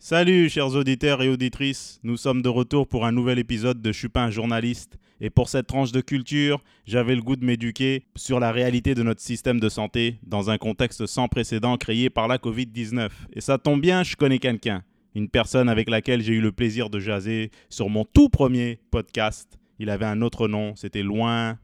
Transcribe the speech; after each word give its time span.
Salut 0.00 0.48
chers 0.48 0.76
auditeurs 0.76 1.22
et 1.22 1.28
auditrices, 1.28 1.98
nous 2.04 2.16
sommes 2.16 2.40
de 2.40 2.48
retour 2.48 2.86
pour 2.86 3.04
un 3.04 3.10
nouvel 3.10 3.40
épisode 3.40 3.82
de 3.82 3.92
un 4.14 4.30
journaliste. 4.30 4.96
Et 5.20 5.28
pour 5.28 5.48
cette 5.48 5.66
tranche 5.66 5.90
de 5.90 6.00
culture, 6.00 6.62
j'avais 6.86 7.16
le 7.16 7.20
goût 7.20 7.34
de 7.34 7.44
m'éduquer 7.44 8.04
sur 8.14 8.38
la 8.38 8.52
réalité 8.52 8.94
de 8.94 9.02
notre 9.02 9.20
système 9.20 9.58
de 9.58 9.68
santé 9.68 10.20
dans 10.22 10.50
un 10.50 10.56
contexte 10.56 11.06
sans 11.06 11.26
précédent 11.26 11.76
créé 11.76 12.10
par 12.10 12.28
la 12.28 12.38
Covid-19. 12.38 13.08
Et 13.32 13.40
ça 13.40 13.58
tombe 13.58 13.80
bien, 13.80 14.04
je 14.04 14.14
connais 14.14 14.38
quelqu'un, 14.38 14.84
une 15.16 15.28
personne 15.28 15.68
avec 15.68 15.90
laquelle 15.90 16.22
j'ai 16.22 16.34
eu 16.34 16.40
le 16.40 16.52
plaisir 16.52 16.90
de 16.90 17.00
jaser 17.00 17.50
sur 17.68 17.88
mon 17.88 18.04
tout 18.04 18.28
premier 18.28 18.78
podcast. 18.92 19.58
Il 19.80 19.90
avait 19.90 20.06
un 20.06 20.22
autre 20.22 20.46
nom, 20.46 20.76
c'était 20.76 21.02
loin, 21.02 21.58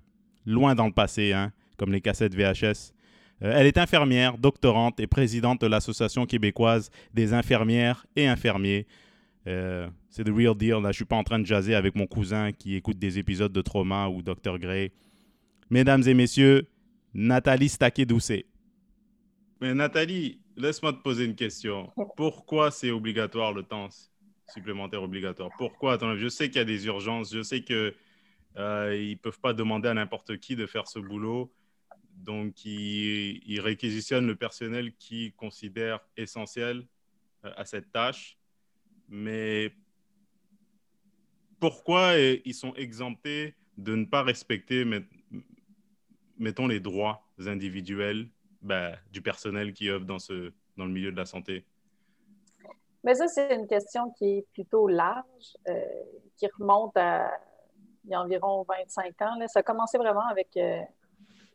loin 0.45 0.75
dans 0.75 0.87
le 0.87 0.93
passé, 0.93 1.33
hein, 1.33 1.53
comme 1.79 1.93
les 1.93 2.01
cassettes 2.01 2.35
VHS. 2.35 2.94
Euh, 3.45 3.53
elle 3.55 3.67
est 3.67 3.79
infirmière, 3.79 4.39
doctorante 4.39 4.99
et 5.01 5.07
présidente 5.07 5.61
de 5.61 5.67
l'Association 5.67 6.25
québécoise 6.25 6.91
des 7.13 7.35
infirmières 7.35 8.07
et 8.17 8.27
infirmiers. 8.27 8.87
Euh, 9.47 9.89
c'est 10.09 10.25
the 10.25 10.31
real 10.35 10.57
deal. 10.57 10.81
Là, 10.83 10.91
je 10.93 10.97
suis 10.97 11.05
pas 11.05 11.17
en 11.17 11.25
train 11.25 11.39
de 11.39 11.45
jaser 11.45 11.75
avec 11.75 11.95
mon 11.95 12.07
cousin 12.07 12.53
qui 12.53 12.75
écoute 12.75 12.99
des 12.99 13.19
épisodes 13.19 13.53
de 13.53 13.61
Trauma 13.61 14.09
ou 14.09 14.23
Dr. 14.23 14.59
Gray. 14.59 14.93
Mesdames 15.69 16.03
et 16.07 16.15
messieurs, 16.15 16.67
Nathalie 17.13 17.69
Staquet-Doucet. 17.69 18.47
Mais 19.61 19.75
Nathalie, 19.75 20.41
laisse-moi 20.57 20.95
te 20.95 21.03
poser 21.03 21.25
une 21.25 21.35
question. 21.35 21.91
Pourquoi 22.17 22.71
c'est 22.71 22.91
obligatoire 22.91 23.53
le 23.53 23.63
temps 23.63 23.89
supplémentaire 24.53 25.03
obligatoire? 25.03 25.51
Pourquoi 25.59 25.99
Je 26.17 26.29
sais 26.29 26.49
qu'il 26.49 26.57
y 26.57 26.61
a 26.61 26.65
des 26.65 26.87
urgences. 26.87 27.35
Je 27.35 27.43
sais 27.43 27.63
qu'ils 27.63 27.93
euh, 28.57 29.11
ne 29.11 29.15
peuvent 29.17 29.41
pas 29.41 29.53
demander 29.53 29.89
à 29.89 29.95
n'importe 29.95 30.39
qui 30.39 30.57
de 30.57 30.67
faire 30.67 30.89
ce 30.89 30.99
boulot. 30.99 31.53
Donc, 32.17 32.65
ils, 32.65 33.61
réquisitionnent 33.61 34.27
le 34.27 34.37
personnel 34.37 34.95
qu'ils 34.95 35.35
considèrent 35.35 36.01
essentiel 36.17 36.87
euh, 37.45 37.53
à 37.57 37.65
cette 37.65 37.91
tâche. 37.93 38.39
Mais 39.09 39.73
pourquoi 41.61 42.17
ils 42.17 42.55
sont 42.55 42.75
exemptés 42.75 43.55
de 43.77 43.95
ne 43.95 44.05
pas 44.05 44.23
respecter, 44.23 44.85
mettons, 46.39 46.67
les 46.67 46.81
droits 46.81 47.27
individuels 47.47 48.29
ben, 48.63 48.97
du 49.13 49.21
personnel 49.21 49.73
qui 49.73 49.91
œuvre 49.91 50.07
dans, 50.07 50.19
ce, 50.19 50.53
dans 50.77 50.87
le 50.87 50.93
milieu 50.93 51.13
de 51.13 51.17
la 51.17 51.27
santé? 51.27 51.67
Mais 53.03 53.15
ça, 53.15 53.29
c'est 53.29 53.55
une 53.55 53.67
question 53.67 54.11
qui 54.13 54.39
est 54.39 54.47
plutôt 54.55 54.89
large, 54.89 55.57
euh, 55.69 55.85
qui 56.39 56.47
remonte 56.59 56.97
à 56.97 57.31
il 58.05 58.11
y 58.11 58.15
a 58.15 58.21
environ 58.21 58.65
25 58.69 59.23
ans. 59.23 59.35
Là. 59.39 59.49
Ça 59.49 59.61
a 59.61 59.63
commencé 59.63 59.99
vraiment 59.99 60.27
avec 60.31 60.57
euh, 60.57 60.81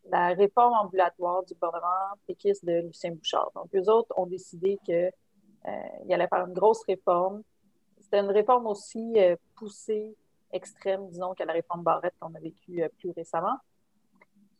la 0.09 0.29
réforme 0.29 0.73
ambulatoire 0.73 1.43
du 1.43 1.53
gouvernement 1.53 2.15
péquiste 2.27 2.65
de 2.65 2.81
Lucien 2.81 3.11
Bouchard. 3.11 3.51
Donc, 3.55 3.73
eux 3.75 3.89
autres 3.89 4.13
ont 4.17 4.25
décidé 4.25 4.79
qu'ils 4.83 5.11
euh, 5.67 6.13
allaient 6.13 6.27
faire 6.27 6.45
une 6.45 6.53
grosse 6.53 6.83
réforme. 6.85 7.43
C'était 8.01 8.19
une 8.19 8.31
réforme 8.31 8.67
aussi 8.67 9.13
euh, 9.17 9.35
poussée, 9.55 10.15
extrême, 10.51 11.07
disons, 11.09 11.33
que 11.35 11.43
la 11.43 11.53
réforme 11.53 11.83
Barrette 11.83 12.15
qu'on 12.19 12.33
a 12.33 12.39
vécue 12.39 12.81
euh, 12.81 12.89
plus 12.97 13.11
récemment. 13.11 13.57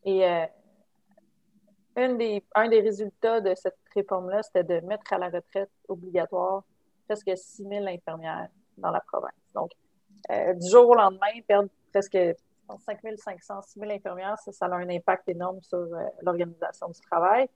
Et 0.06 0.24
un 0.26 2.16
des 2.16 2.80
résultats 2.80 3.42
de 3.42 3.54
cette 3.54 3.76
réforme-là, 3.94 4.42
c'était 4.44 4.64
de 4.64 4.80
mettre 4.86 5.12
à 5.12 5.18
la 5.18 5.30
retraite 5.30 5.70
obligatoire 5.90 6.64
presque 7.06 7.30
6 7.36 7.68
000 7.68 7.86
infirmières 7.86 8.48
dans 8.78 8.92
la 8.92 9.02
province. 9.02 9.34
Donc, 9.54 9.72
du 10.30 10.70
jour 10.70 10.88
au 10.88 10.96
lendemain, 10.96 11.28
perdre 11.46 11.68
presque 11.92 12.18
5 12.78 13.00
500, 13.18 13.62
6 13.62 13.80
000 13.80 13.92
infirmières, 13.92 14.38
ça, 14.38 14.66
a 14.66 14.76
un 14.76 14.90
impact 14.90 15.28
énorme 15.30 15.62
sur 15.62 15.80
euh, 15.80 16.04
l'organisation 16.22 16.90
du 16.90 17.00
travail. 17.02 17.50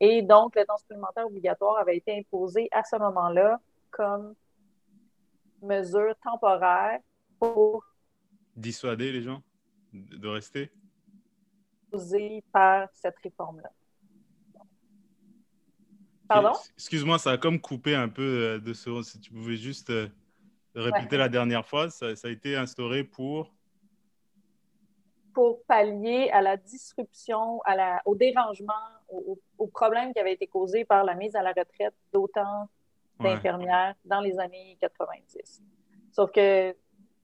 Et 0.00 0.22
donc, 0.22 0.56
le 0.56 0.64
temps 0.64 0.76
supplémentaire 0.78 1.26
obligatoire 1.26 1.78
avait 1.78 1.96
été 1.96 2.18
imposé 2.18 2.68
à 2.72 2.82
ce 2.84 2.96
moment-là 2.96 3.60
comme 3.90 4.34
mesure 5.62 6.14
temporaire 6.22 7.00
pour 7.38 7.84
dissuader 8.56 9.12
les 9.12 9.22
gens 9.22 9.42
de 9.92 10.28
rester? 10.28 10.70
Par 12.52 12.88
cette 12.94 13.18
réforme-là. 13.18 13.70
Pardon? 16.28 16.52
Excuse-moi, 16.76 17.18
ça 17.18 17.32
a 17.32 17.38
comme 17.38 17.60
coupé 17.60 17.96
un 17.96 18.08
peu 18.08 18.22
euh, 18.22 18.58
de 18.60 18.72
ce. 18.72 19.02
Si 19.02 19.18
tu 19.18 19.32
pouvais 19.32 19.56
juste 19.56 19.90
euh, 19.90 20.08
répéter 20.76 21.16
la 21.16 21.28
dernière 21.28 21.66
fois, 21.66 21.90
ça, 21.90 22.14
ça, 22.14 22.28
a 22.28 22.30
été 22.30 22.54
instauré 22.54 23.02
pour 23.02 23.52
pour 25.40 25.62
pallier 25.62 26.28
à 26.34 26.42
la 26.42 26.58
disruption, 26.58 27.62
à 27.62 27.74
la, 27.74 28.02
au 28.04 28.14
dérangement, 28.14 28.74
au, 29.08 29.38
au, 29.56 29.66
problème 29.68 30.12
qui 30.12 30.20
avait 30.20 30.34
été 30.34 30.46
causé 30.46 30.84
par 30.84 31.02
la 31.02 31.14
mise 31.14 31.34
à 31.34 31.40
la 31.40 31.54
retraite 31.56 31.94
d'autant 32.12 32.68
d'infirmières 33.18 33.94
dans 34.04 34.20
les 34.20 34.38
années 34.38 34.76
90. 34.82 35.62
Sauf 36.12 36.30
que 36.30 36.76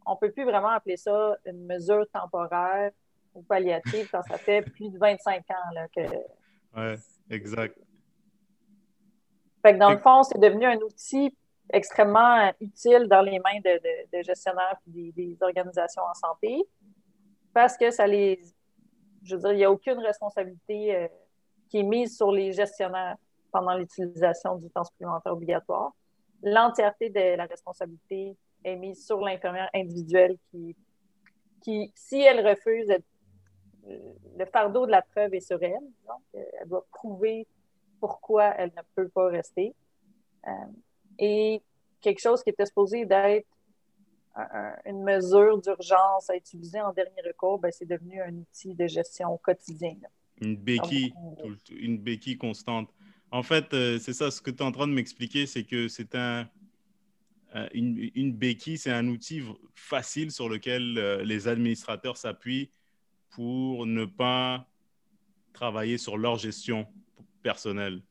on 0.07 0.13
ne 0.13 0.17
peut 0.17 0.33
plus 0.33 0.45
vraiment 0.45 0.71
appeler 0.71 0.97
ça 0.97 1.37
une 1.45 1.67
mesure 1.67 2.07
temporaire 2.11 2.91
ou 3.35 3.43
palliative 3.43 4.09
quand 4.11 4.23
ça 4.23 4.39
fait 4.39 4.63
plus 4.63 4.89
de 4.89 4.99
25 4.99 5.45
ans 5.51 5.71
là, 5.75 5.87
que. 5.89 6.01
Oui, 6.75 6.99
exact. 7.29 7.79
Fait 9.61 9.75
que 9.75 9.79
dans 9.79 9.91
le 9.91 9.99
fond, 9.99 10.23
c'est 10.23 10.41
devenu 10.41 10.65
un 10.65 10.79
outil 10.79 11.37
extrêmement 11.71 12.51
utile 12.63 13.09
dans 13.09 13.21
les 13.21 13.39
mains 13.41 13.61
de, 13.63 14.17
de, 14.17 14.23
gestionnaires 14.23 14.79
et 14.87 15.13
des, 15.13 15.13
des, 15.13 15.37
organisations 15.43 16.03
en 16.03 16.15
santé 16.15 16.67
parce 17.57 17.79
que 17.79 17.91
ça 17.91 18.07
les. 18.07 18.39
Je 19.23 19.35
veux 19.35 19.41
dire, 19.41 19.53
il 19.53 19.57
n'y 19.57 19.65
a 19.65 19.73
aucune 19.73 19.99
responsabilité 20.01 20.95
euh, 20.95 21.09
qui 21.71 21.79
est 21.79 21.83
mise 21.83 22.15
sur 22.15 22.31
les 22.31 22.53
gestionnaires 22.53 23.17
pendant 23.51 23.75
l'utilisation 23.79 24.57
du 24.57 24.69
temps 24.69 24.85
supplémentaire 24.85 25.33
obligatoire. 25.33 25.93
L'entièreté 26.43 27.09
de 27.09 27.35
la 27.35 27.47
responsabilité 27.47 28.37
est 28.63 28.77
mise 28.77 29.07
sur 29.07 29.21
l'infirmière 29.21 29.71
individuelle 29.75 30.37
qui, 30.51 30.77
qui, 31.63 31.91
si 31.95 32.21
elle 32.21 32.47
refuse, 32.47 32.95
le 33.87 34.45
fardeau 34.53 34.85
de 34.85 34.91
la 34.91 35.01
preuve 35.01 35.33
est 35.33 35.41
sur 35.41 35.63
elle. 35.63 35.73
Donc, 36.07 36.23
euh, 36.35 36.43
elle 36.61 36.69
doit 36.69 36.85
prouver 36.93 37.47
pourquoi 38.01 38.55
elle 38.59 38.73
ne 38.77 38.83
peut 38.95 39.09
pas 39.09 39.29
rester. 39.29 39.75
Euh, 40.47 40.51
et 41.19 41.63
quelque 42.03 42.21
chose 42.21 42.43
qui 42.43 42.51
était 42.51 42.67
supposé 42.67 43.07
d'être 43.07 43.49
une 44.85 45.03
mesure 45.03 45.59
d'urgence 45.61 46.29
à 46.29 46.37
utiliser 46.37 46.81
en 46.81 46.93
dernier 46.93 47.23
recours, 47.27 47.59
ben, 47.59 47.71
c'est 47.73 47.87
devenu 47.87 48.21
un 48.21 48.35
outil 48.35 48.75
de 48.75 48.87
gestion 48.87 49.37
quotidien. 49.39 49.97
Une 50.41 50.57
béquille, 50.57 51.15
une 51.71 51.99
béquille 51.99 52.37
constante. 52.37 52.91
En 53.31 53.43
fait, 53.43 53.73
euh, 53.75 53.99
c'est 53.99 54.13
ça, 54.13 54.31
ce 54.31 54.41
que 54.41 54.51
tu 54.51 54.59
es 54.59 54.63
en 54.63 54.73
train 54.73 54.87
de 54.87 54.93
m'expliquer, 54.93 55.47
c'est 55.47 55.65
que 55.65 55.89
c'est 55.89 56.15
un, 56.15 56.49
euh, 57.55 57.69
une, 57.73 58.11
une, 58.15 58.33
béquille, 58.33 58.79
c'est 58.79 58.93
un 58.93 59.09
outil 59.09 59.43
facile 59.75 60.31
sur 60.31 60.49
lequel 60.49 60.97
euh, 60.99 61.25
les 61.25 61.49
administrateurs 61.49 62.17
s'appuient 62.17 62.71
pour 63.31 63.87
ne 63.87 64.05
pas 64.05 64.69
travailler 65.53 65.99
sur 65.99 66.19
leur 66.19 66.39
gestion 66.39 66.87
personnelle, 67.43 68.03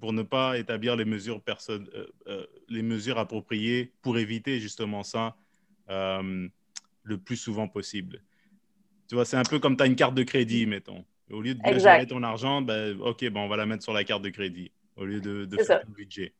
pour 0.00 0.12
ne 0.12 0.22
pas 0.22 0.58
établir 0.58 0.96
les 0.96 1.04
mesures, 1.04 1.42
les 2.68 2.82
mesures 2.82 3.18
appropriées 3.18 3.92
pour 4.00 4.18
éviter 4.18 4.60
justement 4.60 5.02
ça, 5.02 5.36
euh, 5.90 6.48
le 7.02 7.18
plus 7.18 7.36
souvent 7.36 7.68
possible. 7.68 8.22
Tu 9.08 9.14
vois, 9.14 9.24
c'est 9.24 9.36
un 9.36 9.42
peu 9.42 9.58
comme 9.58 9.76
tu 9.76 9.82
as 9.82 9.86
une 9.86 9.96
carte 9.96 10.14
de 10.14 10.22
crédit, 10.22 10.66
mettons. 10.66 11.04
Au 11.30 11.40
lieu 11.40 11.54
de 11.54 11.78
gérer 11.78 12.06
ton 12.06 12.22
argent, 12.22 12.62
ben, 12.62 12.98
OK, 13.00 13.20
ben, 13.20 13.40
on 13.40 13.48
va 13.48 13.56
la 13.56 13.66
mettre 13.66 13.82
sur 13.82 13.92
la 13.92 14.04
carte 14.04 14.22
de 14.22 14.30
crédit 14.30 14.72
au 14.96 15.04
lieu 15.04 15.20
de, 15.20 15.44
de 15.44 15.62
faire 15.62 15.82
un 15.86 15.92
budget. 15.92 16.32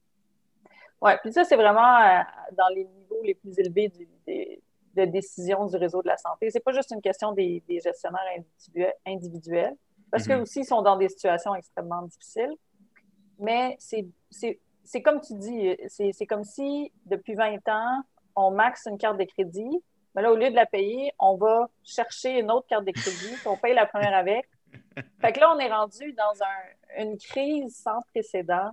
Oui, 1.01 1.13
puis 1.23 1.33
ça, 1.33 1.45
c'est 1.45 1.57
vraiment 1.57 1.97
euh, 1.97 2.23
dans 2.57 2.69
les 2.75 2.85
niveaux 2.85 3.23
les 3.23 3.35
plus 3.35 3.59
élevés 3.59 3.93
de 4.95 5.05
décision 5.05 5.67
du 5.67 5.77
réseau 5.77 6.03
de 6.03 6.09
la 6.09 6.17
santé. 6.17 6.51
C'est 6.51 6.65
pas 6.65 6.73
juste 6.73 6.91
une 6.91 7.01
question 7.01 7.33
des, 7.33 7.63
gestionnaires 7.69 8.21
individuels, 9.07 9.77
parce 10.11 10.25
que 10.25 10.31
qu'eux 10.31 10.39
mm-hmm. 10.39 10.43
aussi 10.43 10.65
sont 10.65 10.83
dans 10.83 10.97
des 10.97 11.09
situations 11.09 11.55
extrêmement 11.55 12.03
difficiles. 12.03 12.55
Mais 13.39 13.77
c'est 13.79 15.03
comme 15.03 15.21
tu 15.21 15.35
dis, 15.35 15.77
c'est 15.89 16.27
comme 16.27 16.45
si 16.45 16.93
depuis 17.07 17.35
20 17.35 17.57
ans, 17.69 18.03
on 18.39 18.53
maxe 18.53 18.87
une 18.87 18.99
carte 18.99 19.19
de 19.19 19.25
crédit, 19.25 19.83
mais 20.15 20.23
là, 20.23 20.33
au 20.33 20.37
lieu 20.37 20.51
de 20.51 20.55
la 20.55 20.67
payer, 20.67 21.13
on 21.19 21.37
va 21.37 21.69
chercher 21.83 22.39
une 22.39 22.51
autre 22.51 22.67
carte 22.67 22.85
de 22.85 22.93
crédit, 22.93 23.35
on 23.47 23.57
paye 23.57 23.75
la 23.75 23.87
première 23.87 24.15
avec. 24.15 24.49
Fait 25.21 25.33
que 25.33 25.41
là, 25.41 25.53
on 25.55 25.59
est 25.59 25.73
rendu 25.73 26.13
dans 26.13 26.33
une 26.99 27.19
crise 27.19 27.77
sans 27.77 28.01
précédent, 28.13 28.71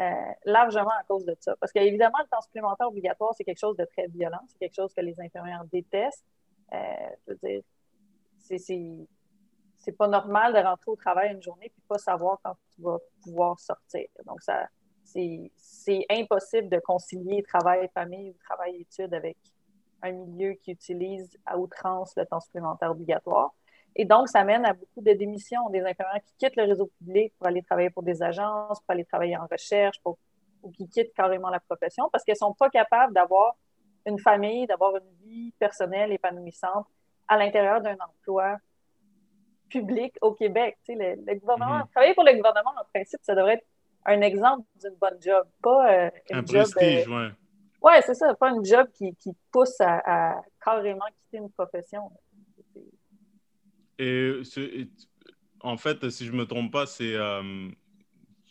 euh, 0.00 0.10
largement 0.44 0.90
à 0.90 1.04
cause 1.06 1.24
de 1.24 1.36
ça. 1.38 1.54
Parce 1.60 1.72
qu'évidemment, 1.72 2.18
le 2.20 2.28
temps 2.28 2.40
supplémentaire 2.40 2.88
obligatoire, 2.88 3.32
c'est 3.36 3.44
quelque 3.44 3.60
chose 3.60 3.76
de 3.76 3.84
très 3.84 4.08
violent, 4.08 4.40
c'est 4.48 4.58
quelque 4.58 4.74
chose 4.74 4.92
que 4.92 5.00
les 5.00 5.18
infirmières 5.20 5.64
détestent. 5.72 6.26
Euh, 6.72 6.78
je 7.26 7.32
veux 7.32 7.38
dire, 7.42 7.62
c'est 9.78 9.96
pas 9.96 10.08
normal 10.08 10.54
de 10.54 10.58
rentrer 10.58 10.90
au 10.90 10.96
travail 10.96 11.32
une 11.32 11.42
journée 11.42 11.66
et 11.66 11.82
pas 11.88 11.98
savoir 11.98 12.38
quand 12.42 12.56
tu 12.74 12.82
vas 12.82 12.98
pouvoir 13.22 13.60
sortir. 13.60 14.06
Donc, 14.26 14.42
ça, 14.42 14.66
c'est 15.04 16.06
impossible 16.10 16.68
de 16.68 16.78
concilier 16.78 17.42
travail-famille 17.42 18.30
ou 18.30 18.34
travail-études 18.44 19.14
avec 19.14 19.36
un 20.02 20.12
milieu 20.12 20.52
qui 20.54 20.72
utilise 20.72 21.38
à 21.46 21.58
outrance 21.58 22.14
le 22.16 22.26
temps 22.26 22.40
supplémentaire 22.40 22.90
obligatoire. 22.90 23.54
Et 23.96 24.04
donc, 24.04 24.28
ça 24.28 24.42
mène 24.44 24.64
à 24.64 24.72
beaucoup 24.72 25.00
de 25.00 25.12
démissions 25.12 25.68
des 25.70 25.80
infirmières 25.80 26.22
qui 26.24 26.34
quittent 26.36 26.56
le 26.56 26.64
réseau 26.64 26.90
public 26.98 27.32
pour 27.38 27.46
aller 27.46 27.62
travailler 27.62 27.90
pour 27.90 28.02
des 28.02 28.22
agences, 28.22 28.80
pour 28.80 28.90
aller 28.90 29.04
travailler 29.04 29.36
en 29.36 29.46
recherche, 29.46 30.00
pour, 30.02 30.18
ou 30.62 30.70
qui 30.70 30.88
quittent 30.88 31.14
carrément 31.14 31.50
la 31.50 31.60
profession 31.60 32.08
parce 32.10 32.24
qu'elles 32.24 32.34
ne 32.34 32.46
sont 32.46 32.54
pas 32.54 32.70
capables 32.70 33.14
d'avoir 33.14 33.54
une 34.06 34.18
famille, 34.18 34.66
d'avoir 34.66 34.96
une 34.96 35.10
vie 35.22 35.52
personnelle 35.58 36.12
épanouissante 36.12 36.86
à 37.28 37.38
l'intérieur 37.38 37.80
d'un 37.80 37.96
emploi 37.96 38.58
public 39.68 40.16
au 40.20 40.32
Québec. 40.32 40.76
Tu 40.84 40.96
sais, 40.96 41.16
le, 41.16 41.34
gouvernement, 41.38 41.78
mm-hmm. 41.78 41.90
travailler 41.90 42.14
pour 42.14 42.24
le 42.24 42.34
gouvernement, 42.34 42.72
en 42.78 42.84
principe, 42.92 43.20
ça 43.22 43.34
devrait 43.34 43.54
être 43.54 43.66
un 44.04 44.20
exemple 44.20 44.66
d'une 44.80 44.94
bonne 45.00 45.18
job, 45.20 45.46
pas 45.62 45.92
euh, 45.92 46.10
un 46.30 46.42
prestige, 46.42 47.08
euh, 47.08 47.30
ouais. 47.82 48.02
c'est 48.02 48.14
ça, 48.14 48.34
pas 48.34 48.50
un 48.50 48.62
job 48.62 48.88
qui, 48.92 49.14
qui 49.16 49.30
pousse 49.50 49.80
à, 49.80 50.40
carrément 50.62 51.06
quitter 51.06 51.38
une 51.38 51.50
profession. 51.50 52.10
Et, 53.98 54.42
en 55.60 55.76
fait, 55.76 56.10
si 56.10 56.26
je 56.26 56.32
me 56.32 56.44
trompe 56.44 56.72
pas, 56.72 56.86
c'est 56.86 57.14
euh, 57.14 57.68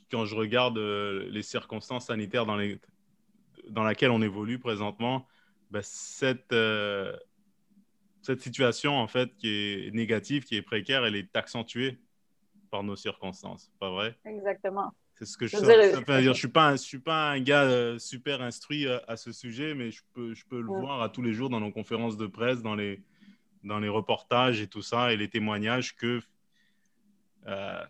quand 0.09 0.25
je 0.25 0.35
regarde 0.35 0.77
les 0.77 1.43
circonstances 1.43 2.07
sanitaires 2.07 2.45
dans, 2.45 2.55
les, 2.55 2.79
dans 3.69 3.83
lesquelles 3.83 4.11
on 4.11 4.21
évolue 4.21 4.57
présentement, 4.57 5.27
ben, 5.69 5.81
cette, 5.83 6.55
cette 8.21 8.41
situation, 8.41 8.93
en 8.93 9.07
fait, 9.07 9.35
qui 9.35 9.49
est 9.49 9.93
négative, 9.93 10.45
qui 10.45 10.55
est 10.55 10.61
précaire, 10.61 11.05
elle 11.05 11.15
est 11.15 11.35
accentuée 11.35 11.99
par 12.71 12.83
nos 12.83 12.95
circonstances, 12.95 13.71
pas 13.79 13.91
vrai? 13.91 14.17
Exactement. 14.25 14.91
C'est 15.25 15.31
ce 15.31 15.37
que 15.37 15.47
je, 15.47 15.55
je 15.55 16.33
suis 16.33 16.47
pas, 16.49 16.67
un, 16.67 16.75
je 16.75 16.81
suis 16.81 16.99
pas 16.99 17.31
un 17.31 17.39
gars 17.39 17.63
euh, 17.63 17.97
super 17.97 18.41
instruit 18.41 18.87
euh, 18.87 18.99
à, 19.07 19.15
ce 19.15 19.31
sujet, 19.31 19.73
mais 19.73 19.89
je 19.89 20.01
peux, 20.13 20.33
je 20.33 20.45
peux 20.45 20.59
le 20.59 20.67
voir 20.67 21.01
à 21.01 21.09
tous 21.09 21.21
les 21.21 21.33
jours 21.33 21.49
dans 21.49 21.61
nos 21.61 21.71
conférences 21.71 22.17
de 22.17 22.27
presse, 22.27 22.61
dans 22.61 22.75
les, 22.75 23.01
dans 23.63 23.79
les 23.79 23.87
reportages 23.87 24.59
et 24.61 24.67
tout 24.67 24.81
ça, 24.81 25.13
et 25.13 25.17
les 25.17 25.29
témoignages 25.29 25.95
que 25.95 26.19
euh, 27.47 27.83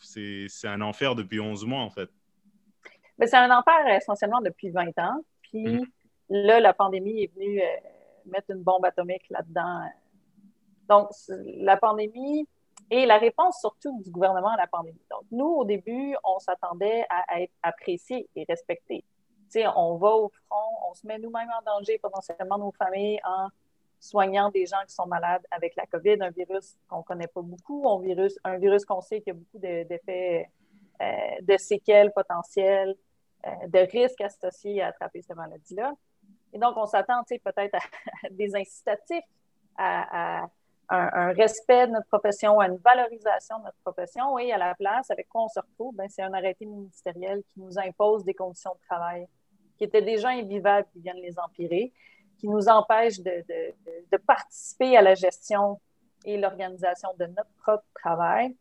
c'est 0.00 0.48
un 0.64 0.80
enfer 0.80 1.14
depuis 1.14 1.40
11 1.40 1.66
mois, 1.66 1.82
en 1.82 1.90
fait. 1.90 2.08
C'est 3.20 3.36
un 3.36 3.50
enfer 3.50 3.86
essentiellement 3.88 4.40
depuis 4.40 4.70
20 4.70 4.98
ans. 4.98 5.20
Puis 5.42 5.66
mm. 5.66 5.86
là, 6.30 6.60
la 6.60 6.72
pandémie 6.72 7.24
est 7.24 7.34
venue 7.34 7.60
mettre 8.26 8.50
une 8.50 8.62
bombe 8.62 8.84
atomique 8.84 9.28
là-dedans. 9.28 9.90
Donc, 10.88 11.10
la 11.28 11.76
pandémie 11.76 12.48
et 12.90 13.06
la 13.06 13.18
réponse 13.18 13.60
surtout 13.60 14.00
du 14.02 14.10
gouvernement 14.10 14.50
à 14.50 14.56
la 14.56 14.66
pandémie. 14.66 15.00
Donc, 15.10 15.22
nous, 15.30 15.46
au 15.46 15.64
début, 15.64 16.16
on 16.24 16.38
s'attendait 16.38 17.04
à, 17.10 17.40
être 17.42 17.52
appréciés 17.62 18.28
et 18.34 18.44
respectés. 18.48 19.04
Tu 19.50 19.60
sais, 19.60 19.66
on 19.66 19.96
va 19.96 20.08
au 20.08 20.28
front, 20.28 20.90
on 20.90 20.94
se 20.94 21.06
met 21.06 21.18
nous-mêmes 21.18 21.50
en 21.58 21.62
danger, 21.62 21.98
potentiellement 21.98 22.58
nos 22.58 22.72
familles, 22.72 23.20
en 23.24 23.48
soignant 24.00 24.50
des 24.50 24.66
gens 24.66 24.82
qui 24.86 24.94
sont 24.94 25.06
malades 25.06 25.42
avec 25.50 25.74
la 25.76 25.86
COVID, 25.86 26.18
un 26.20 26.30
virus 26.30 26.76
qu'on 26.88 27.02
connaît 27.02 27.26
pas 27.26 27.42
beaucoup, 27.42 27.88
un 27.88 28.00
virus, 28.00 28.38
un 28.44 28.58
virus 28.58 28.84
qu'on 28.84 29.00
sait 29.00 29.20
qu'il 29.20 29.34
y 29.34 29.36
a 29.36 29.38
beaucoup 29.38 29.58
d'effets, 29.58 30.48
euh, 31.00 31.06
de 31.42 31.56
séquelles 31.56 32.12
potentielles, 32.12 32.94
euh, 33.46 33.50
de 33.68 33.78
risques 33.78 34.20
associés 34.20 34.82
à 34.82 34.88
attraper 34.88 35.22
cette 35.22 35.36
maladie-là. 35.36 35.94
Et 36.52 36.58
donc, 36.58 36.76
on 36.76 36.86
s'attend 36.86 37.22
peut-être 37.24 37.74
à, 38.24 38.28
des 38.30 38.54
incitatifs, 38.56 39.24
à, 39.76 40.46
un, 40.90 41.32
respect 41.32 41.86
de 41.86 41.92
notre 41.92 42.06
profession, 42.06 42.60
une 42.60 42.76
valorisation 42.76 43.58
de 43.58 43.64
notre 43.64 43.78
profession. 43.84 44.38
Et 44.38 44.52
à 44.52 44.58
la 44.58 44.74
place, 44.74 45.10
avec 45.10 45.28
quoi 45.28 45.44
on 45.44 45.48
se 45.48 45.60
retrouve? 45.60 45.94
Ben, 45.94 46.08
c'est 46.08 46.22
un 46.22 46.32
arrêté 46.32 46.64
ministériel 46.66 47.42
qui 47.52 47.60
nous 47.60 47.78
impose 47.78 48.24
des 48.24 48.34
conditions 48.34 48.72
de 48.72 48.86
travail 48.86 49.28
qui 49.76 49.84
étaient 49.84 50.02
déjà 50.02 50.30
invivables, 50.30 50.88
qui 50.92 51.00
viennent 51.00 51.22
les 51.22 51.38
empirer, 51.38 51.92
qui 52.38 52.48
nous 52.48 52.68
empêchent 52.68 53.20
de, 53.20 53.44
de 54.10 54.16
participer 54.16 54.96
à 54.96 55.02
la 55.02 55.14
gestion 55.14 55.80
et 56.24 56.36
l'organisation 56.36 57.10
de 57.18 57.26
notre 57.26 57.50
propre 57.62 57.84
travail 57.94 58.56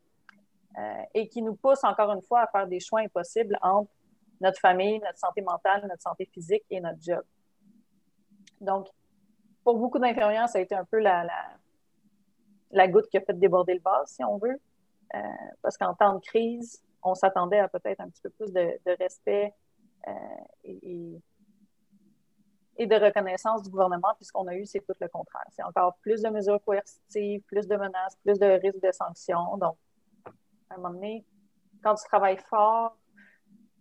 euh, 0.77 1.01
et 1.13 1.27
qui 1.27 1.41
nous 1.41 1.55
pousse 1.55 1.83
encore 1.83 2.11
une 2.11 2.21
fois 2.21 2.41
à 2.41 2.47
faire 2.47 2.67
des 2.67 2.79
choix 2.79 2.99
impossibles 2.99 3.57
entre 3.61 3.89
notre 4.39 4.59
famille, 4.59 4.99
notre 4.99 5.17
santé 5.17 5.41
mentale, 5.41 5.81
notre 5.87 6.03
santé 6.03 6.29
physique 6.31 6.63
et 6.69 6.79
notre 6.79 7.01
job. 7.01 7.23
Donc, 8.61 8.87
pour 9.63 9.77
beaucoup 9.77 9.97
d'infirmières, 9.97 10.47
ça 10.47 10.59
a 10.59 10.61
été 10.61 10.75
un 10.75 10.85
peu 10.85 10.99
la, 10.99 11.23
la, 11.23 11.57
goutte 12.87 13.07
qui 13.09 13.17
a 13.17 13.21
fait 13.21 13.37
déborder 13.37 13.75
le 13.75 13.81
vase, 13.81 14.09
si 14.09 14.23
on 14.23 14.37
veut. 14.37 14.59
Euh, 15.15 15.19
parce 15.61 15.77
qu'en 15.77 15.93
temps 15.93 16.15
de 16.15 16.19
crise, 16.19 16.83
on 17.03 17.15
s'attendait 17.15 17.59
à 17.59 17.67
peut-être 17.67 18.01
un 18.01 18.09
petit 18.09 18.21
peu 18.21 18.29
plus 18.29 18.51
de, 18.51 18.97
respect 18.99 19.53
euh, 20.07 20.11
et, 20.63 21.19
de 22.85 22.95
reconnaissance 22.95 23.63
du 23.63 23.69
gouvernement, 23.69 24.13
puisqu'on 24.15 24.47
a 24.47 24.55
eu, 24.55 24.65
c'est 24.65 24.81
tout 24.81 24.93
le 24.99 25.07
contraire. 25.07 25.45
C'est 25.51 25.63
encore 25.63 25.95
plus 26.01 26.21
de 26.21 26.29
mesures 26.29 26.61
coercitives, 26.63 27.41
plus 27.43 27.67
de 27.67 27.75
menaces, 27.75 28.15
plus 28.23 28.37
de 28.37 28.45
risques 28.45 28.83
de 28.83 28.91
sanctions. 28.91 29.57
Donc, 29.57 29.77
à 30.69 30.75
un 30.75 30.77
moment 30.77 30.93
donné, 30.93 31.25
quand 31.83 31.95
tu 31.95 32.03
travailles 32.05 32.37
fort 32.49 32.97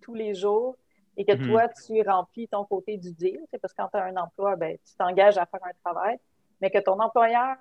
tous 0.00 0.14
les 0.14 0.34
jours, 0.34 0.76
et 1.16 1.24
que 1.24 1.32
mhm. 1.32 1.48
toi, 1.48 1.68
tu 1.68 2.02
remplis 2.02 2.46
ton 2.48 2.64
côté 2.64 2.96
du 2.98 3.12
deal, 3.12 3.40
parce 3.60 3.72
que 3.72 3.82
quand 3.82 3.88
tu 3.88 3.96
as 3.96 4.04
un 4.04 4.16
emploi, 4.16 4.56
ben, 4.56 4.76
tu 4.84 4.94
t'engages 4.96 5.38
à 5.38 5.46
faire 5.46 5.64
un 5.64 5.72
travail, 5.82 6.18
mais 6.60 6.70
que 6.70 6.78
ton 6.78 6.98
employeur, 7.00 7.56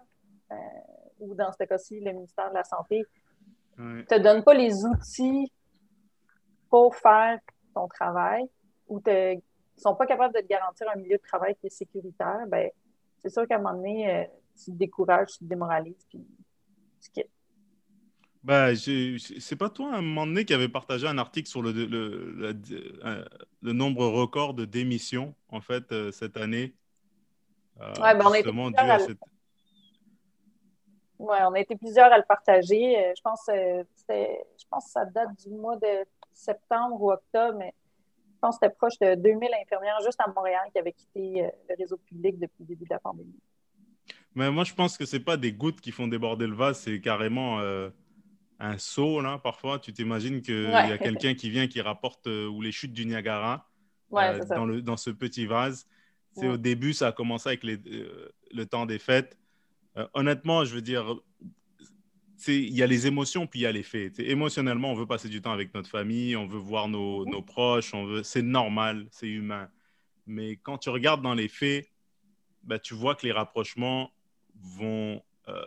euh, 0.51 0.55
ou 1.19 1.33
dans 1.35 1.51
ce 1.51 1.63
cas-ci, 1.63 1.99
le 1.99 2.11
ministère 2.11 2.49
de 2.49 2.55
la 2.55 2.63
Santé, 2.63 3.05
ne 3.77 4.01
te 4.03 4.17
donne 4.19 4.43
pas 4.43 4.53
les 4.53 4.85
outils 4.85 5.51
pour 6.69 6.95
faire 6.95 7.39
ton 7.73 7.87
travail 7.87 8.45
ou 8.87 9.01
ne 9.05 9.35
sont 9.77 9.95
pas 9.95 10.05
capables 10.05 10.33
de 10.33 10.41
te 10.41 10.47
garantir 10.47 10.87
un 10.93 10.97
milieu 10.97 11.17
de 11.17 11.21
travail 11.21 11.55
qui 11.59 11.67
est 11.67 11.69
sécuritaire, 11.69 12.45
ben, 12.47 12.69
c'est 13.19 13.29
sûr 13.29 13.47
qu'à 13.47 13.55
un 13.55 13.59
moment 13.59 13.73
donné, 13.73 14.09
euh, 14.09 14.23
tu 14.57 14.71
te 14.71 14.77
décourages, 14.77 15.33
tu 15.33 15.39
te 15.39 15.45
démoralises, 15.45 16.05
puis 16.09 16.25
tu 17.01 17.11
quittes. 17.11 17.29
Bah, 18.45 18.75
c'est 18.75 19.55
pas 19.55 19.69
toi, 19.69 19.91
à 19.91 19.97
un 19.97 20.01
moment 20.01 20.27
donné, 20.27 20.45
qui 20.45 20.53
avait 20.53 20.69
partagé 20.69 21.07
un 21.07 21.17
article 21.17 21.49
sur 21.49 21.63
le, 21.63 21.71
le, 21.71 22.53
euh, 23.03 23.25
le, 23.63 23.73
nombre 23.73 24.05
record 24.05 24.53
de 24.53 24.65
démissions, 24.65 25.33
en 25.49 25.61
fait, 25.61 25.91
euh, 25.91 26.11
cette 26.11 26.37
année. 26.37 26.75
Euh, 27.81 27.91
ouais, 27.99 28.15
ben, 28.15 28.23
on 28.27 28.31
a 28.31 28.39
été 28.39 28.51
ouais, 31.19 31.39
on 31.43 31.53
a 31.53 31.59
été 31.59 31.75
plusieurs 31.75 32.11
à 32.11 32.17
le 32.17 32.23
partager. 32.23 33.13
Je 33.15 33.21
pense, 33.21 33.41
je 33.47 34.65
pense 34.69 34.85
que 34.85 34.91
ça 34.91 35.05
date 35.05 35.29
du 35.43 35.49
mois 35.49 35.77
de 35.77 36.05
septembre 36.33 37.01
ou 37.01 37.11
octobre, 37.11 37.57
mais 37.57 37.73
je 38.33 38.39
pense 38.39 38.57
que 38.57 38.65
c'était 38.65 38.75
proche 38.75 38.99
de 38.99 39.15
2000 39.15 39.49
infirmières 39.61 39.99
juste 40.03 40.19
à 40.19 40.27
Montréal 40.27 40.67
qui 40.71 40.79
avaient 40.79 40.93
quitté 40.93 41.49
le 41.69 41.75
réseau 41.77 41.97
public 41.97 42.37
depuis 42.37 42.61
le 42.61 42.65
début 42.65 42.85
de 42.85 42.93
la 42.93 42.99
pandémie. 42.99 43.39
Mais 44.35 44.51
moi, 44.51 44.65
je 44.65 44.73
pense 44.73 44.97
que 44.97 45.05
c'est 45.05 45.21
pas 45.21 45.37
des 45.37 45.53
gouttes 45.53 45.79
qui 45.79 45.91
font 45.91 46.07
déborder 46.07 46.45
le 46.45 46.55
vase, 46.55 46.79
c'est 46.79 46.99
carrément 46.99 47.59
un 48.59 48.77
saut, 48.77 49.21
là, 49.21 49.37
parfois. 49.37 49.79
Tu 49.79 49.93
t'imagines 49.93 50.41
qu'il 50.41 50.69
y 50.69 50.73
a 50.73 50.97
quelqu'un 50.97 51.33
qui 51.33 51.49
vient 51.49 51.67
qui 51.67 51.81
rapporte 51.81 52.27
euh, 52.27 52.47
ou 52.47 52.61
les 52.61 52.71
chutes 52.71 52.93
du 52.93 53.05
Niagara 53.05 53.67
euh, 54.13 54.39
dans, 54.45 54.65
le, 54.65 54.81
dans 54.81 54.97
ce 54.97 55.09
petit 55.09 55.45
vase. 55.45 55.87
C'est 56.31 56.47
Au 56.47 56.57
début, 56.57 56.91
ça 56.93 57.07
a 57.07 57.11
commencé 57.13 57.47
avec 57.47 57.63
les, 57.63 57.77
euh, 57.77 58.29
le 58.51 58.65
temps 58.65 58.85
des 58.85 58.99
fêtes. 58.99 59.37
Honnêtement, 60.13 60.65
je 60.65 60.75
veux 60.75 60.81
dire, 60.81 61.15
il 62.47 62.73
y 62.73 62.83
a 62.83 62.87
les 62.87 63.07
émotions, 63.07 63.47
puis 63.47 63.61
il 63.61 63.63
y 63.63 63.65
a 63.65 63.71
les 63.71 63.83
faits. 63.83 64.19
émotionnellement, 64.19 64.91
on 64.91 64.95
veut 64.95 65.07
passer 65.07 65.29
du 65.29 65.41
temps 65.41 65.51
avec 65.51 65.73
notre 65.73 65.89
famille, 65.89 66.35
on 66.35 66.45
veut 66.45 66.59
voir 66.59 66.87
nos, 66.87 67.25
nos 67.25 67.41
proches, 67.41 67.93
on 67.93 68.05
veut... 68.05 68.23
c'est 68.23 68.41
normal, 68.41 69.07
c'est 69.11 69.27
humain. 69.27 69.69
Mais 70.27 70.57
quand 70.57 70.77
tu 70.77 70.89
regardes 70.89 71.21
dans 71.21 71.33
les 71.33 71.47
faits, 71.47 71.89
bah, 72.63 72.79
tu 72.79 72.93
vois 72.93 73.15
que 73.15 73.25
les 73.25 73.31
rapprochements 73.31 74.11
vont 74.55 75.21
euh, 75.47 75.63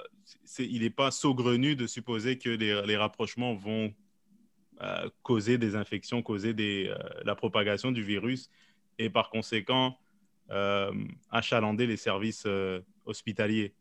il 0.58 0.82
n'est 0.82 0.90
pas 0.90 1.10
saugrenu 1.10 1.76
de 1.76 1.86
supposer 1.86 2.38
que 2.38 2.50
les, 2.50 2.96
rapprochements 2.96 3.54
vont 3.54 3.94
euh, 4.80 5.08
causer 5.22 5.56
des 5.58 5.76
infections, 5.76 6.22
causer 6.22 6.52
des, 6.52 6.88
euh, 6.88 6.98
la 7.24 7.34
propagation 7.34 7.92
du 7.92 8.02
virus 8.02 8.50
et 8.98 9.10
par 9.10 9.30
conséquent 9.30 9.98
achalander 11.30 11.86
les 11.86 11.98
services 11.98 12.46
hospitaliers. 13.04 13.74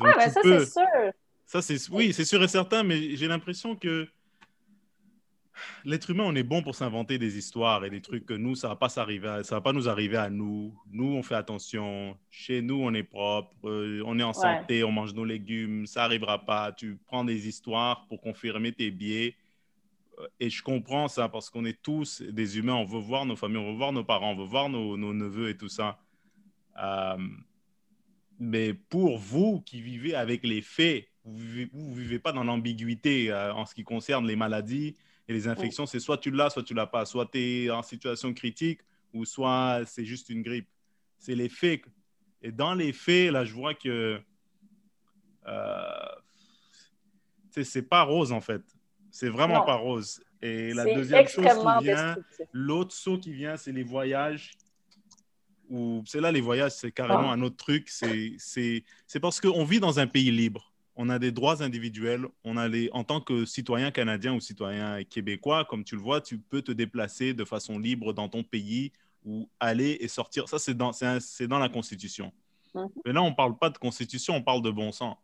Donc, 0.00 0.14
ça, 0.14 0.40
c'est 0.42 0.66
sûr. 0.66 1.12
Ça, 1.46 1.62
c'est, 1.62 1.90
oui, 1.90 2.12
c'est 2.12 2.24
sûr 2.24 2.42
et 2.42 2.48
certain, 2.48 2.82
mais 2.82 3.16
j'ai 3.16 3.26
l'impression 3.26 3.74
que 3.74 4.08
l'être 5.84 6.10
humain, 6.10 6.24
on 6.26 6.34
est 6.34 6.42
bon 6.42 6.62
pour 6.62 6.74
s'inventer 6.74 7.18
des 7.18 7.36
histoires 7.36 7.84
et 7.84 7.90
des 7.90 8.00
trucs 8.00 8.26
que 8.26 8.34
nous, 8.34 8.54
ça 8.54 8.68
va 8.68 8.76
pas 8.76 8.88
s'arriver, 8.88 9.40
ça 9.44 9.56
va 9.56 9.60
pas 9.60 9.72
nous 9.72 9.88
arriver 9.88 10.16
à 10.16 10.30
nous. 10.30 10.74
Nous, 10.90 11.12
on 11.12 11.22
fait 11.22 11.34
attention. 11.34 12.16
Chez 12.30 12.62
nous, 12.62 12.80
on 12.80 12.94
est 12.94 13.02
propre, 13.02 13.54
euh, 13.64 14.02
on 14.06 14.18
est 14.18 14.22
en 14.22 14.32
santé, 14.32 14.84
on 14.84 14.92
mange 14.92 15.14
nos 15.14 15.24
légumes, 15.24 15.86
ça 15.86 16.04
arrivera 16.04 16.44
pas. 16.44 16.72
Tu 16.72 16.98
prends 17.06 17.24
des 17.24 17.48
histoires 17.48 18.06
pour 18.08 18.20
confirmer 18.20 18.72
tes 18.72 18.90
biais. 18.90 19.36
Euh, 20.18 20.26
et 20.38 20.50
je 20.50 20.62
comprends 20.62 21.08
ça 21.08 21.28
parce 21.28 21.50
qu'on 21.50 21.64
est 21.64 21.80
tous 21.82 22.22
des 22.22 22.58
humains. 22.58 22.74
On 22.74 22.84
veut 22.84 23.00
voir 23.00 23.26
nos 23.26 23.36
familles, 23.36 23.58
on 23.58 23.72
veut 23.72 23.78
voir 23.78 23.92
nos 23.92 24.04
parents, 24.04 24.32
on 24.32 24.36
veut 24.36 24.44
voir 24.44 24.68
nos, 24.68 24.96
neveux 24.96 25.48
et 25.48 25.56
tout 25.56 25.68
ça. 25.68 25.98
Euh, 26.82 27.16
mais 28.40 28.74
pour 28.74 29.18
vous 29.18 29.60
qui 29.60 29.80
vivez 29.80 30.14
avec 30.14 30.42
les 30.42 30.62
faits, 30.62 31.06
vous 31.24 31.38
ne 31.38 31.94
vivez, 31.94 32.18
pas 32.18 32.32
dans 32.32 32.42
l'ambiguïté 32.42 33.32
en 33.32 33.66
ce 33.66 33.74
qui 33.74 33.84
concerne 33.84 34.26
les 34.26 34.36
maladies, 34.36 34.96
et 35.30 35.32
les 35.32 35.46
infections, 35.46 35.86
c'est 35.86 36.00
soit 36.00 36.18
tu 36.18 36.32
l'as, 36.32 36.50
soit 36.50 36.64
tu 36.64 36.74
l'as 36.74 36.88
pas. 36.88 37.04
Soit 37.04 37.30
tu 37.30 37.38
es 37.38 37.70
en 37.70 37.82
situation 37.82 38.34
critique 38.34 38.80
ou 39.14 39.24
soit 39.24 39.82
c'est 39.86 40.04
juste 40.04 40.28
une 40.28 40.42
grippe. 40.42 40.68
C'est 41.18 41.36
les 41.36 41.48
faits. 41.48 41.82
Et 42.42 42.50
dans 42.50 42.74
les 42.74 42.92
faits, 42.92 43.30
là, 43.30 43.44
je 43.44 43.54
vois 43.54 43.74
que 43.74 44.20
euh, 45.46 46.08
c'est 47.50 47.88
pas 47.88 48.02
rose 48.02 48.32
en 48.32 48.40
fait. 48.40 48.62
C'est 49.12 49.28
vraiment 49.28 49.64
pas 49.64 49.76
rose. 49.76 50.20
Et 50.42 50.74
la 50.74 50.84
deuxième 50.84 51.28
chose 51.28 51.46
qui 51.46 51.84
vient, 51.84 52.16
l'autre 52.52 52.92
saut 52.92 53.18
qui 53.18 53.32
vient, 53.32 53.56
c'est 53.56 53.70
les 53.72 53.84
voyages. 53.84 54.56
C'est 56.06 56.20
là, 56.20 56.32
les 56.32 56.40
voyages, 56.40 56.72
c'est 56.72 56.92
carrément 56.92 57.30
ah. 57.30 57.34
un 57.34 57.42
autre 57.42 57.56
truc. 57.56 57.88
C'est 57.88 58.84
parce 59.20 59.40
qu'on 59.40 59.64
vit 59.64 59.80
dans 59.80 59.98
un 60.00 60.06
pays 60.06 60.30
libre. 60.30 60.72
On 60.96 61.08
a 61.08 61.18
des 61.18 61.32
droits 61.32 61.62
individuels. 61.62 62.26
On 62.44 62.56
a 62.56 62.68
les, 62.68 62.90
en 62.92 63.04
tant 63.04 63.20
que 63.20 63.44
citoyen 63.44 63.90
canadien 63.90 64.34
ou 64.34 64.40
citoyen 64.40 65.02
québécois, 65.04 65.64
comme 65.64 65.84
tu 65.84 65.94
le 65.94 66.00
vois, 66.02 66.20
tu 66.20 66.38
peux 66.38 66.62
te 66.62 66.72
déplacer 66.72 67.32
de 67.34 67.44
façon 67.44 67.78
libre 67.78 68.12
dans 68.12 68.28
ton 68.28 68.42
pays 68.42 68.92
ou 69.24 69.48
aller 69.60 69.96
et 70.00 70.08
sortir. 70.08 70.48
Ça, 70.48 70.58
c'est 70.58 70.74
dans, 70.74 70.90
dans 71.48 71.58
la 71.58 71.68
Constitution. 71.68 72.32
Mhm. 72.74 72.88
Mais 73.04 73.12
là, 73.12 73.22
on 73.22 73.30
ne 73.30 73.34
parle 73.34 73.56
pas 73.56 73.70
de 73.70 73.78
Constitution, 73.78 74.34
on 74.34 74.42
parle 74.42 74.62
de 74.62 74.70
bon 74.70 74.92
sens. 74.92 75.16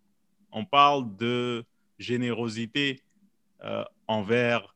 On 0.53 0.65
parle 0.65 1.17
de 1.17 1.65
générosité 1.99 3.03
euh, 3.65 3.85
envers 4.07 4.75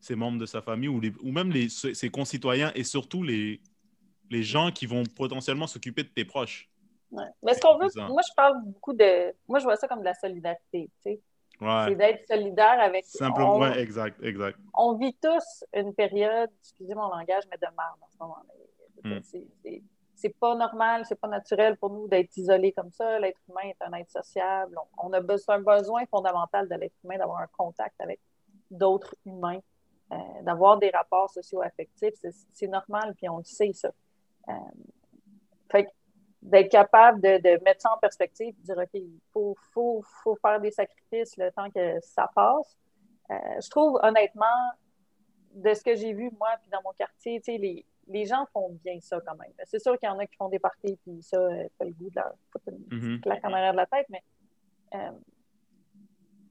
ses 0.00 0.14
membres 0.14 0.38
de 0.38 0.46
sa 0.46 0.60
famille 0.60 0.88
ou, 0.88 1.00
les, 1.00 1.12
ou 1.20 1.32
même 1.32 1.50
les, 1.50 1.68
ses 1.68 2.10
concitoyens 2.10 2.70
et 2.74 2.84
surtout 2.84 3.22
les, 3.22 3.60
les 4.30 4.42
gens 4.42 4.70
qui 4.70 4.86
vont 4.86 5.04
potentiellement 5.16 5.66
s'occuper 5.66 6.02
de 6.02 6.08
tes 6.08 6.24
proches. 6.24 6.70
Mais 7.42 7.54
ce 7.54 7.60
qu'on 7.60 7.78
veut, 7.78 7.88
moi 8.08 8.22
je 8.28 8.34
parle 8.34 8.62
beaucoup 8.64 8.92
de. 8.92 9.34
Moi 9.48 9.58
je 9.58 9.64
vois 9.64 9.76
ça 9.76 9.88
comme 9.88 10.00
de 10.00 10.04
la 10.04 10.14
solidarité. 10.14 10.90
Tu 11.02 11.12
sais. 11.12 11.20
C'est 11.60 11.94
d'être 11.94 12.26
solidaire 12.26 12.78
avec. 12.80 13.04
Simplement, 13.06 13.56
on, 13.56 13.72
exact, 13.72 14.22
exact. 14.22 14.58
On 14.74 14.94
vit 14.94 15.14
tous 15.14 15.64
une 15.72 15.94
période, 15.94 16.50
excusez 16.60 16.94
mon 16.94 17.08
langage, 17.08 17.44
mais 17.50 17.56
de 17.56 17.66
merde 17.66 17.98
en 18.00 18.08
ce 18.10 18.16
moment-là. 18.20 18.54
Hmm. 19.04 19.20
C'est 20.14 20.34
pas 20.40 20.54
normal, 20.54 21.04
c'est 21.06 21.20
pas 21.20 21.28
naturel 21.28 21.76
pour 21.76 21.90
nous 21.90 22.08
d'être 22.08 22.36
isolés 22.36 22.72
comme 22.72 22.90
ça. 22.90 23.18
L'être 23.18 23.40
humain 23.48 23.70
est 23.70 23.82
un 23.82 23.92
être 23.92 24.10
sociable. 24.10 24.76
On, 24.98 25.12
a 25.12 25.20
besoin, 25.20 25.56
un 25.56 25.60
besoin 25.60 26.06
fondamental 26.06 26.68
de 26.68 26.74
l'être 26.74 26.96
humain 27.04 27.18
d'avoir 27.18 27.40
un 27.40 27.46
contact 27.48 28.00
avec 28.00 28.18
d'autres 28.70 29.14
humains, 29.26 29.60
euh, 30.12 30.16
d'avoir 30.42 30.78
des 30.78 30.90
rapports 30.90 31.30
socio-affectifs. 31.30 32.14
C'est 32.52 32.66
normal, 32.66 33.14
puis 33.14 33.28
on 33.28 33.38
le 33.38 33.44
sait, 33.44 33.72
ça. 33.74 33.90
Euh, 34.48 34.52
fait 35.70 35.88
d'être 36.42 36.70
capable 36.70 37.20
de, 37.20 37.64
mettre 37.64 37.82
ça 37.82 37.92
en 37.92 37.98
perspective, 37.98 38.54
de 38.60 38.62
dire, 38.62 38.78
OK, 38.78 38.90
il 38.94 39.20
faut, 39.32 39.56
faut, 39.72 40.04
faut, 40.22 40.36
faire 40.36 40.60
des 40.60 40.70
sacrifices 40.70 41.36
le 41.36 41.50
temps 41.50 41.70
que 41.70 41.98
ça 42.00 42.30
passe. 42.34 42.76
Euh, 43.30 43.34
je 43.62 43.68
trouve, 43.68 43.98
honnêtement, 44.02 44.44
de 45.54 45.74
ce 45.74 45.82
que 45.82 45.96
j'ai 45.96 46.12
vu, 46.12 46.30
moi, 46.38 46.50
puis 46.60 46.70
dans 46.70 46.82
mon 46.84 46.92
quartier, 46.92 47.40
les, 47.48 47.84
les 48.06 48.26
gens 48.26 48.46
font 48.52 48.78
bien 48.84 48.98
ça 49.00 49.20
quand 49.26 49.34
même. 49.36 49.50
C'est 49.64 49.80
sûr 49.80 49.98
qu'il 49.98 50.08
y 50.08 50.12
en 50.12 50.18
a 50.18 50.26
qui 50.26 50.36
font 50.36 50.48
des 50.48 50.58
parties, 50.58 50.96
puis 51.04 51.20
ça, 51.22 51.38
euh, 51.38 51.68
pas 51.78 51.84
le 51.84 51.92
goût 51.92 52.10
de 52.10 52.16
leur 52.16 52.32
foutre 52.52 52.68
une 52.92 53.20
claque 53.20 53.44
en 53.44 53.52
arrière 53.52 53.72
de 53.72 53.78
la 53.78 53.86
tête, 53.86 54.06
mais 54.08 54.22
euh, 54.94 55.10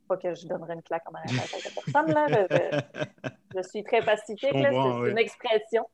pas 0.08 0.18
que 0.18 0.34
je 0.34 0.46
donnerais 0.48 0.74
une 0.74 0.84
claque 0.84 1.08
en 1.10 1.14
arrière 1.14 1.32
de 1.32 1.38
la 1.38 1.48
tête 1.48 1.66
à 1.68 1.82
personne, 1.82 2.14
là. 2.14 3.32
Je, 3.56 3.62
suis 3.62 3.84
très 3.84 4.02
pacifique, 4.06 4.52
c'est 4.52 5.10
une 5.10 5.18
expression. 5.18 5.88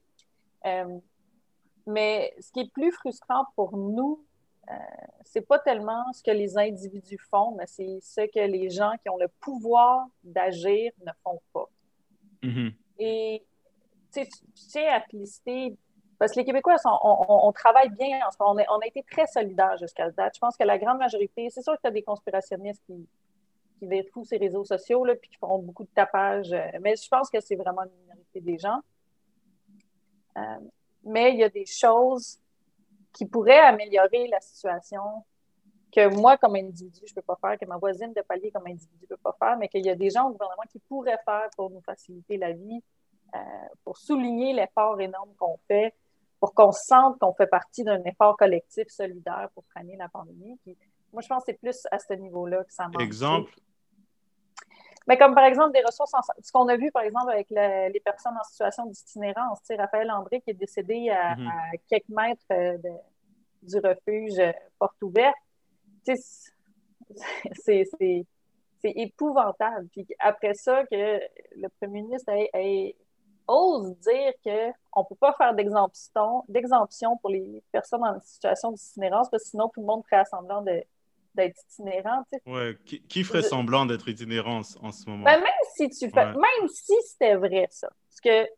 Mais 1.91 2.33
ce 2.39 2.51
qui 2.51 2.61
est 2.61 2.71
plus 2.71 2.91
frustrant 2.91 3.45
pour 3.55 3.77
nous, 3.77 4.23
euh, 4.69 4.73
c'est 5.25 5.41
pas 5.41 5.59
tellement 5.59 6.11
ce 6.13 6.21
que 6.23 6.31
les 6.31 6.57
individus 6.57 7.17
font, 7.29 7.55
mais 7.57 7.65
c'est 7.67 7.99
ce 8.01 8.21
que 8.21 8.39
les 8.39 8.69
gens 8.69 8.93
qui 9.01 9.09
ont 9.09 9.17
le 9.17 9.27
pouvoir 9.27 10.07
d'agir 10.23 10.91
ne 11.05 11.11
font 11.23 11.41
pas. 11.53 11.69
Mm-hmm. 12.43 12.73
Et 12.99 13.43
tu 14.13 14.21
sais, 14.53 14.87
à 14.87 15.03
lister, 15.13 15.75
parce 16.19 16.33
que 16.33 16.39
les 16.39 16.45
Québécois, 16.45 16.75
on, 16.85 17.51
travaille 17.51 17.89
bien 17.89 18.19
On, 18.39 18.55
on, 18.55 18.79
a 18.79 18.85
été 18.85 19.03
très 19.09 19.25
solidaires 19.25 19.77
jusqu'à 19.77 20.09
ce 20.09 20.15
date. 20.15 20.35
Je 20.35 20.39
pense 20.39 20.55
que 20.55 20.63
la 20.63 20.77
grande 20.77 20.99
majorité, 20.99 21.49
c'est 21.49 21.63
sûr 21.63 21.73
qu'il 21.79 21.87
y 21.87 21.87
a 21.87 21.91
des 21.91 22.03
conspirationnistes 22.03 22.83
qui, 22.85 23.07
qui 23.79 24.25
ces 24.25 24.37
réseaux 24.37 24.63
sociaux, 24.63 25.03
là, 25.03 25.15
puis 25.15 25.29
qui 25.29 25.37
font 25.37 25.57
beaucoup 25.59 25.83
de 25.83 25.89
tapage, 25.95 26.51
euh, 26.53 26.67
mais 26.81 26.95
je 26.95 27.07
pense 27.07 27.29
que 27.29 27.39
c'est 27.39 27.55
vraiment 27.55 27.83
une 27.83 28.01
minorité 28.03 28.41
des 28.41 28.59
gens. 28.59 28.79
Euh, 30.37 30.41
mais 31.03 31.31
il 31.33 31.39
y 31.39 31.43
a 31.43 31.49
des 31.49 31.65
choses 31.65 32.39
qui 33.13 33.25
pourraient 33.25 33.59
améliorer 33.59 34.27
la 34.27 34.39
situation 34.39 35.01
que 35.91 36.07
moi, 36.07 36.37
comme 36.37 36.55
individu, 36.55 37.01
je 37.05 37.11
ne 37.11 37.15
peux 37.15 37.21
pas 37.21 37.37
faire, 37.41 37.59
que 37.59 37.65
ma 37.65 37.77
voisine 37.77 38.13
de 38.13 38.21
palier 38.21 38.49
comme 38.51 38.65
individu 38.65 39.01
ne 39.01 39.07
peut 39.07 39.17
pas 39.21 39.35
faire, 39.37 39.57
mais 39.57 39.67
qu'il 39.67 39.85
y 39.85 39.89
a 39.89 39.95
des 39.95 40.09
gens 40.09 40.29
au 40.29 40.31
gouvernement 40.31 40.63
qui 40.69 40.79
pourraient 40.79 41.19
faire 41.25 41.49
pour 41.55 41.69
nous 41.69 41.81
faciliter 41.81 42.37
la 42.37 42.53
vie, 42.53 42.81
euh, 43.35 43.39
pour 43.83 43.97
souligner 43.97 44.53
l'effort 44.53 44.99
énorme 45.01 45.33
qu'on 45.37 45.57
fait, 45.67 45.93
pour 46.39 46.53
qu'on 46.53 46.71
sente 46.71 47.19
qu'on 47.19 47.33
fait 47.33 47.47
partie 47.47 47.83
d'un 47.83 48.01
effort 48.03 48.37
collectif 48.37 48.87
solidaire 48.87 49.49
pour 49.53 49.65
freiner 49.65 49.97
la 49.97 50.07
pandémie. 50.07 50.57
moi, 51.11 51.21
je 51.21 51.27
pense 51.27 51.43
que 51.43 51.51
c'est 51.51 51.59
plus 51.59 51.85
à 51.91 51.99
ce 51.99 52.13
niveau-là 52.13 52.63
que 52.63 52.73
ça 52.73 52.87
marche. 52.87 53.03
Exemple, 53.03 53.53
mais 55.07 55.17
comme 55.17 55.33
par 55.33 55.45
exemple 55.45 55.73
des 55.73 55.83
ressources, 55.83 56.13
en... 56.13 56.21
ce 56.41 56.51
qu'on 56.51 56.67
a 56.67 56.75
vu 56.75 56.91
par 56.91 57.03
exemple 57.03 57.31
avec 57.31 57.49
les 57.49 58.01
personnes 58.03 58.37
en 58.39 58.43
situation 58.43 58.85
d'itinérance, 58.85 59.59
Raphaël 59.77 60.11
André 60.11 60.41
qui 60.41 60.51
est 60.51 60.55
décédé 60.55 61.09
à, 61.09 61.35
mhm. 61.35 61.51
quelques 61.89 62.09
mètres 62.09 62.45
euh, 62.51 62.77
du 63.63 63.77
refuge 63.77 64.39
euh, 64.39 64.51
porte 64.79 65.01
ouverte, 65.03 65.35
c'est 67.63 67.85
épouvantable. 68.83 69.87
Puis 69.91 70.07
après 70.19 70.53
ça, 70.53 70.83
que 70.85 71.19
le 71.55 71.67
premier 71.79 72.01
ministre 72.01 72.31
ose 73.47 73.97
dire 73.99 74.33
qu'on 74.43 75.01
ne 75.01 75.05
peut 75.07 75.15
pas 75.19 75.33
faire 75.33 75.53
d'exemption 75.53 77.17
pour 77.17 77.29
les 77.29 77.63
personnes 77.71 78.03
en 78.03 78.19
situation 78.21 78.71
d'itinérance 78.71 79.29
parce 79.29 79.43
que 79.43 79.49
sinon 79.49 79.69
tout 79.69 79.81
le 79.81 79.87
monde 79.87 80.03
ferait 80.05 80.21
assemblant 80.21 80.61
de 80.61 80.83
d'être 81.35 81.59
itinérant. 81.69 82.23
Ouais, 82.45 82.77
qui, 82.85 83.23
ferait 83.23 83.41
semblant 83.41 83.85
d'être 83.85 84.07
itinérant 84.07 84.61
en, 84.81 84.91
ce 84.91 85.09
moment? 85.09 85.23
Ben, 85.23 85.39
même 85.39 85.51
si 85.75 85.89
tu 85.89 86.09
fais, 86.09 86.25
même 86.25 86.67
si 86.67 86.93
c'était 87.03 87.35
vrai, 87.35 87.67
ça, 87.69 87.89
parce 88.09 88.21
que 88.21 88.49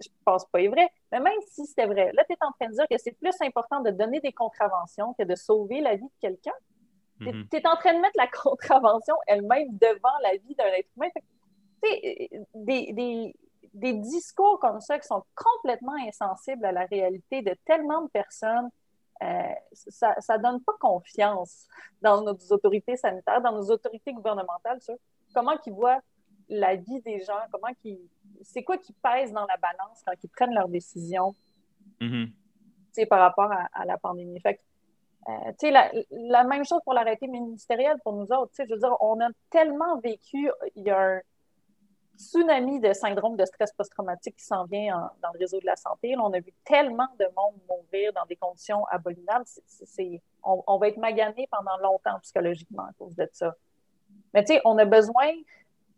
je 0.00 0.08
pense 0.24 0.44
pas 0.46 0.60
est 0.60 0.68
vrai, 0.68 0.88
mais 1.10 1.20
même 1.20 1.40
si 1.48 1.66
c'était 1.66 1.86
vrai, 1.86 2.12
là, 2.12 2.24
tu 2.24 2.32
es 2.32 2.36
en 2.40 2.52
train 2.52 2.68
de 2.68 2.74
dire 2.74 2.86
que 2.88 2.98
c'est 2.98 3.18
plus 3.18 3.34
important 3.40 3.80
de 3.80 3.90
donner 3.90 4.20
des 4.20 4.32
contraventions 4.32 5.14
que 5.18 5.24
de 5.24 5.34
sauver 5.34 5.80
la 5.80 5.96
vie 5.96 6.04
de 6.04 6.20
quelqu'un. 6.20 6.52
Tu 7.20 7.28
es, 7.28 7.32
mhm. 7.32 7.46
en 7.64 7.76
train 7.76 7.94
de 7.94 8.00
mettre 8.00 8.16
la 8.16 8.28
contravention 8.42 9.16
elle-même 9.26 9.76
devant 9.76 10.16
la 10.22 10.36
vie 10.36 10.54
d'un 10.54 10.66
être 10.66 10.88
humain. 10.96 11.08
Des, 11.82 12.30
des, 12.54 13.34
des 13.74 13.92
discours 13.94 14.58
comme 14.60 14.80
ça 14.80 14.98
qui 14.98 15.06
sont 15.06 15.22
complètement 15.34 15.94
insensibles 16.06 16.64
à 16.64 16.72
la 16.72 16.84
réalité 16.86 17.42
de 17.42 17.54
tellement 17.64 18.02
de 18.02 18.08
personnes 18.08 18.68
euh, 19.22 19.54
ça 19.72 20.14
ne 20.36 20.42
donne 20.42 20.62
pas 20.62 20.74
confiance 20.80 21.66
dans 22.00 22.22
nos 22.22 22.36
autorités 22.50 22.96
sanitaires, 22.96 23.40
dans 23.40 23.52
nos 23.52 23.70
autorités 23.70 24.12
gouvernementales 24.12 24.80
sur 24.80 24.94
comment 25.34 25.56
ils 25.66 25.72
voient 25.72 26.00
la 26.48 26.76
vie 26.76 27.00
des 27.02 27.20
gens, 27.20 27.38
comment 27.50 27.72
qui 27.82 27.98
c'est 28.42 28.62
quoi 28.62 28.78
qui 28.78 28.92
pèse 28.92 29.32
dans 29.32 29.46
la 29.46 29.56
balance 29.56 30.02
quand 30.06 30.12
ils 30.22 30.28
prennent 30.28 30.54
leurs 30.54 30.68
décisions 30.68 31.34
mm-hmm. 32.00 33.06
par 33.08 33.20
rapport 33.20 33.50
à, 33.72 33.84
la 33.84 33.98
pandémie. 33.98 34.40
Fait 34.40 34.60
euh, 35.28 35.70
la, 35.70 35.90
la, 36.10 36.44
même 36.44 36.64
chose 36.64 36.80
pour 36.84 36.94
l'arrêté 36.94 37.26
ministériel 37.26 37.96
pour 38.02 38.14
nous 38.14 38.32
autres. 38.32 38.52
Je 38.56 38.72
veux 38.72 38.78
dire, 38.78 38.96
on 39.00 39.20
a 39.20 39.28
tellement 39.50 39.98
vécu, 39.98 40.50
il 40.76 40.84
y 40.84 40.90
a 40.90 41.16
un, 41.16 41.20
tsunami 42.18 42.80
de 42.80 42.92
syndrome 42.92 43.36
de 43.36 43.44
stress 43.44 43.72
post-traumatique 43.72 44.36
qui 44.36 44.44
s'en 44.44 44.64
vient 44.64 45.10
dans 45.22 45.32
le 45.32 45.38
réseau 45.38 45.60
de 45.60 45.66
la 45.66 45.76
santé. 45.76 46.16
on 46.18 46.32
a 46.32 46.40
vu 46.40 46.52
tellement 46.64 47.08
de 47.18 47.26
monde 47.36 47.54
mourir 47.68 48.12
dans 48.12 48.26
des 48.26 48.36
conditions 48.36 48.84
abominables. 48.86 49.44
on, 50.42 50.78
va 50.78 50.88
être 50.88 50.98
magané 50.98 51.48
pendant 51.50 51.76
longtemps 51.78 52.18
psychologiquement 52.22 52.84
à 52.84 52.92
cause 52.98 53.14
de 53.14 53.28
ça. 53.32 53.54
Mais 54.34 54.44
tu 54.44 54.54
sais, 54.54 54.60
on 54.64 54.76
a 54.78 54.84
besoin 54.84 55.30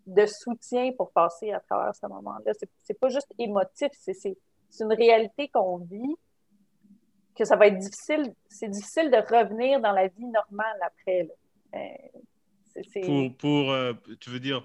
de 0.06 0.26
soutien 0.26 0.92
pour 0.92 1.10
passer 1.10 1.52
à 1.52 1.60
travers 1.60 1.94
ce 1.94 2.06
moment-là. 2.06 2.52
C'est 2.82 2.98
pas 2.98 3.08
juste 3.08 3.32
émotif, 3.38 3.90
c'est 3.94 4.36
une 4.80 4.92
réalité 4.92 5.48
qu'on 5.48 5.78
vit, 5.78 6.16
que 7.34 7.44
ça 7.44 7.56
va 7.56 7.68
être 7.68 7.78
difficile, 7.78 8.34
c'est 8.48 8.68
difficile 8.68 9.10
de 9.10 9.16
revenir 9.16 9.80
dans 9.80 9.92
la 9.92 10.08
vie 10.08 10.26
normale 10.26 10.78
après. 10.82 11.28
Euh, 11.74 11.78
pour, 13.38 13.72
euh, 13.72 13.94
tu 14.20 14.30
veux 14.30 14.38
dire, 14.38 14.64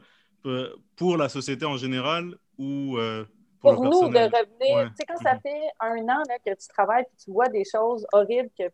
pour 0.96 1.18
la 1.18 1.30
société 1.30 1.66
en 1.66 1.78
général 1.78 2.36
ou 2.58 2.98
euh, 2.98 3.26
pour, 3.60 3.84
nous, 3.84 4.10
de 4.10 4.18
revenir. 4.18 4.90
Tu 4.92 4.96
sais, 4.98 5.06
quand 5.08 5.18
ça 5.18 5.36
mhm. 5.36 5.42
fait 5.42 5.62
un 5.80 6.04
an 6.04 6.24
là, 6.28 6.38
que 6.46 6.52
tu 6.52 6.68
travailles 6.68 7.04
et 7.04 7.24
tu 7.24 7.32
vois 7.32 7.50
des 7.50 7.64
choses 7.66 8.06
horribles 8.14 8.50
que. 8.58 8.70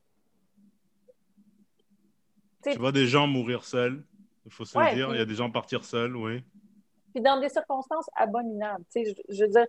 tu 2.63 2.77
vois 2.77 2.91
des 2.91 3.07
gens 3.07 3.27
mourir 3.27 3.63
seuls, 3.63 4.03
il 4.45 4.51
faut 4.51 4.65
se 4.65 4.77
le 4.77 4.95
dire. 4.95 5.13
Il 5.13 5.17
y 5.17 5.21
a 5.21 5.25
des 5.25 5.35
gens 5.35 5.49
partir 5.49 5.83
seuls, 5.83 6.15
oui. 6.15 6.43
Puis 7.13 7.21
dans 7.21 7.39
des 7.39 7.49
circonstances 7.49 8.09
abominables. 8.15 8.85
Tu 8.93 9.03
sais, 9.03 9.13
je, 9.29 9.35
je 9.35 9.43
veux 9.43 9.49
dire, 9.49 9.67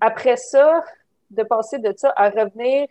après 0.00 0.36
ça, 0.36 0.82
de 1.30 1.42
passer 1.42 1.78
de 1.78 1.92
ça 1.96 2.12
à 2.16 2.30
revenir 2.30 2.88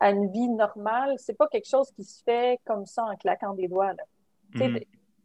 à 0.00 0.10
une 0.10 0.30
vie 0.30 0.48
normale, 0.48 1.14
c'est 1.18 1.36
pas 1.36 1.46
quelque 1.48 1.68
chose 1.68 1.90
qui 1.92 2.04
se 2.04 2.22
fait 2.22 2.58
comme 2.64 2.86
ça 2.86 3.04
en 3.04 3.16
claquant 3.16 3.54
des 3.54 3.68
doigts. 3.68 3.92
Là. 3.92 4.04
Mhm 4.54 4.80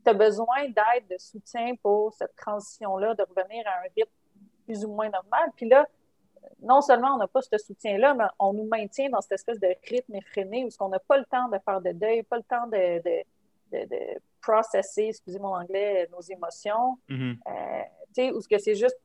tu 0.06 0.10
as 0.10 0.14
besoin 0.14 0.64
d'aide, 0.66 1.08
de 1.10 1.18
soutien 1.18 1.76
pour 1.82 2.14
cette 2.14 2.36
transition-là, 2.36 3.16
de 3.16 3.24
revenir 3.24 3.66
à 3.68 3.80
un 3.80 3.90
rythme 3.96 4.12
plus 4.66 4.86
ou 4.86 4.90
moins 4.90 5.10
normal. 5.10 5.50
Puis 5.56 5.68
là, 5.68 5.86
non 6.62 6.82
seulement 6.82 7.16
on 7.16 7.18
n'a 7.18 7.28
pas 7.28 7.42
ce 7.42 7.58
soutien-là, 7.58 8.14
mais 8.14 8.26
on 8.40 8.54
nous 8.54 8.68
maintient 8.68 9.10
dans 9.10 9.22
cette 9.22 9.34
espèce 9.34 9.60
de 9.60 9.68
rythme 9.90 10.16
effréné 10.16 10.66
où 10.66 10.70
on 10.80 10.90
n'a 10.90 11.00
pas 11.00 11.18
le 11.18 11.26
temps 11.26 11.50
de 11.50 11.58
faire 11.64 11.82
de 11.82 11.92
deuil, 11.92 12.24
pas 12.24 12.38
le 12.38 12.44
temps 12.44 12.68
de, 12.68 13.02
processer, 14.42 15.08
excusez 15.10 15.40
mon 15.40 15.56
anglais, 15.56 16.08
nos 16.12 16.22
émotions. 16.22 16.98
Mhm. 17.10 17.38
Euh, 17.48 17.82
tu 18.08 18.14
sais, 18.14 18.32
ou 18.32 18.42
ce 18.42 18.48
que 18.48 18.58
c'est 18.60 18.76
juste. 18.76 18.98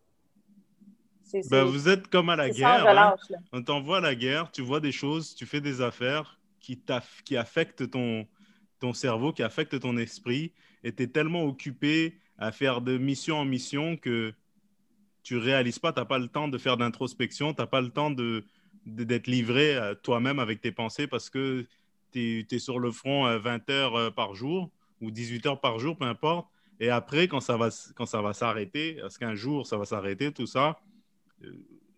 Ben, 1.49 1.64
vous 1.64 1.88
êtes 1.88 2.09
comme 2.09 2.28
à 2.28 2.37
la 2.37 2.50
guerre. 2.50 2.69
hein. 2.87 2.90
relâche. 2.90 3.21
On 3.52 3.62
t'envoie 3.62 3.99
à 3.99 4.00
la 4.00 4.14
guerre, 4.16 4.50
tu 4.50 4.62
vois 4.62 4.80
des 4.80 4.90
choses, 4.92 5.35
tu 5.35 5.47
fais 5.47 5.61
des 5.61 5.80
affaires 5.80 6.40
qui, 6.59 6.83
qui 7.25 7.37
affectent 7.37 7.88
ton, 7.88 8.26
ton 8.80 8.92
cerveau, 8.92 9.33
qui 9.33 9.45
affectent 9.45 9.78
ton 9.78 9.97
esprit, 9.97 10.52
es 10.84 10.92
tellement 10.92 11.44
occupé 11.44 12.18
à 12.38 12.52
faire 12.52 12.80
de 12.80 12.96
mission 12.96 13.38
en 13.38 13.44
mission 13.44 13.96
que 13.96 14.32
tu 15.22 15.37
réalises 15.37 15.78
pas, 15.78 15.92
tu 15.92 16.00
n'as 16.00 16.06
pas 16.06 16.18
le 16.18 16.28
temps 16.28 16.49
de 16.49 16.56
faire 16.58 16.76
d'introspection, 16.76 17.52
tu 17.52 17.60
n'as 17.60 17.66
pas 17.66 17.80
le 17.80 17.90
temps 17.90 18.10
de, 18.10 18.44
d'être 18.87 19.26
livré 19.26 19.78
toi-même 20.02 20.38
avec 20.38 20.60
tes 20.60 20.72
pensées 20.72 21.06
parce 21.06 21.28
que 21.28 21.66
tu 22.12 22.46
es, 22.50 22.58
sur 22.58 22.78
le 22.78 22.90
front 22.90 23.26
euh, 23.26 23.38
20 23.38 23.70
heures 23.70 23.96
euh, 23.96 24.10
par 24.10 24.34
jour 24.34 24.70
ou 25.00 25.10
18 25.10 25.46
heures 25.46 25.60
par 25.60 25.78
jour, 25.78 25.96
peu 25.96 26.04
importe. 26.04 26.49
Et 26.78 26.90
après, 26.90 27.28
quand 27.28 27.40
ça 27.40 27.56
va, 27.56 27.68
quand 27.94 28.06
ça 28.06 28.22
va 28.22 28.32
s'arrêter, 28.32 28.99
est-ce 28.99 29.18
qu'un 29.18 29.34
jour 29.34 29.66
ça 29.66 29.76
va 29.76 29.84
s'arrêter, 29.84 30.32
tout 30.32 30.46
ça, 30.46 30.80
euh, 31.44 31.52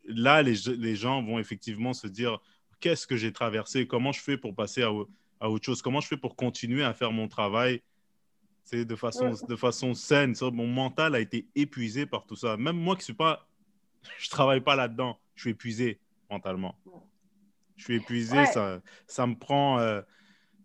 là, 0.04 0.42
les, 0.42 0.54
les 0.76 0.96
gens 0.96 1.22
vont 1.22 1.38
effectivement 1.38 1.92
se 1.92 2.06
dire 2.06 2.38
qu'est-ce 2.80 3.06
que 3.06 3.16
j'ai 3.16 3.32
traversé, 3.32 3.86
comment 3.86 4.12
je 4.12 4.20
fais 4.20 4.36
pour 4.36 4.54
passer 4.54 4.82
à, 4.82 4.90
à 5.40 5.48
autre 5.48 5.64
chose, 5.64 5.82
comment 5.82 6.00
je 6.00 6.08
fais 6.08 6.16
pour 6.16 6.36
continuer 6.36 6.82
à 6.82 6.92
faire 6.94 7.12
mon 7.12 7.28
travail 7.28 7.80
c'est 8.64 8.84
de 8.84 8.96
façon, 8.96 9.32
de 9.48 9.56
façon 9.56 9.94
saine. 9.94 10.34
Ça, 10.34 10.50
Mon 10.50 10.66
mental 10.66 11.14
a 11.14 11.20
été 11.20 11.46
épuisé 11.54 12.06
par 12.06 12.26
tout 12.26 12.36
ça. 12.36 12.56
Même 12.56 12.76
moi 12.76 12.96
qui 12.96 13.04
suis 13.04 13.14
pas, 13.14 13.48
je 14.18 14.28
travaille 14.30 14.60
pas 14.60 14.76
là-dedans, 14.76 15.18
je 15.34 15.42
suis 15.42 15.50
épuisé 15.50 16.00
mentalement. 16.30 16.76
Je 17.76 17.84
suis 17.84 17.94
épuisé, 17.96 18.38
Ouais. 18.38 18.46
ça, 18.46 18.80
ça 19.06 19.26
me 19.26 19.34
prend. 19.34 19.78
Euh, 19.78 20.02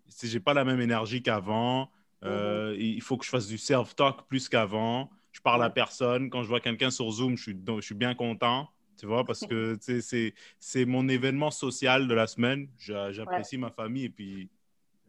si 0.08 0.28
j'ai 0.28 0.40
pas 0.40 0.54
la 0.54 0.64
même 0.64 0.80
énergie 0.82 1.22
qu'avant, 1.22 1.92
euh, 2.24 2.76
il 2.80 3.02
faut 3.02 3.18
que 3.18 3.26
je 3.26 3.30
fasse 3.30 3.48
du 3.48 3.58
self-talk 3.58 4.28
plus 4.28 4.50
qu'avant. 4.50 5.10
Je 5.32 5.42
parle 5.42 5.64
à 5.64 5.70
personne. 5.70 6.30
Quand 6.30 6.44
je 6.44 6.48
vois 6.48 6.60
quelqu'un 6.60 6.90
sur 6.90 7.10
Zoom, 7.12 7.38
je 7.38 7.44
suis, 7.44 7.60
je 7.68 7.82
suis 7.82 7.96
bien 7.96 8.16
content. 8.16 8.70
Tu 8.98 9.06
vois, 9.06 9.24
parce 9.24 9.46
que 9.46 9.78
c'est, 10.02 10.34
c'est 10.60 10.86
mon 10.86 11.08
événement 11.08 11.52
social 11.52 12.08
de 12.08 12.14
la 12.14 12.26
semaine. 12.28 12.68
J'a- 12.80 13.12
J'apprécie 13.12 13.58
ma 13.58 13.70
famille 13.70 14.06
et 14.06 14.10
puis, 14.10 14.50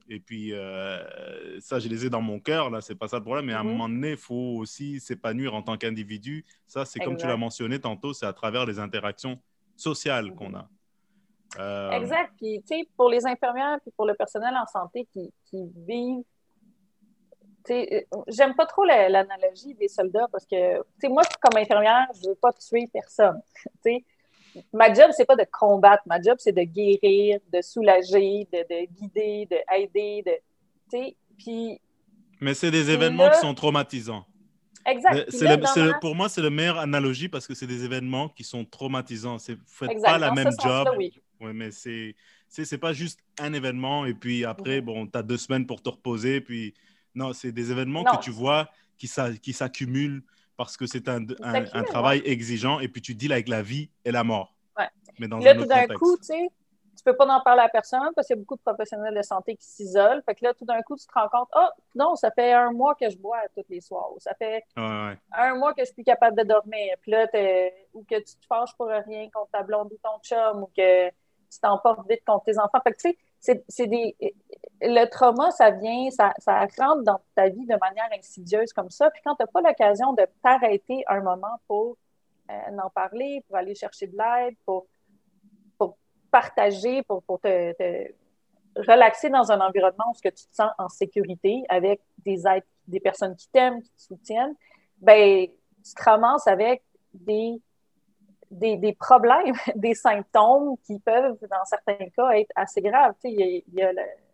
et 0.09 0.21
puis 0.21 0.53
euh, 0.53 1.61
ça, 1.61 1.79
je 1.79 1.88
les 1.88 2.07
ai 2.07 2.11
dans 2.11 2.21
mon 2.23 2.41
cœur. 2.41 2.71
Là, 2.71 2.81
c'est 2.81 2.95
pas 2.95 3.09
ça 3.09 3.19
le 3.19 3.23
problème. 3.25 3.47
Mais 3.47 3.53
à 3.53 3.61
un 3.61 3.65
Mhm. 3.65 3.71
moment 3.71 3.88
donné, 3.88 4.11
il 4.12 4.17
faut 4.17 4.57
aussi 4.59 5.00
s'épanouir 5.00 5.55
en 5.55 5.62
tant 5.62 5.77
qu'individu. 5.77 6.45
Ça, 6.67 6.85
c'est 6.85 6.99
comme 7.00 7.17
tu 7.17 7.27
l'as 7.27 7.37
mentionné 7.37 7.79
tantôt, 7.81 8.12
c'est 8.12 8.27
à 8.27 8.33
travers 8.33 8.65
les 8.67 8.79
interactions 8.79 9.38
sociales 9.77 10.35
qu'on 10.35 10.55
a. 10.55 10.69
Euh, 11.59 11.93
Exact. 11.93 12.33
Puis, 12.37 12.62
tu 12.67 12.77
sais, 12.79 12.88
pour 12.97 13.09
les 13.11 13.27
infirmières 13.27 13.79
puis 13.83 13.91
pour 13.97 14.07
le 14.07 14.15
personnel 14.15 14.55
en 14.57 14.67
santé 14.67 15.07
qui, 15.12 15.33
qui 15.47 15.71
vivent. 15.87 16.23
tu 17.65 17.75
sais, 17.75 18.07
euh, 18.15 18.19
J'aime 18.29 18.55
pas 18.55 18.67
trop 18.67 18.85
la- 18.85 19.09
l'analogie 19.09 19.75
des 19.75 19.88
soldats 19.88 20.29
parce 20.33 20.45
que, 20.47 20.77
tu 20.79 20.83
sais, 21.00 21.09
moi, 21.09 21.23
comme 21.41 21.61
infirmière, 21.61 22.07
je 22.15 22.29
veux 22.31 22.35
pas 22.35 22.53
tuer 22.53 22.88
personne. 22.93 23.41
Tu 23.83 23.91
sais, 23.91 24.05
ma 24.73 24.93
job, 24.93 25.11
c'est 25.17 25.25
pas 25.25 25.37
de 25.37 25.45
combattre. 25.52 26.02
Ma 26.07 26.21
job, 26.21 26.37
c'est 26.38 26.52
de 26.52 26.62
guérir, 26.62 27.38
de 27.52 27.61
soulager, 27.62 28.47
de, 28.52 28.59
de 28.59 28.87
guider, 29.00 29.49
de 29.50 29.57
aider, 29.76 30.23
de, 30.26 30.33
tu 30.90 31.14
puis, 31.38 31.81
Mais 32.40 32.55
c'est 32.55 32.71
des 32.71 32.90
événements 32.90 33.25
là- 33.26 33.31
qui 33.35 33.40
sont 33.40 33.55
traumatisants. 33.55 34.25
exact. 34.87 35.33
Le- 35.33 35.57
le- 35.57 35.90
ma- 35.93 35.99
pour 35.99 36.14
moi, 36.14 36.28
c'est 36.28 36.40
la 36.43 36.50
meilleure 36.50 36.78
analogie 36.78 37.28
parce 37.28 37.47
que 37.47 37.55
c'est 37.55 37.67
des 37.67 37.85
événements 37.85 38.28
qui 38.28 38.43
sont 38.45 38.64
traumatisants. 38.64 39.37
Vous 39.37 39.57
faites 39.67 39.90
Exact. 39.90 40.09
pas 40.09 40.19
la 40.19 40.28
Dans 40.28 40.35
même 40.35 40.50
job. 40.62 40.88
oui. 40.97 41.12
Ouais, 41.40 41.52
mais 41.52 41.71
c'est 41.71 42.14
c'est 42.49 42.78
pas 42.78 42.93
juste 42.95 43.21
un 43.38 43.52
événement 43.52 44.07
et 44.07 44.14
puis 44.14 44.45
après, 44.45 44.81
bon, 44.81 45.07
tu 45.07 45.17
as 45.19 45.23
deux 45.23 45.37
semaines 45.37 45.67
pour 45.67 45.83
te 45.83 45.90
reposer. 45.90 46.40
Puis 46.40 46.75
non, 47.14 47.33
c'est 47.35 47.52
des 47.52 47.71
événements 47.71 48.02
Non. 48.02 48.17
que 48.17 48.25
tu 48.25 48.31
vois 48.31 48.69
qui 48.97 49.07
s'accumulent 49.52 50.23
parce 50.59 50.77
que 50.77 50.87
c'est 50.87 51.09
un, 51.09 51.21
un, 51.21 51.25
un 51.41 51.55
s'accumulent, 51.65 51.85
travail 51.87 52.23
exigeant 52.25 52.81
et 52.81 52.88
puis 52.88 53.00
tu 53.00 53.15
deals 53.15 53.33
avec 53.33 53.49
la 53.49 53.62
vie 53.62 53.91
et 54.05 54.11
la 54.11 54.25
mort. 54.25 54.55
Ouais. 54.77 54.88
Mais 55.19 55.29
dans 55.29 55.38
là, 55.38 55.53
un 55.53 55.55
tout 55.55 55.65
d'un 55.65 55.87
coup, 55.87 56.17
tu 56.19 56.25
sais, 56.25 56.50
tu 56.97 57.05
peux 57.05 57.17
pas 57.17 57.27
en 57.27 57.41
parler 57.41 57.62
à 57.62 57.69
personne 57.69 58.11
parce 58.17 58.27
qu'il 58.27 58.35
y 58.35 58.38
a 58.38 58.43
beaucoup 58.43 58.57
de 58.57 58.61
professionnels 58.61 59.14
de 59.14 59.23
santé 59.23 59.55
qui 59.55 59.64
s'isolent. 59.64 60.21
Fait 60.27 60.35
que 60.35 60.44
là, 60.44 60.53
tout 60.53 60.64
d'un 60.64 60.83
coup, 60.83 60.97
tu 60.97 61.07
te 61.07 61.12
rends 61.14 61.29
compte, 61.29 61.49
oh, 61.55 61.68
non, 61.94 62.16
ça 62.16 62.33
fait 62.33 62.53
un 62.53 62.73
mois 62.73 62.97
que 62.97 63.09
je 63.09 63.16
bois 63.16 63.38
tous 63.55 63.64
les 63.71 63.81
soirs. 63.81 64.11
Ou 64.14 64.18
ça 64.18 64.35
fait 64.35 64.64
Ouais, 64.77 64.83
ouais. 64.83 65.18
un 65.33 65.55
mois 65.55 65.75
que 65.75 65.83
je 65.83 65.87
suis 65.87 65.94
plus 65.94 66.05
capable 66.05 66.37
de 66.37 66.42
dormir. 66.42 66.97
Puis 67.01 67.12
là, 67.12 67.29
ou 67.94 68.03
que 68.03 68.16
tu 68.16 68.35
te 68.37 68.47
fâches 68.49 68.77
pour 68.77 68.88
rien 68.88 69.31
contre 69.33 69.51
ta 69.53 69.62
blonde 69.62 69.92
ou 69.92 69.99
ton 70.03 70.18
chum, 70.25 70.64
ou 70.64 70.71
que 70.77 71.09
tu 71.09 71.61
t'emportes 71.62 72.09
vite 72.11 72.25
contre 72.27 72.47
tes 72.47 72.59
enfants. 72.59 72.81
Fait 72.83 72.92
que, 72.92 72.99
tu 72.99 73.16
sais, 73.38 73.64
c'est 73.68 73.87
des... 73.87 74.16
Le 74.81 75.05
trauma, 75.07 75.51
ça 75.51 75.71
vient, 75.71 76.11
ça, 76.11 76.33
ça 76.38 76.61
rentre 76.79 77.03
dans 77.03 77.21
ta 77.35 77.49
vie 77.49 77.66
de 77.66 77.77
manière 77.81 78.09
insidieuse 78.16 78.73
comme 78.73 78.90
ça. 78.90 79.11
Puis 79.11 79.23
quand 79.25 79.35
tu 79.35 79.42
n'as 79.42 79.47
pas 79.47 79.61
l'occasion 79.61 80.12
de 80.12 80.25
t'arrêter 80.42 81.05
un 81.09 81.21
moment 81.21 81.61
pour 81.66 81.97
euh, 82.51 82.79
en 82.83 82.90
parler, 82.90 83.44
pour 83.47 83.57
aller 83.57 83.75
chercher 83.75 84.07
de 84.07 84.16
l'aide, 84.16 84.55
pour, 84.64 84.87
pour 85.77 85.97
partager, 86.31 87.03
pour, 87.03 87.23
pour 87.25 87.40
te, 87.40 87.75
relaxer 88.77 89.31
dans 89.31 89.51
un 89.51 89.61
environnement 89.61 90.05
où 90.11 90.14
tu 90.14 90.31
te 90.31 90.55
sens 90.55 90.71
en 90.79 90.88
sécurité 90.88 91.64
avec 91.68 92.01
des 92.25 92.47
êtres, 92.47 92.66
des 92.87 93.01
personnes 93.01 93.37
qui 93.37 93.49
t'aiment, 93.49 93.83
qui 93.83 93.90
te 93.90 94.01
soutiennent, 94.01 94.55
ben 94.99 95.47
tu 95.85 95.94
te 95.94 96.03
ramasses 96.03 96.47
avec 96.47 96.83
des, 97.12 97.61
des, 98.51 98.77
des 98.77 98.94
problèmes, 98.94 99.55
des 99.75 99.94
symptômes 99.94 100.77
qui 100.85 100.99
peuvent, 100.99 101.38
dans 101.51 101.64
certains 101.64 102.09
cas, 102.16 102.31
être 102.31 102.51
assez 102.55 102.81
graves. 102.81 103.14
Tu 103.23 103.31
sais, 103.31 103.33
il 103.33 103.75
y 103.75 103.83
a, 103.83 103.85
y 103.85 103.88
a 103.88 103.92
le- 103.92 104.28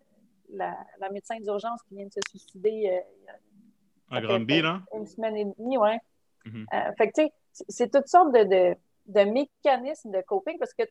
la, 0.54 0.76
la 0.98 1.10
médecin 1.10 1.38
d'urgence 1.40 1.82
qui 1.84 1.94
vient 1.96 2.06
de 2.06 2.12
se 2.12 2.20
suicider 2.30 2.70
euh, 2.70 3.00
il 3.20 3.24
y 3.24 3.28
a 3.28 4.16
À 4.16 4.20
Granby, 4.20 4.62
là. 4.62 4.82
une 4.94 5.06
semaine 5.06 5.36
et 5.36 5.44
demie, 5.44 5.76
ouais. 5.78 5.98
Mhm. 6.44 6.66
Euh, 6.72 6.92
fait 6.98 7.10
que, 7.10 7.22
tu 7.22 7.26
sais, 7.52 7.64
c'est- 7.68 7.90
toutes 7.92 8.08
sortes 8.08 8.32
de, 8.32 8.44
de, 8.44 8.76
de 9.06 9.20
mécanismes 9.30 10.10
de 10.10 10.20
coping 10.22 10.58
parce 10.58 10.74
que 10.74 10.82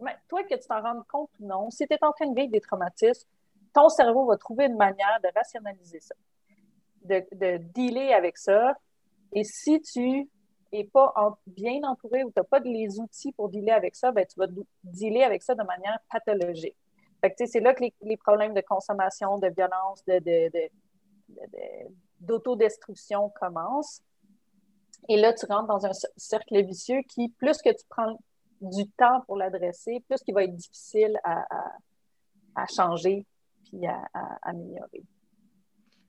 mais 0.00 0.16
toi, 0.28 0.42
que 0.42 0.54
tu 0.54 0.66
t'en 0.66 0.82
rendes 0.82 1.06
compte 1.06 1.30
ou 1.38 1.46
non, 1.46 1.70
si 1.70 1.86
tu 1.86 1.94
es 1.94 1.98
en 2.02 2.12
train 2.12 2.26
de 2.26 2.34
vivre 2.34 2.50
des 2.50 2.60
traumatismes, 2.60 3.28
ton 3.72 3.88
cerveau 3.88 4.26
va 4.26 4.36
trouver 4.36 4.66
une 4.66 4.76
manière 4.76 5.20
de 5.22 5.28
rationaliser 5.34 6.00
ça, 6.00 6.14
de, 7.04 7.22
de 7.32 7.58
dealer 7.72 8.12
avec 8.12 8.36
ça. 8.36 8.74
Et 9.32 9.44
si 9.44 9.80
tu 9.80 10.28
n'es 10.72 10.84
pas 10.84 11.12
en- 11.14 11.36
bien 11.46 11.80
entouré 11.84 12.24
ou 12.24 12.28
tu 12.30 12.34
n'as 12.38 12.44
pas 12.44 12.58
les 12.58 12.98
outils 12.98 13.30
pour 13.32 13.48
dealer 13.48 13.70
avec 13.72 13.94
ça, 13.94 14.10
ben, 14.10 14.26
tu 14.26 14.38
vas 14.40 14.46
dealer 14.82 15.22
avec 15.22 15.42
ça 15.42 15.54
de 15.54 15.62
manière 15.62 15.98
pathologique. 16.10 16.76
C'est 17.46 17.60
là 17.60 17.74
que 17.74 17.84
les, 18.02 18.16
problèmes 18.16 18.54
de 18.54 18.60
consommation, 18.60 19.38
de 19.38 19.48
violence, 19.48 20.04
de, 20.06 20.14
de, 20.14 20.50
de- 20.50 20.70
de- 21.28 21.46
de- 21.52 21.94
d'autodestruction 22.20 23.30
commencent. 23.40 24.02
Et 25.08 25.16
là, 25.16 25.32
tu 25.32 25.46
rentres 25.46 25.68
dans 25.68 25.86
un 25.86 25.90
cer- 25.90 26.10
cercle 26.16 26.64
vicieux 26.64 27.02
qui, 27.08 27.28
plus 27.28 27.60
que 27.62 27.70
tu 27.70 27.84
prends 27.88 28.18
du 28.60 28.88
temps 28.90 29.22
pour 29.26 29.36
l'adresser, 29.36 30.02
plus 30.08 30.18
qu'il 30.20 30.34
va 30.34 30.44
être 30.44 30.54
difficile 30.54 31.18
à, 31.24 32.66
changer 32.66 33.26
puis 33.64 33.86
à, 33.86 34.04
améliorer. 34.42 35.02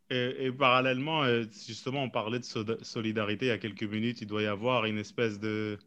Et, 0.10 0.52
parallèlement, 0.52 1.24
euh, 1.24 1.44
justement, 1.66 2.04
on 2.04 2.10
parlait 2.10 2.38
de 2.38 2.44
so- 2.44 2.84
solidarité 2.84 3.46
il 3.46 3.50
y 3.50 3.52
a 3.52 3.58
quelques 3.58 3.84
minutes. 3.84 4.22
Il 4.22 4.28
doit 4.28 4.44
y 4.44 4.48
avoir 4.48 4.86
une 4.86 5.00
espèce 5.00 5.40
de. 5.40 5.80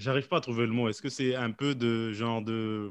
J'arrive 0.00 0.28
pas 0.28 0.38
à 0.38 0.40
trouver 0.40 0.64
le 0.64 0.72
mot. 0.72 0.88
Est-ce 0.88 1.02
que 1.02 1.10
c'est 1.10 1.34
un 1.34 1.50
peu 1.50 1.74
de 1.74 2.10
genre 2.14 2.40
de. 2.40 2.90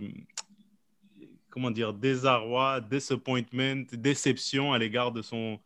Comment 1.50 1.72
dire 1.72 1.92
Désarroi, 1.92 2.82
disappointment, 2.82 3.88
déception 3.92 4.74
à 4.74 4.78
l'égard 4.78 5.12
de 5.12 5.24
son 5.24 5.60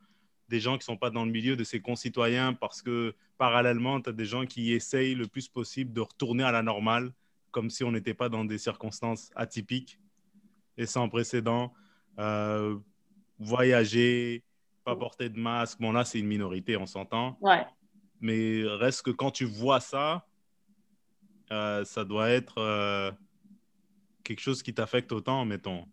des 0.48 0.62
gens 0.62 0.78
qui 0.78 0.86
sont 0.86 0.96
pas 0.96 1.10
dans 1.10 1.26
le 1.26 1.32
milieu, 1.32 1.58
de 1.58 1.66
ses 1.66 1.82
concitoyens, 1.82 2.54
parce 2.54 2.82
que 2.82 3.14
parallèlement, 3.38 4.00
tu 4.00 4.10
as 4.10 4.14
des 4.14 4.24
gens 4.24 4.46
qui 4.46 4.72
essayent 4.72 5.16
le 5.16 5.28
plus 5.28 5.50
possible 5.50 5.92
de 5.92 6.00
retourner 6.00 6.46
à 6.46 6.52
la 6.54 6.64
normale, 6.64 7.12
comme 7.52 7.70
si 7.70 7.84
on 7.84 7.92
n'était 7.92 8.14
pas 8.14 8.30
dans 8.30 8.46
des 8.46 8.58
circonstances 8.58 9.30
atypiques 9.36 10.00
et 10.78 10.86
sans 10.86 11.10
précédent. 11.10 11.74
Euh, 12.20 12.78
voyager, 13.38 14.44
pas 14.86 14.96
porter 14.96 15.28
de 15.28 15.40
masque. 15.40 15.82
Bon, 15.82 15.92
là, 15.92 16.06
c'est 16.06 16.20
une 16.20 16.28
minorité, 16.28 16.78
on 16.78 16.86
s'entend. 16.86 17.38
Ouais. 17.42 17.66
Mais 18.22 18.64
reste 18.64 19.02
que 19.02 19.12
quand 19.12 19.32
tu 19.32 19.44
vois 19.44 19.82
ça, 19.82 20.26
euh, 21.54 21.86
ça 21.86 22.04
doit 22.04 22.30
être 22.30 22.58
euh, 22.58 23.12
quelque 24.24 24.42
chose 24.42 24.64
qui 24.64 24.74
t'affecte 24.74 25.12
autant, 25.12 25.46
mettons. 25.46 25.86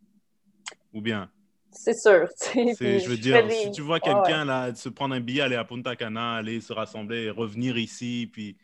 Ou 0.93 1.01
bien, 1.01 1.31
C'est 1.71 1.95
sûr. 1.95 2.27
je 2.55 3.09
veux 3.09 3.17
dire, 3.17 3.51
si 3.51 3.71
tu 3.71 3.83
vois 3.83 3.97
ouais. 3.97 4.01
quelqu'un 4.01 4.45
là 4.45 4.75
se 4.75 4.89
prendre 4.89 5.15
un 5.15 5.21
billet, 5.21 5.43
aller 5.43 5.57
à 5.57 5.65
Punta 5.65 5.95
Cana, 5.97 6.35
aller 6.35 6.61
se 6.61 6.73
rassembler, 6.73 7.31
revenir 7.31 7.77
ici, 7.79 8.29
puis 8.33 8.55
tu 8.55 8.61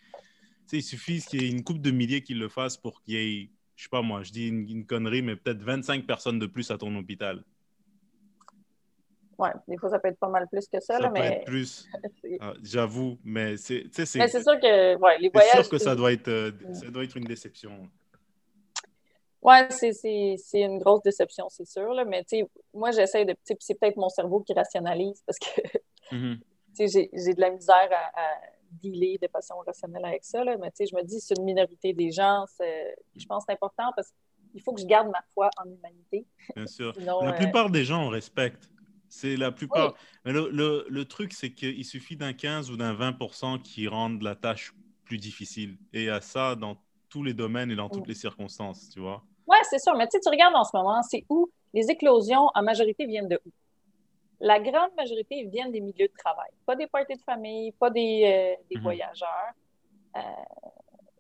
sais, 0.67 0.77
il 0.79 0.83
suffit 0.83 1.21
qu'il 1.21 1.43
y 1.43 1.47
ait 1.47 1.51
une 1.51 1.63
couple 1.63 1.81
de 1.81 1.93
milliers 1.93 2.23
qui 2.23 2.35
le 2.35 2.49
fassent 2.49 2.77
pour 2.77 3.03
qu'il 3.03 3.15
y 3.15 3.17
ait, 3.19 3.51
je 3.77 3.85
sais 3.85 3.89
pas 3.89 4.03
moi, 4.03 4.23
je 4.25 4.33
dis 4.33 4.49
une, 4.49 4.69
une 4.69 4.87
connerie, 4.87 5.23
mais 5.23 5.37
peut-être 5.37 5.63
25 5.63 6.07
personnes 6.07 6.41
de 6.41 6.47
plus 6.47 6.71
à 6.71 6.79
ton 6.79 6.95
hôpital. 6.97 7.45
Ouais, 9.39 9.51
des 9.69 9.77
fois, 9.77 9.91
ça 9.91 9.99
peut 9.99 10.09
être 10.09 10.19
pas 10.19 10.29
mal 10.29 10.49
plus 10.49 10.67
que 10.67 10.81
ça, 10.81 10.95
Ça 10.95 10.99
là, 10.99 11.09
peut 11.09 11.21
mais 11.21 11.27
être 11.39 11.45
plus, 11.45 11.89
c'est 12.23 12.39
ah, 12.41 12.55
j'avoue, 12.63 13.19
mais 13.23 13.57
c'est, 13.59 13.85
c'est, 13.93 14.19
mais 14.19 14.29
c'est 14.29 14.43
sûr 14.43 14.59
que 14.59 14.97
ouais, 14.97 15.19
les 15.19 15.27
c'est 15.29 15.33
voyages. 15.39 15.61
sûr 15.61 15.69
que 15.69 15.79
ça 15.79 15.91
c'est- 15.91 15.97
doit 15.97 16.13
être, 16.13 16.29
euh, 16.29 16.53
Mm. 16.53 16.75
ça 16.75 16.87
doit 16.91 17.05
être 17.05 17.17
une 17.17 17.25
déception. 17.25 17.89
Oui, 19.43 19.55
c'est 19.71 20.61
une 20.61 20.79
grosse 20.79 21.03
déception, 21.03 21.47
c'est 21.51 21.67
sûr. 21.67 21.93
Là, 21.95 22.05
mais 22.05 22.25
moi, 22.75 22.91
j'essaie 22.91 23.25
de. 23.25 23.35
C'est 23.45 23.79
peut-être 23.79 23.97
mon 23.97 24.09
cerveau 24.09 24.41
qui 24.41 24.53
rationalise 24.53 25.23
parce 25.25 25.39
que 25.39 25.61
mm-hmm. 26.13 26.39
j'ai 27.15 27.35
de 27.35 27.41
la 27.41 27.51
misère 27.51 27.89
à, 27.93 28.41
dealer 28.73 29.19
de 29.23 29.29
façon 29.29 29.55
rationnelle 29.65 30.05
avec 30.05 30.25
ça. 30.25 30.43
Là, 30.43 30.57
mais 30.57 30.73
je 30.81 30.97
me 30.97 31.03
dis, 31.03 31.21
c'est 31.21 31.39
une 31.39 31.45
minorité 31.45 31.93
des 31.93 32.11
gens. 32.11 32.45
Je 32.59 33.27
pense 33.27 33.45
que 33.45 33.47
c'est 33.49 33.53
important 33.55 33.93
parce 33.95 34.13
qu'il 34.51 34.61
faut 34.63 34.73
que 34.73 34.81
je 34.81 34.87
garde 34.87 35.09
ma 35.09 35.23
foi 35.33 35.49
en 35.59 35.65
l'humanité. 35.65 36.27
Bien 36.57 36.67
sûr. 36.67 36.93
la 36.99 37.15
euh, 37.17 37.33
plupart 37.33 37.71
des 37.71 37.85
gens, 37.85 38.05
on 38.07 38.09
respecte. 38.09 38.69
C'est 39.17 39.37
la 39.37 39.51
plupart. 39.51 39.95
Mais 40.27 40.33
le, 40.33 40.51
le, 40.51 40.85
le 40.91 41.05
truc, 41.07 41.33
c'est 41.33 41.51
qu'il 41.51 41.87
suffit 41.87 42.17
d'un 42.17 42.35
15 42.35 42.71
ou 42.71 42.77
d'un 42.77 42.93
20% 42.93 43.63
qui 43.63 43.89
rendent 43.89 44.21
la 44.21 44.35
tâche 44.35 44.75
plus 45.05 45.17
difficile. 45.17 45.79
Et 45.95 46.11
à 46.11 46.21
ça 46.21 46.55
dans 46.55 46.77
tous 47.09 47.23
les 47.23 47.33
domaines 47.33 47.71
et 47.71 47.77
dans 47.77 47.89
toutes 47.89 48.07
les 48.07 48.15
circonstances, 48.15 48.91
tu 48.91 49.01
vois. 49.01 49.23
Oui, 49.47 49.57
c'est 49.71 49.79
sûr. 49.79 49.97
Mais 49.97 50.07
tu 50.09 50.21
tu 50.21 50.29
regardes 50.29 50.55
en 50.55 50.65
ce 50.65 50.77
moment, 50.77 51.03
c'est 51.03 51.25
où 51.31 51.49
les 51.73 51.91
éclosions 51.91 52.51
en 52.55 52.63
majorité 52.63 53.07
viennent 53.07 53.29
de 53.29 53.41
où? 53.47 53.51
La 54.41 54.61
grande 54.61 54.91
majorité 54.99 55.45
viennent 55.45 55.73
des 55.73 55.81
milieux 55.81 56.09
de 56.09 56.19
travail. 56.19 56.51
Pas 56.67 56.77
des 56.77 56.87
parties 56.87 57.15
de 57.15 57.23
famille, 57.23 57.73
pas 57.73 57.89
des, 57.89 58.21
euh, 58.25 58.63
des 58.71 58.77
mhm. 58.77 58.83
voyageurs. 58.83 59.53
Euh, 60.17 60.21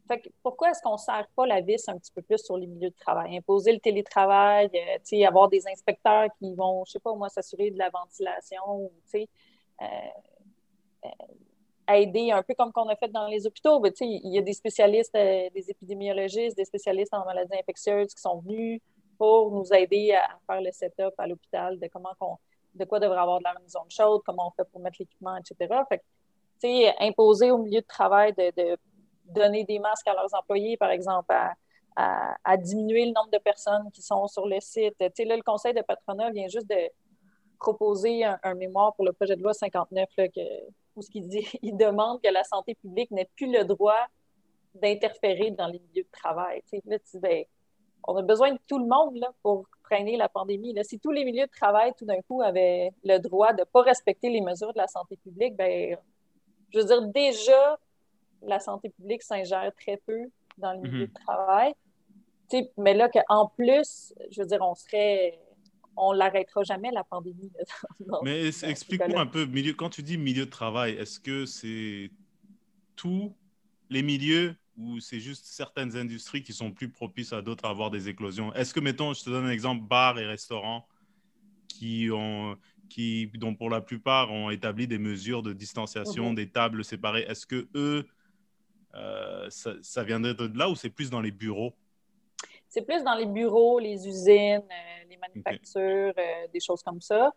fait 0.06 0.20
que 0.20 0.28
pourquoi 0.42 0.70
est-ce 0.70 0.80
qu'on 0.82 0.92
ne 0.92 0.98
serre 0.98 1.28
pas 1.34 1.46
la 1.46 1.60
vis 1.60 1.88
un 1.88 1.98
petit 1.98 2.12
peu 2.12 2.22
plus 2.22 2.38
sur 2.38 2.56
les 2.56 2.66
milieux 2.66 2.90
de 2.90 2.96
travail? 2.96 3.36
Imposer 3.36 3.72
le 3.72 3.80
télétravail, 3.80 4.70
euh, 4.74 5.26
avoir 5.26 5.48
des 5.48 5.66
inspecteurs 5.68 6.28
qui 6.38 6.54
vont, 6.54 6.84
je 6.84 6.92
sais 6.92 6.98
pas 6.98 7.14
moi, 7.14 7.28
s'assurer 7.28 7.70
de 7.70 7.78
la 7.78 7.90
ventilation, 7.90 8.62
ou, 8.68 8.92
aider 11.88 12.32
un 12.32 12.42
peu 12.42 12.54
comme 12.54 12.72
qu'on 12.72 12.88
a 12.88 12.96
fait 12.96 13.08
dans 13.08 13.28
les 13.28 13.46
hôpitaux. 13.46 13.80
Ben, 13.80 13.92
il 14.00 14.32
y 14.32 14.38
a 14.38 14.42
des 14.42 14.52
spécialistes, 14.52 15.14
euh, 15.14 15.48
des 15.54 15.70
épidémiologistes, 15.70 16.56
des 16.56 16.64
spécialistes 16.64 17.14
en 17.14 17.24
maladies 17.24 17.56
infectieuses 17.58 18.12
qui 18.14 18.20
sont 18.20 18.38
venus 18.40 18.80
pour 19.18 19.50
nous 19.50 19.72
aider 19.72 20.12
à 20.12 20.38
faire 20.46 20.60
le 20.60 20.72
setup 20.72 21.14
à 21.18 21.26
l'hôpital 21.26 21.78
de 21.78 21.86
comment 21.88 22.12
qu'on, 22.18 22.36
de 22.74 22.84
quoi 22.84 23.00
devrait 23.00 23.18
avoir 23.18 23.38
de 23.38 23.44
la 23.44 23.54
maison 23.60 23.80
chaude, 23.88 24.22
comment 24.24 24.48
on 24.48 24.50
fait 24.50 24.68
pour 24.70 24.80
mettre 24.80 24.96
l'équipement, 25.00 25.36
etc. 25.36 25.82
Fait 25.88 26.02
imposer 27.00 27.50
au 27.50 27.58
milieu 27.58 27.80
de 27.80 27.86
travail 27.86 28.32
de, 28.32 28.76
donner 29.26 29.64
des 29.64 29.78
masques 29.78 30.06
à 30.08 30.14
leurs 30.14 30.34
employés, 30.34 30.76
par 30.76 30.90
exemple, 30.90 31.34
à, 31.96 32.56
diminuer 32.58 33.06
le 33.06 33.12
nombre 33.12 33.30
de 33.30 33.38
personnes 33.38 33.90
qui 33.92 34.02
sont 34.02 34.26
sur 34.28 34.46
le 34.46 34.60
site. 34.60 34.94
là, 35.00 35.08
le 35.36 35.42
conseil 35.42 35.74
de 35.74 35.82
patronat 35.82 36.30
vient 36.30 36.48
juste 36.48 36.68
de 36.68 36.90
proposer 37.58 38.24
un, 38.24 38.54
mémoire 38.54 38.94
pour 38.94 39.04
le 39.04 39.12
projet 39.12 39.36
de 39.36 39.42
loi 39.42 39.54
59 39.54 40.08
là, 40.18 40.28
que, 40.28 40.40
où 40.94 41.02
ce 41.02 41.10
qu'il 41.10 41.26
dit, 41.28 41.46
il 41.62 41.76
demande 41.76 42.20
que 42.22 42.28
la 42.30 42.44
santé 42.44 42.74
publique 42.74 43.10
n'ait 43.10 43.28
plus 43.36 43.50
le 43.50 43.64
droit 43.64 44.06
d'interférer 44.74 45.50
dans 45.52 45.68
les 45.68 45.78
milieux 45.78 46.04
de 46.04 46.10
travail. 46.12 46.62
Ben, 47.14 47.44
on 48.06 48.16
a 48.16 48.22
besoin 48.22 48.52
de 48.52 48.58
tout 48.66 48.78
le 48.78 48.86
monde 48.86 49.16
là, 49.16 49.32
pour 49.42 49.66
freiner 49.84 50.16
la 50.16 50.28
pandémie. 50.28 50.72
Là. 50.74 50.84
Si 50.84 50.98
tous 50.98 51.10
les 51.10 51.24
milieux 51.24 51.46
de 51.46 51.50
travail, 51.50 51.92
tout 51.98 52.04
d'un 52.04 52.20
coup, 52.22 52.42
avaient 52.42 52.92
le 53.04 53.18
droit 53.18 53.52
de 53.52 53.60
ne 53.60 53.64
pas 53.64 53.82
respecter 53.82 54.28
les 54.28 54.40
mesures 54.40 54.72
de 54.72 54.78
la 54.78 54.86
santé 54.86 55.16
publique, 55.16 55.56
ben, 55.56 55.96
je 56.70 56.78
veux 56.78 56.84
dire, 56.84 57.02
déjà, 57.08 57.78
la 58.42 58.60
santé 58.60 58.90
publique 58.90 59.22
s'ingère 59.22 59.72
très 59.74 59.96
peu 60.06 60.18
dans 60.58 60.72
les 60.72 60.80
milieux 60.80 61.06
mhm. 61.06 61.12
de 61.12 61.20
travail. 61.26 61.74
mais 62.78 62.94
là, 62.94 63.08
qu'en 63.08 63.48
plus, 63.48 64.14
je 64.30 64.42
veux 64.42 64.46
dire, 64.46 64.60
on 64.62 64.74
serait 64.74 65.38
on 65.96 66.12
l'arrêtera 66.12 66.62
jamais, 66.62 66.90
la 66.90 67.04
pandémie. 67.04 67.50
Mais 68.22 68.48
explique-moi 68.48 69.20
un 69.20 69.26
peu, 69.26 69.46
milieu, 69.46 69.72
quand 69.72 69.90
tu 69.90 70.02
dis 70.02 70.18
milieu 70.18 70.44
de 70.44 70.50
travail, 70.50 70.92
est-ce 70.94 71.18
que 71.18 71.46
c'est 71.46 72.10
tous 72.94 73.34
les 73.88 74.02
milieux 74.02 74.56
ou 74.76 75.00
c'est 75.00 75.20
juste 75.20 75.46
certaines 75.46 75.96
industries 75.96 76.42
qui 76.42 76.52
sont 76.52 76.70
plus 76.70 76.90
propices 76.90 77.32
à 77.32 77.40
d'autres 77.40 77.64
à 77.64 77.70
avoir 77.70 77.90
des 77.90 78.08
éclosions? 78.08 78.52
Est-ce 78.54 78.74
que, 78.74 78.80
mettons, 78.80 79.14
je 79.14 79.24
te 79.24 79.30
donne 79.30 79.46
un 79.46 79.50
exemple, 79.50 79.86
bars 79.86 80.18
et 80.18 80.26
restaurants 80.26 80.86
qui 81.68 82.08
ont, 82.12 82.56
qui, 82.88 83.30
dont 83.34 83.54
pour 83.54 83.70
la 83.70 83.80
plupart 83.80 84.30
ont 84.30 84.50
établi 84.50 84.86
des 84.86 84.98
mesures 84.98 85.42
de 85.42 85.52
distanciation, 85.52 86.30
mhm. 86.30 86.36
des 86.36 86.50
tables 86.50 86.84
séparées, 86.84 87.24
est-ce 87.28 87.46
que 87.46 87.68
eux, 87.74 88.06
euh, 88.96 89.46
ça, 89.50 89.72
ça 89.82 90.02
viendrait 90.02 90.34
de 90.34 90.50
là 90.56 90.68
ou 90.68 90.74
c'est 90.74 90.90
plus 90.90 91.10
dans 91.10 91.20
les 91.20 91.30
bureaux? 91.30 91.72
C'est 92.68 92.82
plus 92.82 93.02
dans 93.04 93.14
les 93.14 93.26
bureaux, 93.26 93.78
les 93.78 94.06
usines, 94.06 94.62
euh, 94.62 95.04
les 95.08 95.16
manufactures, 95.16 96.12
euh, 96.18 96.46
des 96.52 96.60
choses 96.60 96.82
comme 96.82 97.00
ça. 97.00 97.32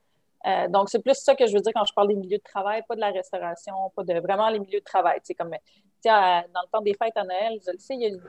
Donc, 0.69 0.89
c'est 0.89 1.03
plus 1.03 1.15
ça 1.15 1.35
que 1.35 1.45
je 1.45 1.53
veux 1.53 1.59
dire 1.59 1.73
quand 1.75 1.83
je 1.83 1.93
parle 1.93 2.07
des 2.07 2.15
milieux 2.15 2.37
de 2.37 2.43
travail, 2.43 2.81
pas 2.87 2.95
de 2.95 3.01
la 3.01 3.11
restauration, 3.11 3.73
pas 3.93 4.03
de 4.03 4.13
vraiment 4.21 4.49
les 4.49 4.59
milieux 4.59 4.79
de 4.79 4.85
travail. 4.85 5.19
C'est 5.21 5.33
comme, 5.33 5.49
dans 5.49 6.43
le 6.45 6.71
temps 6.71 6.81
des 6.81 6.93
fêtes 6.93 7.17
à 7.17 7.25
Noël, 7.25 7.59
je 7.65 7.71
le 7.73 7.77
sais, 7.77 7.95
il 7.95 8.21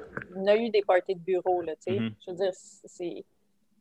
y, 0.44 0.48
a, 0.48 0.56
eu 0.56 0.70
des 0.70 0.82
parties 0.82 1.14
de 1.14 1.20
bureau, 1.20 1.62
là, 1.62 1.74
mm-hmm. 1.74 2.12
Je 2.26 2.30
veux 2.30 2.36
dire, 2.36 2.50
c'est... 2.52 3.24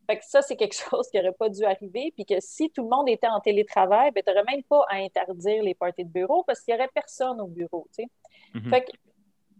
Fait 0.06 0.18
que 0.18 0.24
ça, 0.24 0.42
c'est 0.42 0.54
quelque 0.54 0.76
chose 0.90 1.08
qui 1.10 1.16
n'aurait 1.16 1.32
pas 1.32 1.48
dû 1.48 1.64
arriver, 1.64 2.12
puis 2.14 2.24
que 2.24 2.36
si 2.38 2.70
tout 2.70 2.84
le 2.84 2.88
monde 2.88 3.08
était 3.08 3.26
en 3.26 3.40
télétravail, 3.40 4.12
ben, 4.12 4.22
tu 4.24 4.32
n'aurais 4.32 4.44
même 4.44 4.62
pas 4.62 4.84
à 4.88 4.98
interdire 4.98 5.64
les 5.64 5.74
parties 5.74 6.04
de 6.04 6.10
bureau 6.10 6.44
parce 6.44 6.60
qu'il 6.60 6.72
n'y 6.72 6.80
aurait 6.80 6.90
personne 6.94 7.40
au 7.40 7.48
bureau. 7.48 7.88
Fait 7.94 8.84
que, 8.84 8.92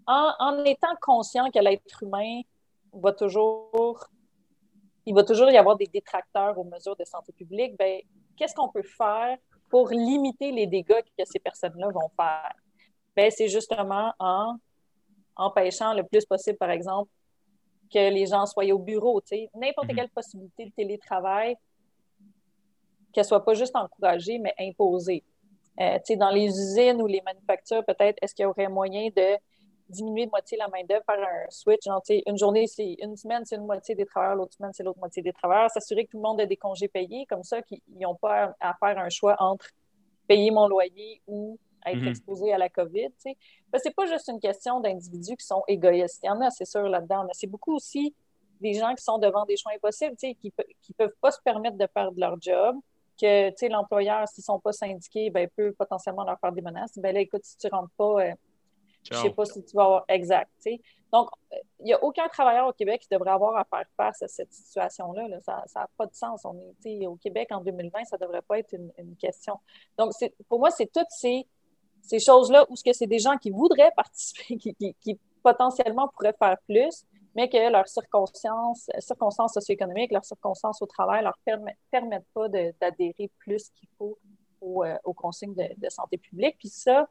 en, 0.07 0.33
en, 0.39 0.65
étant 0.65 0.95
conscient 1.01 1.51
que 1.51 1.59
l'être 1.59 2.03
humain 2.03 2.41
va 2.93 3.13
toujours, 3.13 4.07
il 5.07 5.15
va 5.15 5.25
toujours 5.25 5.51
y 5.51 5.57
avoir 5.57 5.77
des 5.77 5.87
détracteurs 5.87 6.59
aux 6.59 6.65
mesures 6.65 6.97
de 6.97 7.05
santé 7.05 7.33
publique. 7.33 7.77
Ben, 7.79 8.01
qu'est-ce 8.37 8.55
qu'on 8.55 8.69
peut 8.69 8.83
faire 8.83 9.37
pour 9.69 9.89
limiter 9.91 10.51
les 10.53 10.67
dégâts 10.67 11.03
que 11.17 11.25
ces 11.25 11.39
personnes-là 11.39 11.89
vont 11.89 12.11
faire? 12.17 12.53
Ben, 13.17 13.31
c'est 13.31 13.49
justement 13.49 14.13
en 14.19 14.57
empêchant 15.37 15.95
le 15.95 16.03
plus 16.05 16.25
possible, 16.25 16.59
par 16.59 16.71
exemple, 16.71 17.11
que 17.93 18.11
les 18.11 18.27
gens 18.27 18.47
soient 18.47 18.65
au 18.67 18.79
bureau. 18.79 19.21
N'importe 19.55 19.89
mhm. 19.89 19.97
quelle 19.97 20.11
possibilité 20.11 20.67
de 20.67 20.71
télétravail, 20.71 21.57
qu'elle 23.13 23.25
ne 23.25 23.29
soit 23.29 23.45
pas 23.45 23.55
juste 23.55 23.75
encouragée, 23.75 24.39
mais 24.39 24.55
imposée. 24.59 25.25
Euh, 25.81 25.99
dans 26.17 26.31
les 26.31 26.47
usines 26.47 27.01
ou 27.01 27.07
les 27.07 27.23
manufactures, 27.23 27.85
peut-être, 27.85 28.19
est-ce 28.23 28.35
qu'il 28.35 28.45
y 28.45 28.47
aurait 28.47 28.69
moyen 28.69 29.09
de 29.17 29.37
diminuer 29.91 30.27
de 30.27 30.31
moitié 30.31 30.57
la 30.57 30.69
main-d'œuvre, 30.69 31.05
faire 31.05 31.21
un 31.21 31.51
switch. 31.51 31.87
une 32.27 32.39
journée, 32.39 32.67
c'est 32.67 32.97
une 33.01 33.17
semaine, 33.17 33.45
c'est 33.45 33.57
une 33.57 33.67
moitié 33.67 33.95
des 33.95 34.07
travailleurs, 34.07 34.37
l'autre 34.37 34.55
semaine, 34.55 34.73
c'est 34.73 34.83
l'autre 34.83 34.99
moitié 34.99 35.23
des 35.23 35.33
travailleurs. 35.33 35.71
S'assurer 35.71 36.07
que 36.07 36.13
tout 36.13 36.19
le 36.19 36.23
monde 36.23 36.41
a 36.41 36.47
des 36.47 36.57
congés 36.57 36.89
payés, 36.89 37.27
comme 37.27 37.43
ça, 37.43 37.63
qu'ils 37.63 37.81
n'ont 38.01 38.15
pas 38.15 38.55
à 38.61 38.75
faire 38.75 38.99
un 38.99 39.09
choix 39.11 39.37
entre 39.39 39.67
payer 40.27 40.51
mon 40.51 40.69
loyer 40.69 41.21
ou 41.27 41.59
être 41.87 41.99
mhm. 41.99 42.09
exposé 42.09 42.53
à 42.53 42.59
la 42.59 42.69
COVID. 42.69 43.09
Ce 43.19 43.29
n'est 43.29 43.95
pas 43.95 44.07
juste 44.07 44.29
une 44.29 44.41
question 44.41 44.81
d'individus 44.81 45.37
qui 45.37 45.47
sont 45.47 45.63
égoïstes. 45.67 46.21
Il 46.23 46.27
y 46.27 46.31
en 46.31 46.41
a, 46.41 46.51
c'est 46.51 46.65
sûr, 46.65 46.89
là-dedans, 46.89 47.25
mais 47.25 47.33
c'est 47.35 47.47
beaucoup 47.47 47.75
aussi 47.75 48.15
des 48.61 48.75
gens 48.75 48.95
qui 48.95 49.03
sont 49.03 49.19
devant 49.19 49.45
des 49.47 49.57
choix 49.57 49.73
impossibles, 49.75 50.17
qui 50.17 50.39
ne 50.45 50.95
peuvent 50.97 51.17
pas 51.21 51.31
se 51.31 51.41
permettre 51.43 51.77
de 51.77 51.87
perdre 51.87 52.19
leur 52.19 52.41
job, 52.41 52.77
que 53.21 53.69
l'employeur, 53.69 54.27
s'ils 54.29 54.43
ne 54.43 54.45
sont 54.45 54.61
pas 54.61 54.73
syndiqués, 54.73 55.31
ben, 55.31 55.49
peut 55.55 55.73
potentiellement 55.73 56.25
leur 56.25 56.39
faire 56.39 56.53
des 56.53 56.63
menaces. 56.63 56.99
Ben 56.99 57.15
là, 57.15 57.21
écoute, 57.21 57.45
si 57.45 57.57
tu 57.57 57.67
ne 57.67 57.73
rentres 57.73 57.93
pas, 57.97 58.25
euh, 58.25 58.33
je 59.03 59.15
ne 59.15 59.23
sais 59.23 59.31
pas 59.31 59.45
si 59.45 59.65
tu 59.65 59.77
vas 59.77 59.85
avoir 59.85 60.05
exact. 60.09 60.51
Donc, 61.13 61.29
il 61.81 61.87
n'y 61.87 61.93
a 61.93 62.03
aucun 62.05 62.29
travailleur 62.29 62.69
au 62.69 62.73
Québec 62.73 63.01
qui 63.03 63.09
devrait 63.11 63.31
avoir 63.31 63.57
à 63.57 63.65
faire 63.65 63.87
face 63.97 64.23
à 64.23 64.29
cette 64.29 64.53
situation-là. 64.53 65.41
Ça 65.41 65.65
n'a 65.75 65.89
pas 65.97 66.07
de 66.07 66.15
sens. 66.15 66.45
On 66.45 66.57
est 66.85 67.07
au 67.07 67.17
Québec 67.17 67.49
en 67.51 67.61
2020, 67.61 68.05
ça 68.05 68.17
ne 68.17 68.25
devrait 68.25 68.43
pas 68.43 68.59
être 68.59 68.73
une, 68.73 69.17
question. 69.17 69.59
Donc, 69.99 70.13
pour 70.49 70.61
moi, 70.61 70.71
c'est 70.71 70.91
toutes 70.93 71.11
ces, 71.11 71.47
ces 72.03 72.21
choses-là 72.21 72.67
où 72.69 72.77
c'est 72.77 73.07
des 73.07 73.19
gens 73.19 73.37
qui 73.39 73.51
voudraient 73.51 73.93
participer, 73.97 74.57
qui, 74.57 75.19
potentiellement 75.43 76.09
pourraient 76.09 76.37
faire 76.39 76.59
plus, 76.69 77.07
mais 77.35 77.49
que 77.49 77.73
leurs 77.73 77.89
circonstances, 77.89 78.91
circonstances 78.99 79.55
socio-économiques, 79.55 80.13
leurs 80.13 80.25
circonstances 80.25 80.83
au 80.83 80.87
travail 80.87 81.21
ne 81.21 81.25
leur 81.25 81.39
permettent, 81.45 81.79
permettent 81.91 82.29
pas 82.35 82.49
d'adhérer 82.49 83.31
plus 83.39 83.71
qu'il 83.71 83.89
faut 83.97 84.19
euh, 84.63 84.99
aux, 85.05 85.15
consignes 85.15 85.55
de, 85.55 85.65
de, 85.79 85.89
santé 85.89 86.19
publique. 86.19 86.57
Puis 86.59 86.69
ça, 86.69 87.09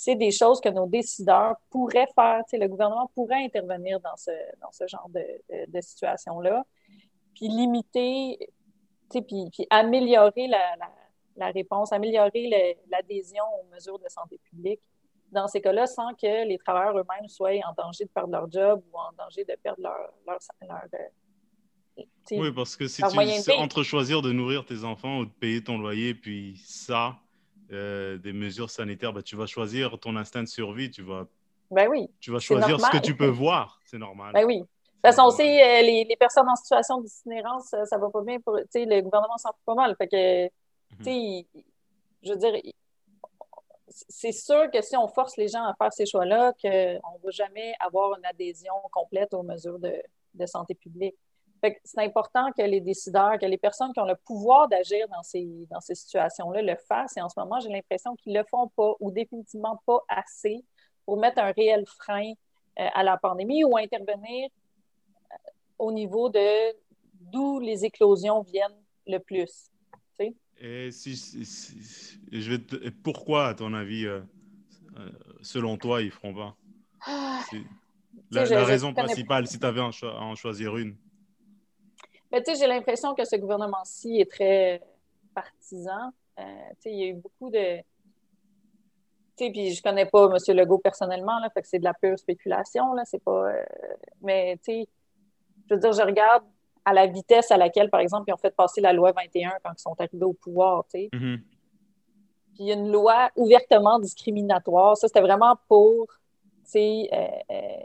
c'est 0.00 0.14
des 0.14 0.30
choses 0.30 0.62
que 0.62 0.70
nos 0.70 0.86
décideurs 0.86 1.56
pourraient 1.68 2.08
faire. 2.14 2.42
le 2.54 2.66
gouvernement 2.68 3.10
pourrait 3.14 3.44
intervenir 3.44 4.00
dans 4.00 4.16
ce, 4.16 4.30
dans 4.62 4.72
ce 4.72 4.86
genre 4.86 5.10
de, 5.10 5.66
de, 5.68 5.80
situation-là, 5.82 6.64
puis 7.34 7.48
limiter, 7.48 8.38
puis, 9.10 9.50
puis 9.52 9.66
améliorer 9.68 10.46
la, 10.46 10.74
la, 11.36 11.50
réponse, 11.50 11.92
améliorer 11.92 12.78
l'adhésion 12.90 13.44
aux 13.60 13.74
mesures 13.74 13.98
de 13.98 14.08
santé 14.08 14.40
publique 14.42 14.80
dans 15.32 15.48
ces 15.48 15.60
cas-là 15.60 15.86
sans 15.86 16.14
que 16.14 16.48
les 16.48 16.56
travailleurs 16.56 16.96
eux-mêmes 16.96 17.28
soient 17.28 17.50
en 17.68 17.74
danger 17.76 18.04
de 18.04 18.10
perdre 18.10 18.32
leur 18.32 18.50
job 18.50 18.82
ou 18.90 18.96
en 18.96 19.12
danger 19.18 19.44
de 19.44 19.54
perdre 19.62 19.82
leur, 19.82 20.14
leur, 20.26 20.38
euh, 21.98 21.98
oui, 22.30 22.52
parce 22.52 22.74
que 22.74 22.88
si 22.88 23.02
tu 23.02 23.52
entre 23.52 23.82
choisir 23.82 24.22
de 24.22 24.32
nourrir 24.32 24.64
tes 24.64 24.82
enfants 24.82 25.18
ou 25.18 25.26
de 25.26 25.30
payer 25.30 25.62
ton 25.62 25.76
loyer, 25.76 26.14
puis 26.14 26.58
ça, 26.64 27.18
euh, 27.72 28.18
des 28.18 28.32
mesures 28.32 28.70
sanitaires, 28.70 29.12
ben, 29.12 29.22
tu 29.22 29.36
vas 29.36 29.46
choisir 29.46 29.98
ton 29.98 30.16
instinct 30.16 30.42
de 30.42 30.48
survie, 30.48 30.90
tu 30.90 31.02
vas, 31.02 31.26
ben 31.70 31.88
oui, 31.88 32.10
tu 32.18 32.32
vas 32.32 32.40
choisir 32.40 32.80
ce 32.80 32.90
que 32.90 32.98
tu 32.98 33.16
peux 33.16 33.28
voir, 33.28 33.80
c'est 33.84 33.98
normal. 33.98 34.32
Ben 34.32 34.44
oui. 34.44 34.58
De 34.58 35.08
toute 35.08 35.16
façon, 35.16 35.28
on 35.28 35.30
sait, 35.30 35.62
euh, 35.62 35.82
les, 35.82 36.04
les, 36.04 36.16
personnes 36.16 36.48
en 36.48 36.56
situation 36.56 37.00
d'itinérance, 37.00 37.68
ça, 37.68 37.86
ça 37.86 37.96
va 37.96 38.10
pas 38.10 38.22
bien 38.22 38.38
pour, 38.40 38.56
le 38.56 39.00
gouvernement 39.00 39.38
s'en 39.38 39.48
fout 39.48 39.62
pas 39.64 39.74
mal. 39.74 39.96
Fait 39.96 40.08
que, 40.08 40.44
mhm. 40.44 41.44
je 42.22 42.32
veux 42.32 42.36
dire, 42.36 42.52
c'est 43.88 44.32
sûr 44.32 44.70
que 44.70 44.82
si 44.82 44.96
on 44.96 45.08
force 45.08 45.36
les 45.38 45.48
gens 45.48 45.64
à 45.64 45.74
faire 45.74 45.92
ces 45.92 46.04
choix-là, 46.04 46.52
qu'on 46.60 46.68
ne 46.68 47.24
va 47.24 47.30
jamais 47.30 47.72
avoir 47.80 48.18
une 48.18 48.26
adhésion 48.26 48.74
complète 48.92 49.32
aux 49.32 49.42
mesures 49.42 49.78
de, 49.78 49.94
de 50.34 50.46
santé 50.46 50.74
publique. 50.74 51.16
C'est 51.84 52.00
important 52.00 52.50
que 52.56 52.62
les 52.62 52.80
décideurs, 52.80 53.38
que 53.38 53.46
les 53.46 53.58
personnes 53.58 53.92
qui 53.92 54.00
ont 54.00 54.06
le 54.06 54.16
pouvoir 54.16 54.68
d'agir 54.68 55.08
dans 55.08 55.22
ces, 55.22 55.66
dans 55.70 55.80
ces 55.80 55.94
situations-là 55.94 56.62
le 56.62 56.76
fassent. 56.88 57.16
Et 57.16 57.20
en 57.20 57.28
ce 57.28 57.38
moment, 57.38 57.60
j'ai 57.60 57.68
l'impression 57.68 58.16
qu'ils 58.16 58.32
ne 58.32 58.38
le 58.38 58.44
font 58.44 58.68
pas 58.68 58.94
ou 59.00 59.10
définitivement 59.10 59.80
pas 59.86 60.00
assez 60.08 60.64
pour 61.04 61.18
mettre 61.18 61.40
un 61.40 61.52
réel 61.52 61.84
frein 61.86 62.32
euh, 62.78 62.86
à 62.94 63.02
la 63.02 63.16
pandémie 63.16 63.64
ou 63.64 63.76
intervenir 63.76 64.48
euh, 65.32 65.36
au 65.78 65.92
niveau 65.92 66.28
de 66.28 66.72
d'où 67.20 67.60
les 67.60 67.84
éclosions 67.84 68.42
viennent 68.42 68.80
le 69.06 69.18
plus. 69.18 69.70
Et 70.62 70.90
si, 70.90 71.14
je 72.30 72.50
vais 72.50 72.90
pourquoi, 73.02 73.46
à 73.46 73.54
ton 73.54 73.72
avis, 73.72 74.06
euh, 74.06 74.20
selon 75.40 75.78
toi, 75.78 76.02
ils 76.02 76.06
ne 76.06 76.10
feront 76.10 76.34
pas? 76.34 76.54
Ah, 77.06 77.40
la, 78.30 78.64
raison 78.64 78.92
principale, 78.92 79.46
si 79.46 79.58
tu 79.58 79.64
avais 79.64 79.80
à 79.80 79.84
en 79.84 80.34
choisir 80.34 80.76
une. 80.76 80.96
Mais 82.32 82.42
tu 82.42 82.52
sais, 82.52 82.60
j'ai 82.60 82.66
l'impression 82.66 83.14
que 83.14 83.24
ce 83.24 83.36
gouvernement-ci 83.36 84.20
est 84.20 84.30
très 84.30 84.82
partisan. 85.34 86.10
Euh, 86.38 86.42
tu 86.42 86.82
sais, 86.82 86.92
il 86.92 86.98
y 86.98 87.04
a 87.04 87.06
eu 87.08 87.14
beaucoup 87.14 87.50
de. 87.50 87.78
Tu 89.36 89.46
sais, 89.46 89.50
puis 89.50 89.74
je 89.74 89.82
connais 89.82 90.06
pas 90.06 90.26
M. 90.26 90.56
Legault 90.56 90.78
personnellement, 90.78 91.38
là, 91.40 91.50
fait 91.50 91.62
que 91.62 91.68
c'est 91.68 91.78
de 91.78 91.84
la 91.84 91.94
pure 91.94 92.18
spéculation, 92.18 92.94
là, 92.94 93.04
c'est 93.04 93.22
pas. 93.22 93.50
Euh, 93.50 93.64
mais 94.22 94.56
tu 94.64 94.72
sais, 94.72 94.88
je 95.68 95.74
veux 95.74 95.80
dire, 95.80 95.92
je 95.92 96.02
regarde 96.02 96.44
à 96.84 96.92
la 96.92 97.06
vitesse 97.06 97.50
à 97.50 97.56
laquelle, 97.56 97.90
par 97.90 98.00
exemple, 98.00 98.24
ils 98.28 98.32
ont 98.32 98.38
fait 98.38 98.54
passer 98.54 98.80
la 98.80 98.92
loi 98.92 99.12
21 99.12 99.52
quand 99.62 99.72
ils 99.76 99.80
sont 99.80 99.94
arrivés 99.98 100.24
au 100.24 100.32
pouvoir, 100.32 100.84
tu 100.84 101.00
sais. 101.00 101.08
Mm-hmm. 101.12 101.38
Puis 102.54 102.64
il 102.64 102.66
y 102.66 102.72
a 102.72 102.74
une 102.74 102.90
loi 102.90 103.30
ouvertement 103.36 103.98
discriminatoire. 103.98 104.96
Ça, 104.96 105.08
c'était 105.08 105.20
vraiment 105.20 105.56
pour, 105.68 106.06
tu 106.64 106.70
sais, 106.70 107.08
euh, 107.12 107.82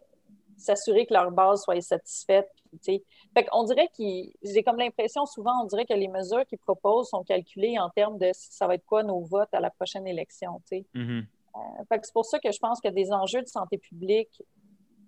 s'assurer 0.58 1.06
que 1.06 1.14
leur 1.14 1.32
base 1.32 1.64
soit 1.64 1.82
satisfaite. 1.82 2.50
Fait 2.84 3.48
on 3.54 3.64
dirait 3.64 3.90
qu'ils, 3.94 4.34
j'ai 4.44 4.64
comme 4.64 4.78
l'impression 4.78 5.26
souvent, 5.26 5.64
on 5.64 5.66
dirait 5.66 5.86
que 5.86 5.94
les 5.94 6.08
mesures 6.08 6.46
qu'ils 6.46 6.60
proposent 6.60 7.10
sont 7.10 7.24
calculées 7.24 7.80
en 7.80 7.90
termes 7.90 8.18
de 8.18 8.32
ça 8.34 8.68
va 8.68 8.76
être 8.76 8.86
quoi 8.86 9.04
nos 9.04 9.22
votes 9.22 9.54
à 9.54 9.60
la 9.60 9.70
prochaine 9.70 10.08
élection. 10.08 10.62
Mm-hmm. 10.72 11.26
Euh, 11.56 11.84
c'est 11.90 12.14
pour 12.14 12.26
ça 12.26 12.40
que 12.40 12.52
je 12.52 12.60
pense 12.60 12.82
que 12.82 12.90
des 12.90 13.12
enjeux 13.12 13.42
de 13.42 13.48
santé 13.48 13.78
publique, 13.78 14.44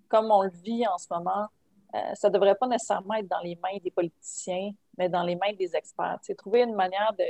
comme 0.07 0.31
on 0.31 0.43
le 0.43 0.51
vit 0.63 0.87
en 0.87 0.97
ce 0.97 1.07
moment, 1.09 1.47
euh, 1.95 1.99
ça 2.15 2.29
ne 2.29 2.33
devrait 2.33 2.55
pas 2.55 2.67
nécessairement 2.67 3.15
être 3.15 3.27
dans 3.27 3.41
les 3.41 3.55
mains 3.55 3.77
des 3.83 3.91
politiciens, 3.91 4.71
mais 4.97 5.09
dans 5.09 5.23
les 5.23 5.35
mains 5.35 5.53
des 5.57 5.75
experts. 5.75 6.19
Trouver 6.37 6.63
une 6.63 6.75
manière 6.75 7.13
de 7.17 7.25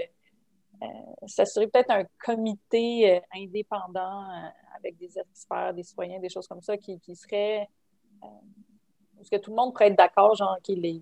euh, 0.83 0.87
s'assurer 1.25 1.67
peut-être 1.67 1.89
un 1.89 2.03
comité 2.23 3.21
indépendant 3.33 4.23
avec 4.75 4.97
des 4.97 5.17
experts, 5.17 5.73
des 5.73 5.83
citoyens, 5.83 6.19
des 6.19 6.29
choses 6.29 6.47
comme 6.47 6.61
ça 6.61 6.77
qui, 6.77 6.99
qui 6.99 7.15
serait 7.15 7.67
est-ce 9.19 9.29
que 9.29 9.37
tout 9.37 9.51
le 9.51 9.55
monde 9.55 9.73
pourrait 9.73 9.87
être 9.87 9.97
d'accord, 9.97 10.35
genre, 10.35 10.57
qu'il 10.63 10.85
est. 10.85 11.01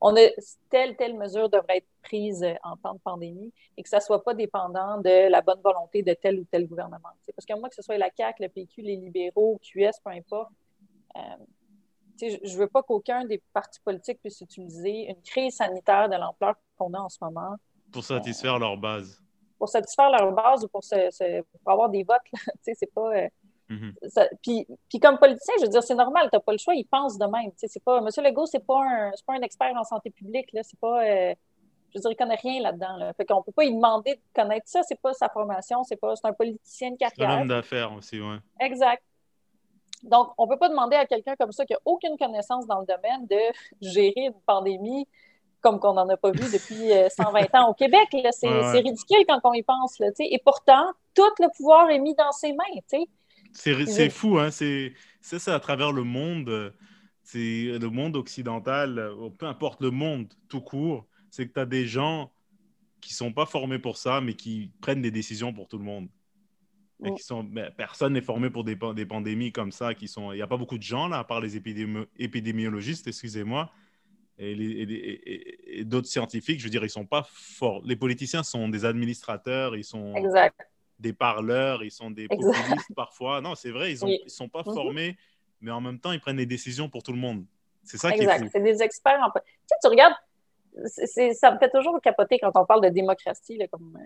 On 0.00 0.14
a 0.16 0.28
telle, 0.68 0.96
telle 0.96 1.16
mesure 1.16 1.48
devrait 1.48 1.78
être 1.78 1.88
prise 2.02 2.44
en 2.62 2.76
temps 2.76 2.94
de 2.94 2.98
pandémie 2.98 3.52
et 3.76 3.82
que 3.82 3.88
ça 3.88 3.96
ne 3.96 4.02
soit 4.02 4.22
pas 4.22 4.34
dépendant 4.34 4.98
de 4.98 5.28
la 5.30 5.40
bonne 5.40 5.60
volonté 5.62 6.02
de 6.02 6.12
tel 6.12 6.40
ou 6.40 6.44
tel 6.44 6.66
gouvernement. 6.66 7.08
Parce 7.34 7.46
que 7.46 7.58
moi, 7.58 7.68
que 7.68 7.74
ce 7.74 7.82
soit 7.82 7.96
la 7.96 8.10
CAQ, 8.14 8.42
le 8.42 8.48
PQ, 8.48 8.82
les 8.82 8.96
libéraux, 8.96 9.58
QS, 9.62 10.00
peu 10.04 10.10
importe, 10.10 10.50
euh, 11.16 11.20
je 12.20 12.52
ne 12.52 12.58
veux 12.58 12.66
pas 12.66 12.82
qu'aucun 12.82 13.24
des 13.24 13.42
partis 13.52 13.80
politiques 13.80 14.20
puisse 14.20 14.40
utiliser 14.40 15.08
une 15.08 15.22
crise 15.22 15.56
sanitaire 15.56 16.08
de 16.08 16.16
l'ampleur 16.16 16.54
qu'on 16.76 16.92
a 16.94 17.00
en 17.00 17.08
ce 17.08 17.18
moment. 17.20 17.56
Pour 17.92 18.04
satisfaire 18.04 18.58
leur 18.58 18.76
base. 18.76 19.20
Pour 19.58 19.68
satisfaire 19.68 20.10
leur 20.10 20.32
base 20.32 20.64
ou 20.64 20.68
pour, 20.68 20.82
avoir 21.66 21.88
des 21.88 22.04
votes. 22.04 22.18
c'est 22.62 22.92
pas. 22.92 23.16
Euh, 23.16 23.28
Mhm. 23.68 23.94
puis, 24.42 24.66
comme 25.00 25.18
politicien, 25.18 25.54
je 25.58 25.64
veux 25.64 25.70
dire, 25.70 25.82
c'est 25.82 25.94
normal, 25.94 26.28
tu 26.30 26.36
n'as 26.36 26.40
pas 26.40 26.52
le 26.52 26.58
choix, 26.58 26.74
il 26.74 26.84
pense 26.84 27.18
de 27.18 27.24
même. 27.26 27.50
C'est 27.56 27.82
pas, 27.82 27.98
M. 27.98 28.08
Legault, 28.24 28.46
ce 28.46 28.56
n'est 28.56 28.62
pas, 28.62 28.82
un, 28.82 29.10
pas 29.26 29.34
un 29.34 29.42
expert 29.42 29.72
en 29.74 29.84
santé 29.84 30.10
publique. 30.10 30.52
Là, 30.52 30.62
c'est 30.62 30.78
pas, 30.78 31.02
euh, 31.02 31.34
je 31.90 31.98
veux 31.98 32.00
dire, 32.00 32.10
il 32.10 32.14
ne 32.14 32.18
connaît 32.18 32.40
rien 32.40 32.62
là-dedans. 32.62 32.96
Là. 32.98 33.12
Fait 33.14 33.24
qu'on 33.24 33.38
ne 33.38 33.42
peut 33.42 33.52
pas 33.52 33.64
lui 33.64 33.74
demander 33.74 34.16
de 34.16 34.20
connaître 34.34 34.68
ça. 34.68 34.82
C'est 34.82 35.00
pas 35.00 35.12
sa 35.14 35.28
formation, 35.28 35.82
c'est 35.84 35.96
pas 35.96 36.14
c'est 36.16 36.26
un 36.26 36.32
politicien 36.32 36.90
de 36.90 36.96
carrière. 36.96 37.14
C'est 37.16 37.24
un 37.24 37.40
homme 37.40 37.48
d'affaires 37.48 37.92
aussi, 37.92 38.20
oui. 38.20 38.36
Exact. 38.60 39.02
Donc, 40.02 40.32
on 40.36 40.44
ne 40.44 40.50
peut 40.50 40.58
pas 40.58 40.68
demander 40.68 40.96
à 40.96 41.06
quelqu'un 41.06 41.34
comme 41.36 41.52
ça 41.52 41.64
qui 41.64 41.72
n'a 41.72 41.78
aucune 41.86 42.18
connaissance 42.18 42.66
dans 42.66 42.80
le 42.80 42.86
domaine 42.86 43.26
de 43.26 43.38
gérer 43.80 44.26
une 44.26 44.40
pandémie 44.46 45.08
comme 45.62 45.80
qu'on 45.80 45.94
n'en 45.94 46.06
a 46.10 46.16
pas 46.18 46.30
vu 46.30 46.44
depuis 46.52 46.90
120 47.10 47.40
euh, 47.40 47.58
ans 47.58 47.70
au 47.70 47.74
Québec. 47.74 48.14
C'est 48.32 48.48
ridicule 48.48 49.24
quand 49.26 49.40
on 49.44 49.54
y 49.54 49.62
pense. 49.62 49.98
Là, 49.98 50.08
et 50.18 50.38
pourtant, 50.44 50.90
tout 51.14 51.22
le 51.40 51.48
pouvoir 51.56 51.88
est 51.88 51.98
mis 51.98 52.14
dans 52.14 52.32
ses 52.32 52.52
mains. 52.52 53.06
C'est 53.54 54.10
fou, 54.10 54.38
hein? 54.38 54.50
C'est 54.50 54.94
ça 55.20 55.54
à 55.54 55.60
travers 55.60 55.92
le 55.92 56.02
monde. 56.02 56.74
C'est 57.24 57.78
le 57.78 57.88
monde 57.88 58.16
occidental, 58.16 58.98
euh, 58.98 59.30
peu 59.30 59.46
importe 59.46 59.80
le 59.80 59.90
monde 59.90 60.26
tout 60.48 60.60
court, 60.60 61.06
c'est 61.30 61.48
que 61.48 61.54
tu 61.54 61.60
as 61.60 61.64
des 61.64 61.86
gens 61.86 62.30
qui 63.00 63.14
sont 63.14 63.32
pas 63.32 63.46
formés 63.46 63.78
pour 63.78 63.96
ça, 63.96 64.20
mais 64.20 64.34
qui 64.34 64.70
prennent 64.82 65.00
des 65.00 65.10
décisions 65.10 65.50
pour 65.50 65.66
tout 65.66 65.78
le 65.78 65.84
monde. 65.84 66.08
Et 67.02 67.12
qui 67.14 67.22
sont, 67.22 67.42
ben, 67.42 67.72
personne 67.76 68.12
n'est 68.12 68.20
formé 68.20 68.50
pour 68.50 68.62
des, 68.62 68.76
des, 68.94 69.06
pandémies 69.06 69.52
comme 69.52 69.72
ça. 69.72 69.94
Qui 69.94 70.06
sont, 70.06 70.32
il 70.32 70.36
n'y 70.36 70.42
a 70.42 70.46
pas 70.46 70.58
beaucoup 70.58 70.78
de 70.78 70.82
gens 70.82 71.08
là, 71.08 71.18
à 71.18 71.24
part 71.24 71.40
les 71.40 71.56
épidémiologistes, 71.56 73.08
excusez-moi, 73.08 73.70
et, 74.38 75.80
et 75.80 75.84
d'autres 75.84 76.08
scientifiques. 76.08 76.60
Je 76.60 76.64
veux 76.64 76.70
dire, 76.70 76.84
ils 76.84 76.90
sont 76.90 77.06
pas 77.06 77.26
forts. 77.30 77.82
Les 77.84 77.96
politiciens 77.96 78.42
sont 78.42 78.68
des 78.68 78.84
administrateurs, 78.84 79.76
ils 79.76 79.84
sont. 79.84 80.14
Exact 80.14 80.60
des 81.04 81.12
parleurs, 81.12 81.84
ils 81.84 81.90
sont 81.90 82.10
des 82.10 82.26
populistes 82.28 82.94
parfois. 82.96 83.40
Non, 83.40 83.54
c'est 83.54 83.70
vrai, 83.70 83.92
ils 83.92 84.04
ne 84.24 84.28
sont 84.28 84.48
pas 84.48 84.62
mhm. 84.66 84.74
formés, 84.74 85.16
mais 85.60 85.70
en 85.70 85.80
même 85.80 86.00
temps, 86.00 86.12
ils 86.12 86.20
prennent 86.20 86.38
des 86.38 86.46
décisions 86.46 86.88
pour 86.88 87.02
tout 87.02 87.12
le 87.12 87.18
monde. 87.18 87.44
C'est 87.84 87.98
ça 87.98 88.10
qui 88.10 88.22
est 88.22 88.38
fou. 88.38 88.48
C'est 88.50 88.62
des 88.62 88.82
experts 88.82 89.20
en... 89.22 89.30
Tu 89.30 89.40
sais, 89.66 89.76
tu 89.82 89.88
regardes, 89.88 90.14
ça 91.34 91.52
me 91.52 91.58
fait 91.58 91.70
toujours 91.70 92.00
capoter 92.00 92.38
quand 92.38 92.50
on 92.54 92.64
parle 92.64 92.82
de 92.82 92.88
démocratie, 92.88 93.58
là, 93.58 93.68
comme 93.68 93.98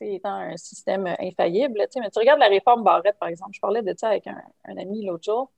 étant 0.00 0.32
un 0.32 0.56
système 0.56 1.06
infaillible. 1.18 1.74
Mais 1.76 2.10
tu 2.10 2.18
regardes 2.18 2.40
la 2.40 2.48
réforme 2.48 2.84
Barrette, 2.84 3.18
par 3.18 3.28
exemple. 3.28 3.52
Je 3.54 3.60
parlais 3.60 3.82
de 3.82 3.94
ça 3.96 4.08
avec 4.08 4.26
un, 4.26 4.76
ami 4.76 5.04
l'autre 5.04 5.24
jour. 5.24 5.50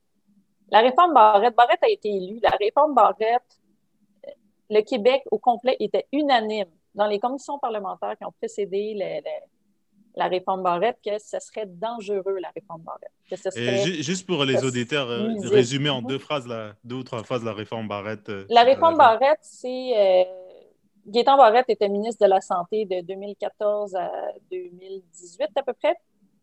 La 0.71 0.81
réforme 0.81 1.13
Barrette, 1.13 1.55
Barrette 1.55 1.83
a 1.83 1.91
été 1.91 2.09
élue. 2.09 2.41
La 2.43 2.51
réforme 2.51 2.95
Barrette, 2.95 3.61
le 4.71 4.81
Québec 4.81 5.23
au 5.31 5.39
complet 5.39 5.77
était 5.81 6.07
unanime 6.13 6.71
dans 6.95 7.07
les 7.07 7.19
commissions 7.19 7.59
parlementaires 7.59 8.17
qui 8.17 8.25
ont 8.25 8.33
précédé 8.33 8.95
les 8.95 9.23
la 10.15 10.29
réforme 10.29 10.63
Barrette, 10.63 10.99
que 11.05 11.19
ce 11.19 11.39
serait 11.41 11.67
dangereux, 11.67 12.39
la 12.41 12.51
réforme 12.51 12.83
Barrette. 12.83 14.03
juste 14.03 14.27
pour 14.27 14.45
les 14.45 14.65
auditeurs, 14.65 15.09
euh, 15.09 15.29
résumer 15.45 15.91
en 15.91 16.03
deux 16.03 16.19
phrases, 16.19 16.47
la, 16.47 16.75
deux 16.85 16.97
ou 16.97 17.03
trois 17.03 17.23
phrases 17.23 17.45
la 17.45 17.53
réforme 17.53 17.89
Barrette. 17.89 18.29
Euh, 18.29 18.45
la 18.51 18.63
réforme 18.63 18.97
Barrette, 18.97 19.41
c'est. 19.43 19.93
Euh, 19.97 20.25
Gaétan 21.05 21.37
Barrette 21.37 21.69
était 21.69 21.89
ministre 21.89 22.25
de 22.25 22.31
la 22.31 22.41
Santé 22.41 22.85
de 22.85 23.01
2014 23.01 23.97
à 23.97 24.11
2018 24.53 25.49
à 25.57 25.63
peu 25.65 25.73
près. 25.73 25.97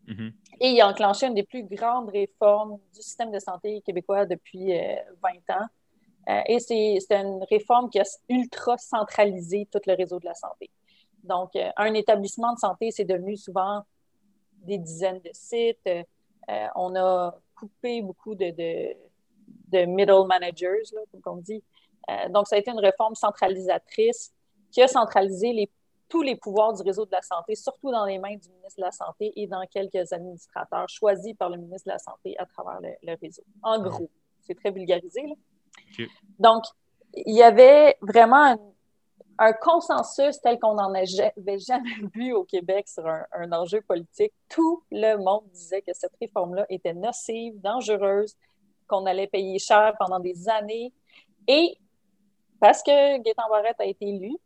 Mm-hmm. 0.06 0.32
Et 0.60 0.68
il 0.68 0.80
a 0.82 0.88
enclenché 0.88 1.26
une 1.28 1.34
des 1.34 1.44
plus 1.44 1.62
grandes 1.62 2.10
réformes 2.10 2.76
du 2.94 3.00
système 3.00 3.30
de 3.30 3.38
santé 3.38 3.80
québécois 3.86 4.26
depuis 4.26 4.66
20 4.68 5.56
ans. 5.56 6.42
et 6.46 6.58
c'est 6.58 6.98
une 7.10 7.42
réforme 7.50 7.88
qui 7.88 8.00
a 8.00 8.04
ultra 8.28 8.76
centralisé 8.76 9.66
tout 9.72 9.80
le 9.86 9.94
réseau 9.94 10.20
de 10.20 10.26
la 10.26 10.34
santé. 10.34 10.68
Donc, 11.22 11.54
euh, 11.56 11.70
un 11.76 11.94
établissement 11.94 12.54
de 12.54 12.58
santé, 12.58 12.90
c'est 12.90 13.04
devenu 13.04 13.36
souvent 13.36 13.82
des 14.62 14.78
dizaines 14.78 15.20
de 15.20 15.30
sites. 15.32 15.78
Euh, 15.86 16.66
on 16.74 16.94
a 16.96 17.34
coupé 17.54 18.02
beaucoup 18.02 18.34
de, 18.34 18.50
de, 18.50 19.84
middle 19.84 20.26
managers, 20.26 20.82
comme 21.22 21.38
on 21.38 21.40
dit. 21.40 21.62
Euh, 22.10 22.28
donc, 22.30 22.46
ça 22.48 22.56
a 22.56 22.58
été 22.58 22.70
une 22.70 22.80
réforme 22.80 23.14
centralisatrice 23.14 24.32
qui 24.70 24.82
a 24.82 24.88
centralisé 24.88 25.52
les, 25.52 25.70
tous 26.08 26.22
les 26.22 26.36
pouvoirs 26.36 26.72
du 26.72 26.82
réseau 26.82 27.04
de 27.04 27.12
la 27.12 27.22
santé, 27.22 27.54
surtout 27.54 27.90
dans 27.90 28.04
les 28.04 28.18
mains 28.18 28.36
du 28.36 28.48
ministre 28.48 28.78
de 28.78 28.84
la 28.84 28.92
Santé 28.92 29.32
et 29.36 29.46
dans 29.46 29.64
quelques 29.66 30.12
administrateurs 30.12 30.88
choisis 30.88 31.34
par 31.34 31.50
le 31.50 31.58
ministre 31.58 31.86
de 31.86 31.92
la 31.92 31.98
Santé 31.98 32.36
à 32.38 32.46
travers 32.46 32.80
le, 32.80 33.14
réseau. 33.20 33.42
En 33.62 33.80
gros, 33.80 34.10
c'est 34.40 34.54
très 34.54 34.70
vulgarisé. 34.70 35.22
Donc, 36.38 36.64
il 37.14 37.34
y 37.34 37.42
avait 37.42 37.96
vraiment 38.00 38.46
une 38.54 38.72
un 39.40 39.54
consensus 39.54 40.38
tel 40.42 40.58
qu'on 40.60 40.74
n'en 40.74 40.92
avait 40.92 41.58
jamais 41.58 41.94
vu 42.14 42.32
au 42.34 42.44
Québec 42.44 42.86
sur 42.86 43.06
un, 43.06 43.52
enjeu 43.52 43.80
politique. 43.80 44.32
Tout 44.50 44.84
le 44.90 45.16
monde 45.16 45.44
disait 45.50 45.80
que 45.80 45.92
cette 45.94 46.12
réforme-là 46.20 46.66
était 46.68 46.92
nocive, 46.92 47.58
dangereuse, 47.58 48.36
qu'on 48.86 49.06
allait 49.06 49.26
payer 49.26 49.58
cher 49.58 49.94
pendant 49.98 50.20
des 50.20 50.48
années. 50.48 50.92
Et 51.48 51.78
parce 52.60 52.82
que 52.82 53.18
Gaétan 53.22 53.48
Barrette 53.48 53.80
a 53.80 53.86
été 53.86 54.08
élu, 54.08 54.36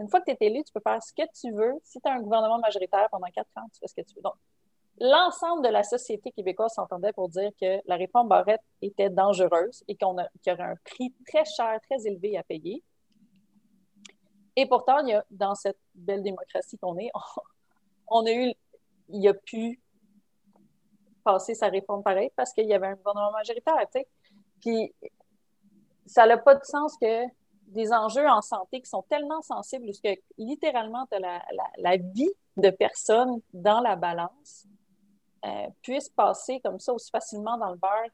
une 0.00 0.08
fois 0.08 0.20
que 0.20 0.32
tu 0.32 0.36
es 0.40 0.46
élu, 0.46 0.64
tu 0.64 0.72
peux 0.72 0.80
faire 0.80 1.00
ce 1.00 1.12
que 1.12 1.22
tu 1.38 1.52
veux. 1.52 1.74
Si 1.84 2.00
tu 2.00 2.08
as 2.10 2.14
un 2.14 2.20
gouvernement 2.20 2.58
majoritaire 2.58 3.06
pendant 3.12 3.28
quatre 3.28 3.50
ans, 3.56 3.68
tu 3.72 3.78
fais 3.78 3.86
ce 3.86 3.94
que 3.94 4.00
tu 4.00 4.16
veux. 4.16 4.22
Donc, 4.22 4.34
l'ensemble 4.98 5.62
de 5.64 5.68
la 5.68 5.84
société 5.84 6.32
québécoise 6.32 6.72
s'entendait 6.74 7.12
pour 7.12 7.28
dire 7.28 7.50
que 7.60 7.80
la 7.86 7.94
réforme 7.94 8.26
Barrette 8.26 8.62
était 8.82 9.10
dangereuse 9.10 9.84
et 9.86 9.96
qu'on 9.96 10.16
qu'il 10.42 10.50
y 10.50 10.50
aurait 10.52 10.72
un 10.72 10.76
prix 10.84 11.14
très 11.26 11.44
cher, 11.44 11.78
très 11.88 12.04
élevé 12.04 12.36
à 12.36 12.42
payer. 12.42 12.82
Et 14.60 14.66
pourtant, 14.66 14.98
il 14.98 15.08
y 15.08 15.14
a, 15.14 15.24
dans 15.30 15.54
cette 15.54 15.78
belle 15.94 16.22
démocratie 16.22 16.76
qu'on 16.76 16.98
est, 16.98 17.10
on, 18.08 18.26
a 18.26 18.30
eu, 18.30 18.52
il 19.08 19.26
a 19.26 19.32
pu 19.32 19.80
passer 21.24 21.54
sa 21.54 21.68
réforme 21.68 22.02
pareil 22.02 22.30
parce 22.36 22.52
qu'il 22.52 22.66
y 22.66 22.74
avait 22.74 22.88
un 22.88 22.94
gouvernement 22.94 23.32
majoritaire. 23.32 23.86
Puis, 24.60 24.94
ça 26.04 26.26
n'a 26.26 26.36
pas 26.36 26.56
de 26.56 26.64
sens 26.64 26.94
que 27.00 27.24
des 27.68 27.90
enjeux 27.90 28.28
en 28.28 28.42
santé 28.42 28.82
qui 28.82 28.90
sont 28.90 29.02
tellement 29.08 29.40
sensibles, 29.40 29.86
parce 29.86 30.00
que 30.00 30.20
littéralement, 30.36 31.06
as 31.10 31.18
la, 31.18 31.42
la, 31.78 31.96
vie 31.96 32.30
de 32.58 32.68
personnes 32.68 33.40
dans 33.54 33.80
la 33.80 33.96
balance, 33.96 34.66
euh, 35.46 35.68
puisse 35.80 36.10
passer 36.10 36.60
comme 36.60 36.80
ça 36.80 36.92
aussi 36.92 37.10
facilement 37.10 37.56
dans 37.56 37.70
le 37.70 37.78
beurre. 37.78 38.10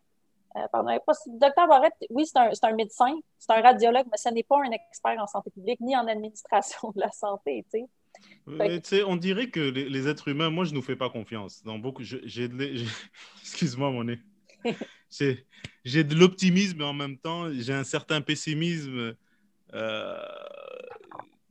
Euh, 0.56 0.66
pardon, 0.72 0.90
docteur 1.38 1.68
Barrette, 1.68 1.92
oui, 2.08 2.24
c'est 2.26 2.38
un, 2.38 2.50
un, 2.62 2.74
médecin, 2.74 3.12
c'est 3.38 3.52
un 3.52 3.60
radiologue, 3.60 4.06
mais 4.10 4.16
ce 4.16 4.30
n'est 4.30 4.42
pas 4.42 4.56
un 4.58 4.70
expert 4.70 5.20
en 5.20 5.26
santé 5.26 5.50
publique 5.50 5.80
ni 5.80 5.94
en 5.96 6.06
administration 6.06 6.92
de 6.96 7.00
la 7.00 7.10
santé. 7.10 7.66
Tu 7.70 7.80
sais. 8.82 9.02
on 9.02 9.16
dirait 9.16 9.50
que 9.50 9.60
les, 9.60 10.08
êtres 10.08 10.28
humains, 10.28 10.48
moi, 10.48 10.64
je 10.64 10.70
ne 10.70 10.76
nous 10.76 10.82
fais 10.82 10.96
pas 10.96 11.10
confiance. 11.10 11.62
Dans 11.62 11.78
beaucoup, 11.78 12.02
j'ai, 12.02 12.48
excuse-moi, 13.42 13.90
mon 13.90 14.04
nez. 14.04 14.18
j'ai 15.84 16.04
de 16.04 16.14
l'optimisme, 16.14 16.78
mais 16.78 16.84
en 16.84 16.94
même 16.94 17.18
temps, 17.18 17.52
j'ai 17.52 17.74
un 17.74 17.84
certain 17.84 18.22
pessimisme 18.22 19.14
euh, 19.74 20.18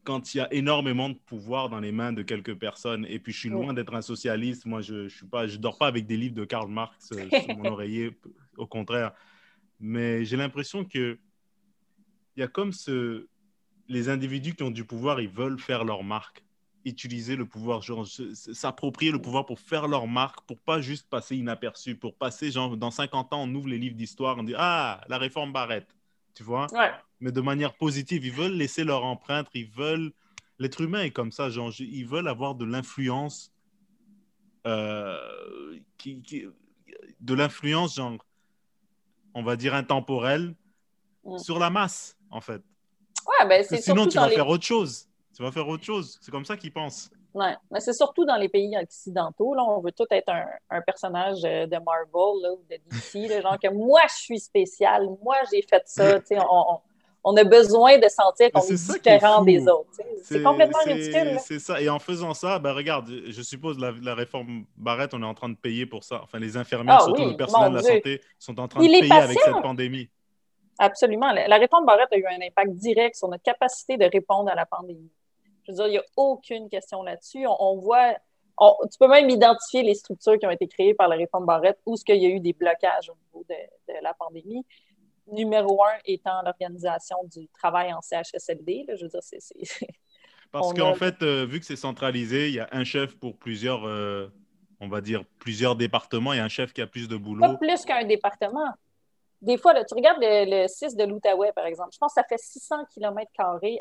quand 0.03 0.33
il 0.33 0.39
y 0.39 0.41
a 0.41 0.51
énormément 0.51 1.09
de 1.09 1.15
pouvoir 1.15 1.69
dans 1.69 1.79
les 1.79 1.91
mains 1.91 2.11
de 2.11 2.23
quelques 2.23 2.55
personnes. 2.55 3.05
Et 3.07 3.19
puis, 3.19 3.33
je 3.33 3.39
suis 3.39 3.49
loin 3.49 3.71
d'être 3.73 3.93
un 3.93 4.01
socialiste. 4.01 4.65
Moi, 4.65 4.81
je 4.81 4.95
ne 4.95 5.07
je 5.09 5.25
je 5.47 5.57
dors 5.57 5.77
pas 5.77 5.87
avec 5.87 6.07
des 6.07 6.17
livres 6.17 6.35
de 6.35 6.45
Karl 6.45 6.69
Marx 6.69 7.11
euh, 7.11 7.29
sur 7.29 7.57
mon 7.57 7.65
oreiller, 7.65 8.17
au 8.57 8.67
contraire. 8.67 9.11
Mais 9.79 10.25
j'ai 10.25 10.37
l'impression 10.37 10.85
que 10.85 11.19
il 12.35 12.41
y 12.41 12.43
a 12.43 12.47
comme 12.47 12.73
ce... 12.73 13.27
les 13.87 14.09
individus 14.09 14.55
qui 14.55 14.63
ont 14.63 14.71
du 14.71 14.83
pouvoir, 14.83 15.21
ils 15.21 15.29
veulent 15.29 15.59
faire 15.59 15.85
leur 15.85 16.03
marque 16.03 16.45
utiliser 16.85 17.35
le 17.35 17.45
pouvoir, 17.45 17.83
s'approprier 18.53 19.11
le 19.11 19.19
pouvoir 19.19 19.45
pour 19.45 19.59
faire 19.59 19.87
leur 19.87 20.07
marque, 20.07 20.41
pour 20.45 20.59
pas 20.59 20.81
juste 20.81 21.09
passer 21.09 21.35
inaperçu, 21.35 21.95
pour 21.95 22.15
passer, 22.15 22.51
genre, 22.51 22.77
dans 22.77 22.91
50 22.91 23.33
ans, 23.33 23.43
on 23.43 23.55
ouvre 23.55 23.67
les 23.67 23.79
livres 23.79 23.95
d'histoire, 23.95 24.37
on 24.37 24.43
dit 24.43 24.53
Ah, 24.55 25.01
la 25.09 25.17
réforme 25.17 25.51
Barrette, 25.51 25.95
tu 26.35 26.43
vois? 26.43 26.67
Mais 27.19 27.31
de 27.31 27.41
manière 27.41 27.73
positive, 27.73 28.23
ils 28.25 28.31
veulent 28.31 28.53
laisser 28.53 28.83
leur 28.83 29.03
empreinte, 29.03 29.47
ils 29.53 29.69
veulent. 29.69 30.11
L'être 30.59 30.81
humain 30.81 31.01
est 31.01 31.11
comme 31.11 31.31
ça, 31.31 31.49
genre, 31.49 31.73
ils 31.79 32.05
veulent 32.05 32.27
avoir 32.27 32.55
de 32.55 32.65
l'influence, 32.65 33.51
euh, 34.67 35.17
qui, 35.97 36.45
de 37.19 37.33
l'influence, 37.33 37.95
genre, 37.95 38.23
on 39.36 39.43
va 39.43 39.56
dire 39.56 39.76
intemporelle, 39.76 40.56
mm. 41.24 41.38
sur 41.38 41.60
la 41.60 41.69
masse, 41.69 42.17
en 42.32 42.41
fait. 42.41 42.62
Ouais, 43.28 43.48
ben 43.48 43.63
c'est 43.63 43.82
Sinon, 43.82 44.08
tu 44.08 44.17
vas 44.17 44.30
faire 44.30 44.48
autre 44.48 44.65
chose 44.65 45.08
tu 45.36 45.43
vas 45.43 45.52
faire 45.52 45.67
autre 45.67 45.84
chose. 45.84 46.17
C'est 46.21 46.32
comme 46.32 46.45
ça 46.45 46.56
qu'ils 46.56 46.71
pensent. 46.71 47.12
Mais 47.36 47.80
c'est 47.80 47.93
surtout 47.93 48.24
dans 48.24 48.38
les 48.38 48.48
pays 48.48 48.74
occidentaux. 48.82 49.54
Là, 49.54 49.63
on 49.65 49.82
veut 49.82 49.91
tout 49.91 50.06
être 50.10 50.32
un, 50.69 50.82
personnage 50.82 51.43
euh, 51.43 51.67
de 51.67 51.78
Marvel 51.84 52.41
là, 52.41 52.54
ou 52.54 52.63
de 52.69 52.78
DC. 52.89 53.41
genre 53.41 53.60
que 53.60 53.67
moi, 53.67 54.00
je 54.08 54.15
suis 54.15 54.39
spécial. 54.39 55.10
Moi, 55.21 55.36
j'ai 55.52 55.62
fait 55.62 55.84
ça. 55.86 56.19
On, 56.50 56.65
on, 56.76 56.80
a 57.35 57.43
besoin 57.43 57.97
de 57.97 58.07
sentir 58.07 58.51
qu'on 58.51 58.61
est, 58.61 58.73
différent 58.73 59.43
des 59.43 59.67
autres. 59.67 59.89
C'est 60.23 60.43
complètement 60.43 60.79
ridicule. 60.85 61.38
C'est 61.39 61.59
ça. 61.59 61.81
Et 61.81 61.89
en 61.89 61.99
faisant 61.99 62.33
ça, 62.33 62.59
ben, 62.59 62.73
regarde, 62.73 63.09
je 63.09 63.41
suppose 63.41 63.79
la, 63.79 63.93
la 64.01 64.13
réforme 64.13 64.65
Barrette, 64.77 65.13
on 65.13 65.21
est 65.21 65.25
en 65.25 65.33
train 65.33 65.49
de 65.49 65.55
payer 65.55 65.85
pour 65.85 66.03
ça. 66.03 66.21
Enfin, 66.23 66.39
les 66.39 66.57
infirmières, 66.57 66.97
ah 66.99 67.05
surtout 67.05 67.25
le 67.25 67.35
personnel 67.35 67.71
de 67.71 67.75
la 67.75 67.81
santé, 67.81 68.21
sont 68.38 68.59
en 68.59 68.67
train 68.67 68.81
de 68.81 68.88
payer 68.88 69.11
avec 69.11 69.39
cette 69.39 69.61
pandémie. 69.61 70.09
Absolument. 70.77 71.31
La 71.31 71.57
réforme 71.57 71.85
Barrette 71.85 72.11
a 72.11 72.17
eu 72.17 72.25
un 72.25 72.45
impact 72.45 72.73
direct 72.73 73.15
sur 73.15 73.27
notre 73.27 73.43
capacité 73.43 73.97
de 73.97 74.05
répondre 74.05 74.49
à 74.49 74.55
la 74.55 74.65
pandémie. 74.65 75.11
Je 75.63 75.71
veux 75.71 75.75
dire, 75.75 75.88
il 75.88 75.91
n'y 75.91 75.97
a 75.97 76.03
aucune 76.17 76.69
question 76.69 77.01
là-dessus. 77.01 77.45
On, 77.47 77.77
voit, 77.77 78.13
tu 78.91 78.97
peux 78.99 79.07
même 79.07 79.29
identifier 79.29 79.83
les 79.83 79.95
structures 79.95 80.38
qui 80.38 80.45
ont 80.45 80.51
été 80.51 80.67
créées 80.67 80.93
par 80.93 81.07
la 81.07 81.15
réforme 81.15 81.45
Barrette 81.45 81.79
où 81.85 81.95
ce 81.95 82.03
qu'il 82.03 82.21
y 82.21 82.25
a 82.25 82.29
eu 82.29 82.39
des 82.39 82.53
blocages 82.53 83.09
au 83.09 83.15
niveau 83.15 83.45
de, 83.49 83.93
la 84.01 84.13
pandémie. 84.13 84.65
Numéro 85.31 85.83
un 85.83 85.97
étant 86.05 86.41
l'organisation 86.43 87.17
du 87.35 87.47
travail 87.49 87.93
en 87.93 88.01
CHSLD. 88.01 88.85
je 88.95 89.03
veux 89.03 89.09
dire, 89.09 89.21
c'est. 89.21 89.39
Parce 90.51 90.73
qu'en 90.73 90.93
fait, 90.93 91.21
euh, 91.21 91.45
vu 91.45 91.59
que 91.59 91.65
c'est 91.65 91.75
centralisé, 91.75 92.47
il 92.47 92.55
y 92.55 92.59
a 92.59 92.69
un 92.71 92.85
chef 92.85 93.17
pour 93.17 93.35
plusieurs, 93.35 93.85
euh, 93.85 94.29
on 94.79 94.88
va 94.88 95.01
dire, 95.01 95.25
plusieurs 95.39 95.75
départements. 95.75 96.31
A 96.31 96.41
un 96.41 96.47
chef 96.47 96.71
qui 96.71 96.81
a 96.81 96.88
plus 96.88 97.09
de 97.09 97.17
boulot. 97.17 97.41
Pas 97.41 97.55
plus 97.55 97.83
qu'un 97.83 98.05
département 98.05 98.71
des 99.45 99.57
fois, 99.57 99.73
tu 99.85 99.93
regardes 99.93 100.19
le, 100.21 100.67
6 100.67 100.95
de 100.95 101.03
l'Outaouais, 101.03 101.51
par 101.53 101.65
exemple, 101.65 101.89
je 101.93 101.97
pense 101.99 102.13
que 102.13 102.21
ça 102.21 102.27
fait 102.27 102.39
600 102.39 102.85
km 102.93 103.31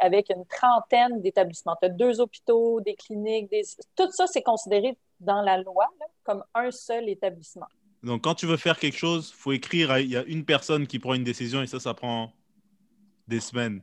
avec 0.01 0.31
une 0.31 0.45
trentaine 0.47 1.23
d'établissements. 1.23 1.77
Tu 1.81 1.87
as 1.87 1.89
deux 1.89 2.21
hôpitaux, 2.21 2.81
des 2.81 2.95
cliniques, 2.95 3.51
des... 3.51 3.63
tout 3.97 4.11
ça, 4.11 4.27
c'est 4.27 4.43
considéré 4.43 4.99
dans 5.21 5.41
la 5.41 5.59
loi 5.59 5.89
comme 6.23 6.45
un 6.55 6.71
seul 6.71 7.09
établissement. 7.09 7.67
Donc, 8.05 8.23
quand 8.23 8.35
tu 8.35 8.47
veux 8.47 8.57
faire 8.57 8.79
quelque 8.79 8.99
chose, 8.99 9.33
il 9.35 9.41
faut 9.41 9.53
écrire, 9.53 9.99
il 9.99 10.11
y 10.11 10.17
a 10.17 10.23
une 10.25 10.45
personne 10.45 10.87
qui 10.87 10.99
prend 10.99 11.15
une 11.15 11.25
décision 11.25 11.63
et 11.63 11.67
ça, 11.67 11.81
ça 11.81 11.95
prend 11.95 12.31
des 13.27 13.41
semaines. 13.41 13.83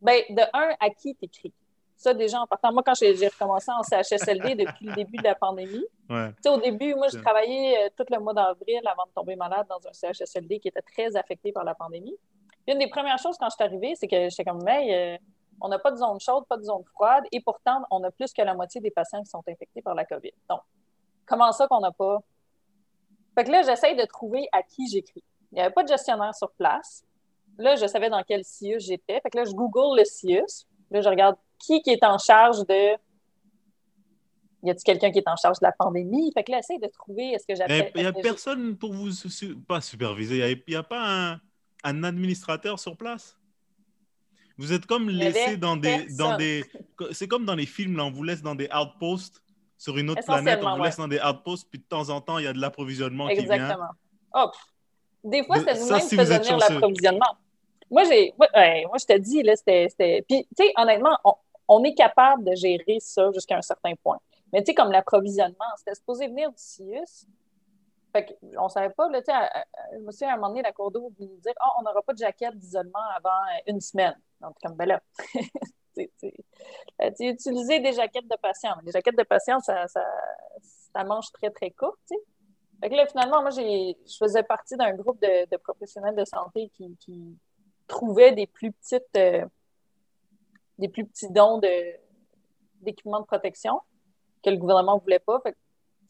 Bien, 0.00 0.20
de 0.30 0.42
un, 0.52 0.74
à 0.78 0.90
qui 0.90 1.14
tu 1.14 1.24
écris? 1.24 1.52
Ça, 1.96 2.12
déjà, 2.12 2.40
en 2.40 2.46
partant, 2.46 2.72
moi, 2.72 2.82
quand 2.84 2.94
j'ai 2.94 3.28
recommencé 3.28 3.70
en 3.70 3.82
CHSLD 3.82 4.54
depuis 4.66 4.86
le 4.86 4.94
début 4.94 5.18
de 5.18 5.22
la 5.22 5.36
pandémie, 5.36 5.86
au 6.10 6.60
début, 6.60 6.94
moi, 6.94 7.06
je 7.12 7.18
travaillais 7.18 7.86
euh, 7.86 7.88
tout 7.96 8.04
le 8.10 8.18
mois 8.18 8.34
d'avril 8.34 8.80
avant 8.86 9.06
de 9.06 9.12
tomber 9.14 9.36
malade 9.36 9.66
dans 9.68 9.80
un 9.88 9.92
CHSLD 9.92 10.58
qui 10.58 10.68
était 10.68 10.82
très 10.82 11.16
affecté 11.16 11.52
par 11.52 11.64
la 11.64 11.74
pandémie. 11.74 12.16
une 12.66 12.78
des 12.78 12.88
premières 12.88 13.18
choses 13.18 13.36
quand 13.38 13.48
je 13.48 13.54
suis 13.54 13.64
arrivée, 13.64 13.94
c'est 13.94 14.08
que 14.08 14.28
j'étais 14.28 14.44
comme, 14.44 14.62
mais 14.64 15.14
euh, 15.14 15.18
on 15.60 15.68
n'a 15.68 15.78
pas 15.78 15.92
de 15.92 15.96
zone 15.96 16.18
chaude, 16.20 16.44
pas 16.48 16.56
de 16.56 16.64
zone 16.64 16.82
froide, 16.92 17.24
et 17.30 17.40
pourtant, 17.40 17.82
on 17.90 18.02
a 18.02 18.10
plus 18.10 18.32
que 18.32 18.42
la 18.42 18.54
moitié 18.54 18.80
des 18.80 18.90
patients 18.90 19.22
qui 19.22 19.30
sont 19.30 19.42
infectés 19.48 19.80
par 19.80 19.94
la 19.94 20.04
COVID. 20.04 20.32
Donc, 20.50 20.60
comment 21.24 21.52
ça 21.52 21.68
qu'on 21.68 21.80
n'a 21.80 21.92
pas. 21.92 22.18
Fait 23.34 23.44
que 23.44 23.50
là, 23.50 23.62
j'essaye 23.62 23.96
de 23.96 24.04
trouver 24.04 24.48
à 24.52 24.62
qui 24.62 24.88
j'écris. 24.88 25.24
Il 25.52 25.56
n'y 25.56 25.60
avait 25.60 25.72
pas 25.72 25.82
de 25.82 25.88
gestionnaire 25.88 26.34
sur 26.34 26.50
place. 26.52 27.04
Là, 27.58 27.76
je 27.76 27.86
savais 27.86 28.10
dans 28.10 28.22
quel 28.26 28.44
CIUS 28.44 28.80
j'étais. 28.80 29.20
Fait 29.20 29.30
que 29.30 29.38
là, 29.38 29.44
je 29.44 29.52
Google 29.52 29.98
le 29.98 30.04
CIUS. 30.04 30.66
Là, 30.90 31.00
je 31.00 31.08
regarde 31.08 31.36
qui, 31.58 31.80
qui 31.82 31.90
est 31.90 32.04
en 32.04 32.18
charge 32.18 32.66
de. 32.66 32.96
Y 34.64 34.70
a-t-il 34.70 34.84
quelqu'un 34.84 35.10
qui 35.10 35.18
est 35.18 35.28
en 35.28 35.36
charge 35.36 35.58
de 35.58 35.66
la 35.66 35.72
pandémie? 35.72 36.30
Fait 36.32 36.44
que 36.44 36.52
là, 36.52 36.58
essaye 36.58 36.78
de 36.78 36.86
trouver, 36.86 37.32
est-ce 37.32 37.46
que 37.46 37.54
j'appelle. 37.54 37.90
Il 37.94 38.02
n'y 38.02 38.06
a 38.06 38.12
personne 38.12 38.76
pour 38.76 38.92
vous 38.92 39.10
pas 39.66 39.80
superviser. 39.80 40.38
Il 40.50 40.62
n'y 40.68 40.76
a, 40.76 40.82
pas 40.82 41.40
un, 41.84 42.04
administrateur 42.04 42.78
sur 42.78 42.96
place? 42.96 43.36
Vous 44.58 44.72
êtes 44.72 44.86
comme 44.86 45.08
laissé 45.08 45.56
dans 45.56 45.76
des, 45.76 46.06
dans 46.16 46.36
des. 46.36 46.64
C'est 47.10 47.26
comme 47.26 47.44
dans 47.44 47.56
les 47.56 47.66
films, 47.66 47.96
là, 47.96 48.04
on 48.04 48.10
vous 48.10 48.22
laisse 48.22 48.42
dans 48.42 48.54
des 48.54 48.68
outposts 48.72 49.42
sur 49.82 49.98
une 49.98 50.10
autre 50.10 50.22
planète, 50.22 50.60
on 50.62 50.76
vous 50.76 50.84
laisse 50.84 50.96
dans 50.96 51.08
des 51.08 51.20
outposts, 51.20 51.68
puis 51.68 51.80
de 51.80 51.84
temps 51.84 52.08
en 52.08 52.20
temps, 52.20 52.38
il 52.38 52.44
y 52.44 52.46
a 52.46 52.52
de 52.52 52.60
l'approvisionnement 52.60 53.26
qui 53.26 53.44
vient. 53.44 53.54
Exactement. 53.54 53.88
Oh, 54.32 54.48
des 55.24 55.42
fois, 55.42 55.56
c'est 55.58 55.74
nous-mêmes 55.80 56.08
qui 56.08 56.16
faisons 56.16 56.56
l'approvisionnement. 56.56 57.36
Moi, 57.90 58.04
j'ai, 58.04 58.32
moi, 58.38 58.46
je 58.54 59.06
te 59.06 59.18
dis, 59.18 59.42
là, 59.42 59.56
c'était. 59.56 60.24
Puis, 60.28 60.46
tu 60.56 60.64
sais, 60.64 60.72
honnêtement, 60.76 61.18
on, 61.24 61.34
on 61.66 61.82
est 61.82 61.94
capable 61.94 62.44
de 62.44 62.54
gérer 62.54 62.98
ça 63.00 63.32
jusqu'à 63.32 63.56
un 63.56 63.62
certain 63.62 63.94
point. 64.04 64.18
Mais 64.52 64.60
tu 64.60 64.66
sais, 64.66 64.74
comme 64.74 64.92
l'approvisionnement, 64.92 65.64
c'était 65.76 65.96
supposé 65.96 66.28
venir 66.28 66.50
du 66.50 66.58
CIUS. 66.58 67.26
Fait 68.12 68.38
on 68.56 68.64
ne 68.64 68.68
savait 68.68 68.90
pas, 68.90 69.08
là, 69.08 69.20
tu 69.20 69.32
sais, 69.32 69.38
je 69.94 69.98
me 69.98 70.12
suis 70.12 70.24
à 70.24 70.34
un 70.34 70.36
moment 70.36 70.50
donné, 70.50 70.62
la 70.62 70.72
cour 70.72 70.92
d'eau 70.92 71.12
nous 71.18 71.26
dire 71.38 71.54
oh, 71.60 71.70
on 71.80 71.82
n'aura 71.82 72.02
pas 72.02 72.12
de 72.12 72.18
jaquette 72.18 72.56
d'isolement 72.56 73.02
avant 73.16 73.40
une 73.66 73.80
semaine. 73.80 74.14
Donc, 74.40 74.54
comme, 74.62 74.76
ben 74.76 74.86
là, 74.86 75.02
tu 76.18 77.24
utiliser 77.24 77.80
des 77.80 77.92
jaquettes 77.92 78.28
de 78.28 78.36
patients. 78.40 78.74
Les 78.84 78.92
jaquettes 78.92 79.18
de 79.18 79.24
patients, 79.24 79.60
ça, 79.60 79.86
ça, 79.88 80.04
ça 80.94 81.04
mange 81.04 81.30
très, 81.32 81.50
très 81.50 81.70
court. 81.70 81.96
Fait 82.80 82.90
que 82.90 82.94
là, 82.94 83.06
finalement, 83.06 83.42
moi, 83.42 83.50
je 83.50 84.16
faisais 84.18 84.42
partie 84.42 84.76
d'un 84.76 84.92
groupe 84.94 85.20
de, 85.20 85.56
professionnels 85.58 86.16
de 86.16 86.24
santé 86.24 86.70
qui, 86.74 86.96
qui 86.98 87.36
trouvaient 87.86 88.32
des 88.32 88.46
plus 88.46 88.72
petites. 88.72 89.16
Euh, 89.16 89.46
des 90.78 90.88
plus 90.88 91.06
petits 91.06 91.30
dons 91.30 91.58
d'équipements 92.80 93.20
de, 93.20 93.26
protection 93.26 93.80
que 94.42 94.50
le 94.50 94.56
gouvernement 94.56 94.96
ne 94.96 95.00
voulait 95.00 95.20
pas. 95.20 95.40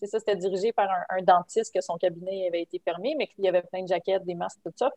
ça, 0.02 0.18
c'était 0.18 0.36
dirigé 0.36 0.72
par 0.72 0.88
un, 1.10 1.22
dentiste 1.22 1.74
que 1.74 1.80
son 1.82 1.96
cabinet 1.98 2.48
avait 2.48 2.62
été 2.62 2.78
fermé, 2.78 3.14
mais 3.18 3.26
qu'il 3.26 3.44
y 3.44 3.48
avait 3.48 3.62
plein 3.62 3.82
de 3.82 3.88
jaquettes, 3.88 4.24
des 4.24 4.34
masques, 4.34 4.60
tout 4.64 4.72
ça. 4.74 4.90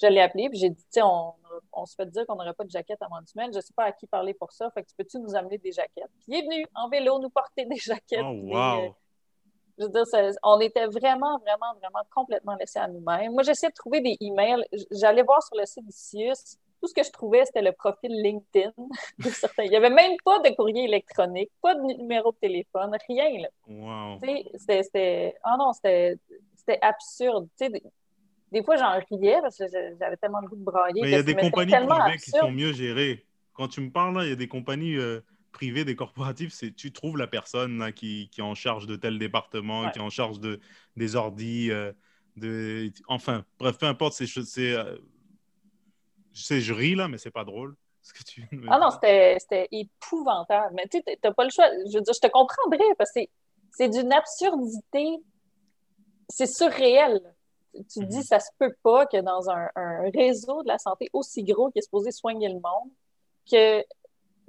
Je 0.00 0.06
l'ai 0.06 0.20
appelé, 0.20 0.48
et 0.52 0.56
j'ai 0.56 0.70
dit, 0.70 0.84
on, 1.02 1.32
on 1.72 1.86
se 1.86 1.94
fait 1.94 2.06
dire 2.06 2.26
qu'on 2.26 2.36
n'aurait 2.36 2.54
pas 2.54 2.64
de 2.64 2.70
jaquette 2.70 3.00
avant 3.02 3.20
une 3.20 3.26
semaine. 3.26 3.52
Je 3.52 3.58
ne 3.58 3.62
sais 3.62 3.72
pas 3.74 3.84
à 3.84 3.92
qui 3.92 4.06
parler 4.06 4.34
pour 4.34 4.52
ça. 4.52 4.70
Fait 4.70 4.82
que 4.82 4.88
peux-tu 4.96 5.18
nous 5.18 5.34
amener 5.34 5.58
des 5.58 5.72
jaquettes? 5.72 6.10
Puis 6.20 6.26
il 6.28 6.34
est 6.36 6.42
venu 6.42 6.66
en 6.74 6.88
vélo 6.88 7.18
nous 7.18 7.30
porter 7.30 7.64
des 7.64 7.76
jaquettes. 7.76 8.20
Oh, 8.22 8.32
wow. 8.32 8.94
je 9.78 9.84
veux 9.84 9.90
dire, 9.90 10.04
on 10.42 10.60
était 10.60 10.86
vraiment, 10.86 11.38
vraiment, 11.38 11.74
vraiment 11.80 12.04
complètement 12.14 12.54
laissés 12.56 12.78
à 12.78 12.88
nous-mêmes. 12.88 13.32
Moi, 13.32 13.42
j'essayais 13.42 13.70
de 13.70 13.74
trouver 13.74 14.00
des 14.00 14.16
emails. 14.20 14.64
J'allais 14.90 15.22
voir 15.22 15.42
sur 15.42 15.56
le 15.56 15.66
site 15.66 15.86
du 15.86 15.92
CIUS 15.92 16.58
tout 16.80 16.86
ce 16.86 16.94
que 16.94 17.02
je 17.02 17.10
trouvais, 17.10 17.44
c'était 17.44 17.62
le 17.62 17.72
profil 17.72 18.10
LinkedIn 18.22 18.72
de 19.18 19.28
certains. 19.30 19.64
Il 19.64 19.70
n'y 19.70 19.76
avait 19.76 19.90
même 19.90 20.16
pas 20.24 20.38
de 20.38 20.54
courrier 20.54 20.84
électronique, 20.84 21.50
pas 21.60 21.74
de 21.74 21.80
numéro 21.80 22.30
de 22.30 22.36
téléphone, 22.36 22.96
rien. 23.08 23.30
Là. 23.40 23.48
Wow. 23.66 24.18
C'était, 24.56 25.34
oh 25.44 25.56
non, 25.58 25.72
c'était, 25.72 26.18
absurde. 26.80 27.48
Des, 27.58 27.82
des, 28.52 28.62
fois, 28.62 28.76
j'en 28.76 28.98
riais 29.10 29.40
parce 29.40 29.58
que 29.58 29.64
j'avais 29.98 30.16
tellement 30.16 30.40
le 30.40 30.48
goût 30.48 30.56
de 30.56 30.64
brailler. 30.64 31.02
Mais 31.02 31.08
il 31.08 31.12
y 31.12 31.14
a 31.14 31.22
des 31.22 31.34
compagnies 31.34 31.72
privées 31.72 32.18
qui 32.18 32.30
sont 32.30 32.50
mieux 32.50 32.72
gérées. 32.72 33.24
Quand 33.52 33.68
tu 33.68 33.80
me 33.80 33.90
parles, 33.90 34.16
là, 34.16 34.24
il 34.24 34.30
y 34.30 34.32
a 34.32 34.36
des 34.36 34.48
compagnies 34.48 34.96
euh, 34.96 35.20
privées, 35.52 35.84
des 35.84 35.96
corporatifs, 35.96 36.52
c'est, 36.52 36.72
tu 36.72 36.92
trouves 36.92 37.16
la 37.16 37.26
personne 37.26 37.78
là, 37.78 37.90
qui, 37.90 38.28
qui, 38.30 38.40
est 38.40 38.44
en 38.44 38.54
charge 38.54 38.86
de 38.86 38.96
tel 38.96 39.18
département, 39.18 39.90
qui 39.90 39.98
est 39.98 40.02
en 40.02 40.10
charge 40.10 40.38
de, 40.38 40.60
des 40.96 41.16
ordis. 41.16 41.70
Euh, 41.70 41.92
de... 42.36 42.90
Enfin, 43.08 43.44
bref, 43.58 43.76
peu 43.78 43.86
importe, 43.86 44.12
c'est, 44.12 44.26
c'est 44.26 44.72
euh, 44.72 44.96
je 46.32 46.72
ris 46.72 46.94
là, 46.94 47.08
mais 47.08 47.18
c'est 47.18 47.32
pas 47.32 47.44
drôle. 47.44 47.74
que 48.14 48.22
tu 48.22 48.48
Ah 48.68 48.78
non, 48.78 48.90
c'était 48.90 49.68
épouvantable. 49.72 50.74
Mais 50.74 50.86
tu 50.88 50.98
sais, 50.98 51.18
t'as 51.20 51.32
pas 51.32 51.44
le 51.44 51.50
choix. 51.50 51.68
Je 51.90 51.98
veux 51.98 52.02
dire, 52.02 52.14
je 52.14 52.20
te 52.20 52.30
comprendrais 52.30 52.94
parce 52.96 53.12
que 53.12 53.20
c'est 53.70 53.88
d'une 53.88 54.12
absurdité. 54.12 55.18
C'est 56.28 56.46
surréel. 56.46 57.20
Tu 57.74 58.00
te 58.00 58.04
dis, 58.04 58.18
mhm. 58.18 58.22
ça 58.22 58.40
se 58.40 58.50
peut 58.58 58.74
pas 58.82 59.06
que 59.06 59.20
dans 59.20 59.50
un, 59.50 59.68
un, 59.76 60.10
réseau 60.10 60.62
de 60.62 60.68
la 60.68 60.78
santé 60.78 61.08
aussi 61.12 61.44
gros 61.44 61.70
qui 61.70 61.78
est 61.78 61.82
supposé 61.82 62.10
soigner 62.10 62.48
le 62.48 62.54
monde, 62.54 62.90
que 63.50 63.84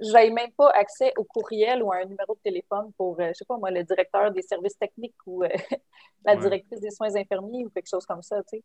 je 0.00 0.12
n'avais 0.12 0.30
même 0.30 0.50
pas 0.52 0.70
accès 0.70 1.12
au 1.18 1.24
courriel 1.24 1.82
ou 1.82 1.92
à 1.92 1.96
un 1.96 2.04
numéro 2.04 2.34
de 2.34 2.40
téléphone 2.40 2.92
pour, 2.96 3.20
euh, 3.20 3.28
je 3.28 3.34
sais 3.34 3.44
pas 3.44 3.58
moi, 3.58 3.70
le 3.70 3.84
directeur 3.84 4.30
des 4.32 4.42
services 4.42 4.78
techniques 4.78 5.14
ou 5.26 5.44
euh, 5.44 5.48
la 6.24 6.36
directrice 6.36 6.80
des 6.80 6.90
soins 6.90 7.14
infirmiers 7.14 7.66
ou 7.66 7.70
quelque 7.70 7.88
chose 7.88 8.06
comme 8.06 8.22
ça, 8.22 8.42
tu 8.44 8.58
sais. 8.58 8.64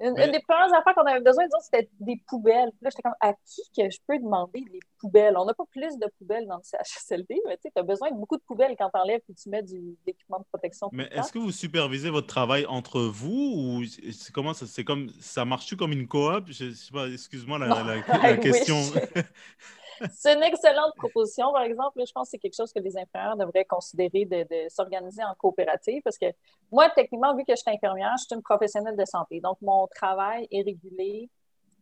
Une, 0.00 0.14
des 0.14 0.40
premières 0.40 0.72
affaires 0.74 0.94
qu'on 0.94 1.06
avait 1.06 1.20
besoin, 1.20 1.44
disons, 1.44 1.60
c'était 1.60 1.88
des 2.00 2.20
poubelles. 2.26 2.70
Puis 2.70 2.80
là, 2.82 2.90
j'étais 2.90 3.02
comme, 3.02 3.14
à 3.20 3.32
qui 3.44 3.62
que 3.76 3.90
je 3.90 3.98
peux 4.06 4.18
demander 4.18 4.60
des 4.70 4.80
poubelles? 4.98 5.36
On 5.36 5.44
n'a 5.44 5.54
pas 5.54 5.64
plus 5.70 5.98
de 5.98 6.06
poubelles 6.18 6.46
dans 6.46 6.56
le 6.56 6.62
CHSLD, 6.62 7.40
mais 7.46 7.58
tu 7.58 7.70
as 7.74 7.82
besoin 7.82 8.10
de 8.10 8.16
beaucoup 8.16 8.36
de 8.36 8.42
poubelles 8.42 8.74
quand 8.78 8.90
tu 8.90 9.00
enlèves 9.00 9.20
et 9.28 9.34
tu 9.34 9.48
mets 9.48 9.62
du 9.62 9.96
l'équipement 10.06 10.38
de 10.38 10.44
protection. 10.44 10.88
Mais 10.92 11.08
est-ce 11.12 11.32
que 11.32 11.38
vous 11.38 11.52
supervisez 11.52 12.10
votre 12.10 12.26
travail 12.26 12.66
entre 12.66 13.00
vous 13.00 13.52
ou 13.56 13.84
comment 14.32 14.54
ça, 14.54 14.66
c'est 14.66 14.84
comme, 14.84 15.10
ça 15.20 15.44
marche-tu 15.44 15.76
comme 15.76 15.92
une 15.92 16.08
coop? 16.08 16.46
Je, 16.48 16.72
sais 16.72 16.92
pas, 16.92 17.08
excuse-moi 17.08 17.58
la, 17.58 18.36
question. 18.38 18.76
C'est 20.12 20.34
une 20.34 20.42
excellente 20.42 20.94
proposition, 20.96 21.52
par 21.52 21.62
exemple. 21.62 22.02
Je 22.06 22.12
pense 22.12 22.28
que 22.28 22.30
c'est 22.32 22.38
quelque 22.38 22.56
chose 22.56 22.72
que 22.72 22.80
les 22.80 22.96
infirmières 22.96 23.36
devraient 23.36 23.64
considérer 23.64 24.24
de, 24.24 24.68
s'organiser 24.68 25.22
en 25.24 25.34
coopérative 25.34 26.02
parce 26.02 26.18
que 26.18 26.26
moi, 26.70 26.90
techniquement, 26.90 27.34
vu 27.34 27.44
que 27.44 27.52
je 27.52 27.56
suis 27.56 27.70
infirmière, 27.70 28.12
je 28.18 28.24
suis 28.24 28.34
une 28.34 28.42
professionnelle 28.42 28.96
de 28.96 29.04
santé. 29.04 29.40
Donc, 29.40 29.58
mon 29.60 29.86
travail 29.88 30.48
est 30.50 30.62
régulé 30.62 31.30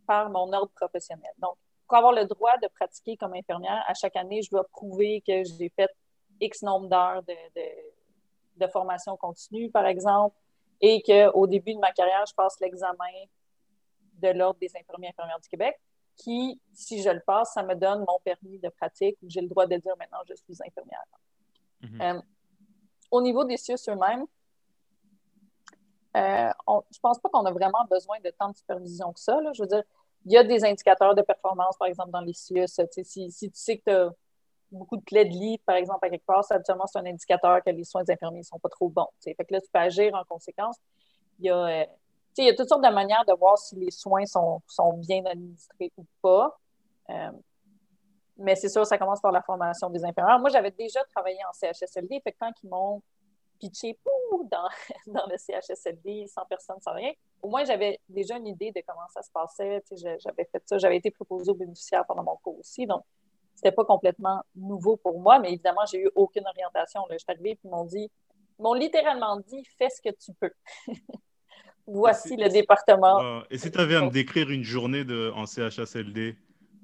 par 0.06 0.30
mon 0.30 0.52
ordre 0.52 0.72
professionnel. 0.74 1.32
Donc, 1.38 1.56
pour 1.86 1.96
avoir 1.96 2.12
le 2.12 2.24
droit 2.24 2.56
de 2.62 2.68
pratiquer 2.68 3.16
comme 3.16 3.34
infirmière, 3.34 3.84
à 3.86 3.94
chaque 3.94 4.16
année, 4.16 4.42
je 4.42 4.50
dois 4.50 4.64
prouver 4.64 5.22
que 5.26 5.44
j'ai 5.44 5.68
fait 5.68 5.90
X 6.40 6.62
nombre 6.62 6.88
d'heures 6.88 7.22
de, 7.22 8.66
formation 8.68 9.16
continue, 9.16 9.70
par 9.70 9.86
exemple, 9.86 10.36
et 10.80 11.02
qu'au 11.02 11.46
début 11.48 11.74
de 11.74 11.80
ma 11.80 11.90
carrière, 11.92 12.24
je 12.28 12.34
passe 12.34 12.60
l'examen 12.60 13.12
de 14.20 14.28
l'Ordre 14.28 14.58
des 14.60 14.70
infirmiers 14.76 15.08
et 15.08 15.10
infirmières 15.10 15.40
du 15.40 15.48
Québec 15.48 15.80
qui, 16.16 16.60
si 16.72 17.02
je 17.02 17.10
le 17.10 17.20
passe, 17.20 17.52
ça 17.54 17.62
me 17.62 17.74
donne 17.74 18.00
mon 18.00 18.18
permis 18.24 18.58
de 18.58 18.68
pratique 18.68 19.16
où 19.22 19.26
j'ai 19.28 19.40
le 19.40 19.48
droit 19.48 19.66
de 19.66 19.76
dire 19.76 19.94
maintenant 19.98 20.18
je 20.28 20.34
suis 20.34 20.56
infirmière. 20.66 21.04
Mhm. 21.82 22.00
Euh, 22.00 22.20
au 23.10 23.20
niveau 23.20 23.44
des 23.44 23.56
CIUS 23.56 23.88
eux-mêmes, 23.88 24.26
euh, 26.16 26.50
je 26.68 26.98
ne 26.98 27.00
pense 27.00 27.18
pas 27.18 27.28
qu'on 27.30 27.44
a 27.44 27.52
vraiment 27.52 27.84
besoin 27.90 28.18
de 28.20 28.30
tant 28.38 28.50
de 28.50 28.56
supervision 28.56 29.12
que 29.12 29.20
ça. 29.20 29.38
Je 29.52 29.62
veux 29.62 29.68
dire, 29.68 29.82
il 30.24 30.32
y 30.32 30.36
a 30.36 30.44
des 30.44 30.64
indicateurs 30.64 31.14
de 31.14 31.22
performance, 31.22 31.76
par 31.76 31.88
exemple, 31.88 32.10
dans 32.10 32.20
les 32.20 32.32
CIUS. 32.34 32.66
Si, 33.04 33.30
si, 33.30 33.50
tu 33.50 33.58
sais 33.58 33.78
que 33.78 33.82
tu 33.84 33.90
as 33.90 34.10
beaucoup 34.70 34.96
de 34.96 35.04
clés 35.04 35.24
de 35.24 35.30
lit, 35.30 35.58
par 35.58 35.76
exemple, 35.76 36.04
à 36.04 36.10
quelque 36.10 36.24
part, 36.24 36.44
ça, 36.44 36.54
habituellement, 36.56 36.86
c'est 36.86 36.98
un 36.98 37.06
indicateur 37.06 37.62
que 37.62 37.70
les 37.70 37.84
soins 37.84 38.04
infirmiers 38.08 38.38
ne 38.38 38.44
sont 38.44 38.58
pas 38.58 38.68
trop 38.68 38.88
bons. 38.88 39.08
Fait 39.22 39.34
que 39.34 39.52
là, 39.52 39.60
tu 39.60 39.68
peux 39.72 39.78
agir 39.78 40.14
en 40.14 40.24
conséquence. 40.24 40.76
Il 41.38 41.46
y 41.46 41.50
a, 41.50 41.56
euh, 41.56 41.86
il 42.38 42.46
y 42.46 42.48
a 42.48 42.54
toutes 42.54 42.68
sortes 42.68 42.84
de 42.84 42.92
manières 42.92 43.24
de 43.26 43.34
voir 43.34 43.58
si 43.58 43.76
les 43.76 43.90
soins 43.90 44.26
sont, 44.26 44.62
sont 44.66 44.94
bien 44.94 45.24
administrés 45.24 45.92
ou 45.96 46.04
pas. 46.20 46.58
Euh, 47.10 47.30
mais 48.38 48.56
c'est 48.56 48.68
sûr, 48.68 48.86
ça 48.86 48.98
commence 48.98 49.20
par 49.20 49.32
la 49.32 49.42
formation 49.42 49.90
des 49.90 50.04
infirmières. 50.04 50.38
Moi, 50.38 50.50
j'avais 50.50 50.70
déjà 50.70 51.04
travaillé 51.14 51.38
en 51.48 51.52
CHSLD, 51.52 52.20
fait 52.24 52.32
que 52.32 52.38
quand 52.40 52.52
ils 52.62 52.68
m'ont 52.68 53.02
pitché 53.60 53.96
dans, 54.50 54.68
dans 55.06 55.26
le 55.26 55.36
CHSLD, 55.36 56.26
sans 56.26 56.44
personne, 56.46 56.80
sans 56.80 56.94
rien, 56.94 57.12
au 57.42 57.48
moins 57.48 57.64
j'avais 57.64 58.00
déjà 58.08 58.36
une 58.36 58.48
idée 58.48 58.72
de 58.72 58.82
comment 58.86 59.06
ça 59.12 59.22
se 59.22 59.30
passait. 59.30 59.82
J'avais 59.92 60.44
fait 60.44 60.62
ça, 60.66 60.78
j'avais 60.78 60.96
été 60.96 61.10
proposée 61.10 61.50
aux 61.50 61.54
bénéficiaires 61.54 62.04
pendant 62.06 62.24
mon 62.24 62.36
cours 62.36 62.58
aussi, 62.58 62.86
donc 62.86 63.04
c'était 63.54 63.72
pas 63.72 63.84
complètement 63.84 64.42
nouveau 64.56 64.96
pour 64.96 65.20
moi, 65.20 65.38
mais 65.38 65.50
évidemment, 65.50 65.84
j'ai 65.90 66.00
eu 66.00 66.10
aucune 66.14 66.46
orientation. 66.46 67.02
Je 67.10 67.18
suis 67.18 67.26
arrivée 67.28 67.50
et 67.50 67.58
ils 67.62 67.70
m'ont 67.70 67.84
dit, 67.84 68.10
ils 68.58 68.62
m'ont 68.62 68.74
littéralement 68.74 69.36
dit, 69.36 69.64
fais 69.78 69.90
ce 69.90 70.00
que 70.00 70.14
tu 70.14 70.32
peux. 70.34 70.52
voici 71.86 72.36
le 72.36 72.48
département. 72.48 73.42
Et 73.50 73.58
si 73.58 73.70
tu 73.70 73.78
avais 73.78 73.96
à 73.96 74.02
me 74.02 74.10
décrire 74.10 74.50
une 74.50 74.64
journée 74.64 75.04
de, 75.04 75.30
en 75.34 75.46
CHSLD 75.46 76.36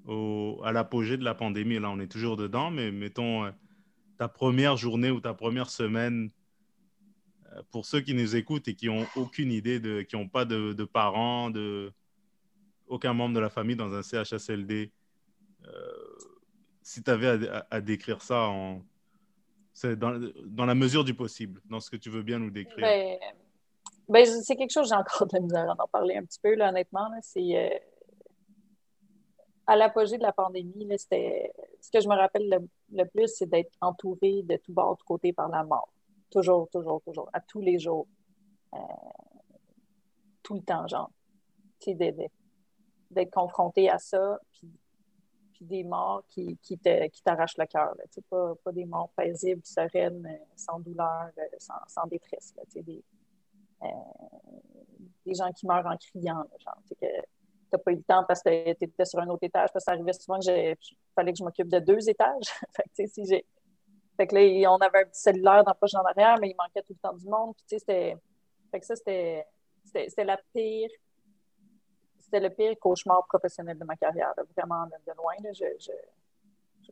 au, 0.07 0.61
à 0.65 0.73
l'apogée 0.73 1.17
de 1.17 1.25
la 1.25 1.35
pandémie, 1.35 1.79
là 1.79 1.91
on 1.91 2.01
est 2.01 2.11
toujours 2.11 2.37
dedans, 2.37 2.71
mais 2.71 2.91
mettons 2.91 3.45
euh, 3.45 3.51
ta 4.19 4.29
première 4.29 4.77
journée 4.77 5.11
ou 5.11 5.21
ta 5.21 5.35
première 5.35 5.71
semaine, 5.71 6.31
euh, 7.53 7.63
pour 7.71 7.87
ceux 7.87 8.01
qui 8.01 8.15
nous 8.15 8.37
écoutent 8.37 8.69
et 8.69 8.75
qui 8.75 8.87
n'ont 8.87 9.07
aucune 9.17 9.53
idée, 9.53 9.81
de, 9.81 10.03
qui 10.03 10.17
n'ont 10.17 10.29
pas 10.29 10.45
de, 10.45 10.73
parents, 10.85 11.51
de, 11.51 11.93
aucun 12.87 13.13
membre 13.13 13.35
de 13.35 13.41
la 13.41 13.51
famille 13.51 13.77
dans 13.77 13.93
un 13.93 14.03
CHSLD, 14.03 14.91
euh, 15.67 15.71
si 16.83 17.03
tu 17.03 17.11
avais 17.11 17.49
à, 17.71 17.81
décrire 17.81 18.23
ça 18.23 18.49
en, 18.49 18.83
dans, 19.85 20.19
dans, 20.47 20.65
la 20.65 20.75
mesure 20.75 21.05
du 21.05 21.13
possible, 21.13 21.61
dans 21.67 21.81
ce 21.81 21.91
que 21.91 21.97
tu 21.97 22.09
veux 22.09 22.23
bien 22.23 22.39
nous 22.39 22.51
décrire. 22.51 22.81
Ben, 22.81 23.19
ben, 24.09 24.25
c'est 24.25 24.57
quelque 24.57 24.73
chose, 24.73 24.89
j'ai 24.89 24.95
encore 24.95 25.27
de 25.27 25.35
la 25.35 25.41
misère 25.41 25.71
à 25.71 25.83
en 25.83 25.87
parler 25.89 26.17
un 26.17 26.25
petit 26.25 26.41
peu, 26.41 26.55
là, 26.55 26.71
honnêtement. 26.71 27.11
C'est 27.21 27.57
euh, 27.57 27.79
à 29.67 29.77
l'apogée 29.77 30.17
de 30.17 30.23
la 30.23 30.33
pandémie, 30.33 30.89
c'était 30.99 31.53
ce 31.81 31.91
que 31.91 32.01
je 32.01 32.09
me 32.09 32.17
rappelle 32.17 32.69
le, 32.91 33.05
plus, 33.05 33.29
c'est 33.29 33.47
d'être 33.47 33.71
entouré 33.83 34.43
de 34.43 34.57
tout 34.57 34.73
bord, 34.73 34.97
de 34.97 35.03
côté 35.03 35.33
par 35.35 35.49
la 35.51 35.63
mort. 35.63 35.93
Toujours, 36.31 36.69
toujours, 36.71 37.03
toujours, 37.03 37.29
à 37.35 37.41
tous 37.41 37.61
les 37.61 37.79
jours. 37.79 38.07
Euh, 38.75 38.79
tout 40.43 40.55
le 40.55 40.63
temps, 40.63 40.87
genre. 40.89 41.11
D'être 41.87 43.31
confronté 43.31 43.89
à 43.89 43.99
ça, 43.99 44.39
puis, 44.53 44.71
puis 45.53 45.65
des 45.65 45.85
morts 45.85 46.23
qui, 46.29 46.59
qui 46.63 46.79
t'arrachent 46.79 47.57
le 47.57 47.67
cœur. 47.67 47.95
Pas, 48.29 48.55
pas 48.65 48.73
des 48.73 48.85
morts 48.85 49.11
paisibles, 49.17 49.63
sereines, 49.65 50.41
sans 50.57 50.81
douleur, 50.81 51.31
sans, 51.59 51.75
sans 51.87 52.07
détresse. 52.07 52.55
Là, 52.57 52.63
des, 52.75 52.97
euh, 52.97 53.18
des 55.25 55.35
gens 55.35 55.51
qui 55.53 55.67
meurent 55.67 55.87
en 55.87 55.97
criant, 55.97 56.45
genre, 56.59 56.79
que 56.89 57.07
tu 57.71 57.77
n'as 57.77 57.79
pas 57.79 57.93
eu 57.93 57.97
le 57.97 58.03
temps 58.03 58.25
parce 58.27 58.43
que 58.43 58.73
tu 58.75 58.85
étais 58.85 59.05
sur 59.05 59.21
un 59.21 59.29
autre 59.29 59.45
étage, 59.45 59.71
parce 59.73 59.85
que 59.85 59.91
ça 59.91 59.93
arrivait 59.93 60.13
souvent 60.13 60.39
que 60.39 60.75
fallait 61.15 61.33
que 61.33 61.39
je 61.39 61.45
m'occupe 61.45 61.69
de 61.69 61.79
deux 61.79 62.09
étages. 62.09 62.49
fait 62.95 64.27
que, 64.27 64.35
là, 64.35 64.73
on 64.73 64.79
avait 64.79 65.01
un 65.01 65.05
petit 65.05 65.21
cellulaire 65.21 65.65
dans 65.65 65.71
la 65.71 65.75
poche 65.75 65.95
en 65.95 66.05
arrière, 66.05 66.37
mais 66.41 66.51
il 66.51 66.57
manquait 66.57 66.83
tout 66.83 66.95
le 66.95 66.99
temps 66.99 67.15
du 67.15 67.27
monde. 67.27 67.55
Puis, 67.57 67.79
c'était... 67.79 68.17
Fait 68.71 68.81
que 68.81 68.87
ça, 68.87 68.97
c'était... 68.97 69.45
La 70.19 70.39
pire... 70.55 70.91
C'était 72.21 72.41
le 72.41 72.51
pire 72.51 72.75
cauchemar 72.79 73.27
professionnel 73.27 73.79
de 73.79 73.85
ma 73.85 73.97
carrière, 73.97 74.35
vraiment 74.55 74.85
de, 74.85 75.13
loin. 75.17 75.33
Je, 75.55 75.65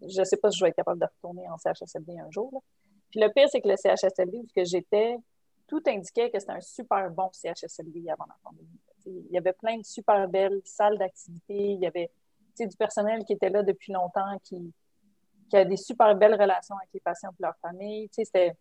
je, 0.08 0.24
sais 0.24 0.38
pas 0.38 0.50
si 0.50 0.58
je 0.58 0.64
vais 0.64 0.70
être 0.70 0.76
capable 0.76 0.98
de 0.98 1.04
retourner 1.04 1.46
en 1.50 1.58
CHSLD 1.58 2.18
un 2.18 2.30
jour. 2.30 2.62
Puis 3.10 3.20
le 3.20 3.30
pire, 3.30 3.46
c'est 3.50 3.60
que 3.60 3.68
le 3.68 3.76
CHSLD 3.76 4.38
où 4.38 4.46
j'étais, 4.64 5.18
tout 5.66 5.82
indiquait 5.86 6.30
que 6.30 6.38
c'était 6.38 6.52
un 6.52 6.60
super 6.60 7.10
bon 7.10 7.30
CHSLD 7.32 8.08
avant 8.10 8.26
la 8.26 8.36
pandémie. 8.42 8.80
Il 9.06 9.30
y 9.30 9.38
avait 9.38 9.52
plein 9.52 9.78
de 9.78 9.84
super 9.84 10.28
belles 10.28 10.60
salles 10.64 10.98
d'activité. 10.98 11.54
Il 11.54 11.80
y 11.80 11.86
avait 11.86 12.10
du 12.58 12.76
personnel 12.76 13.24
qui 13.24 13.34
était 13.34 13.50
là 13.50 13.62
depuis 13.62 13.92
longtemps, 13.92 14.38
qui, 14.42 14.72
a 15.52 15.64
des 15.64 15.76
super 15.76 16.14
belles 16.16 16.40
relations 16.40 16.76
avec 16.76 16.90
les 16.92 17.00
patients 17.00 17.30
et 17.30 17.42
leur 17.42 17.56
famille. 17.58 18.08
C'était, 18.12 18.56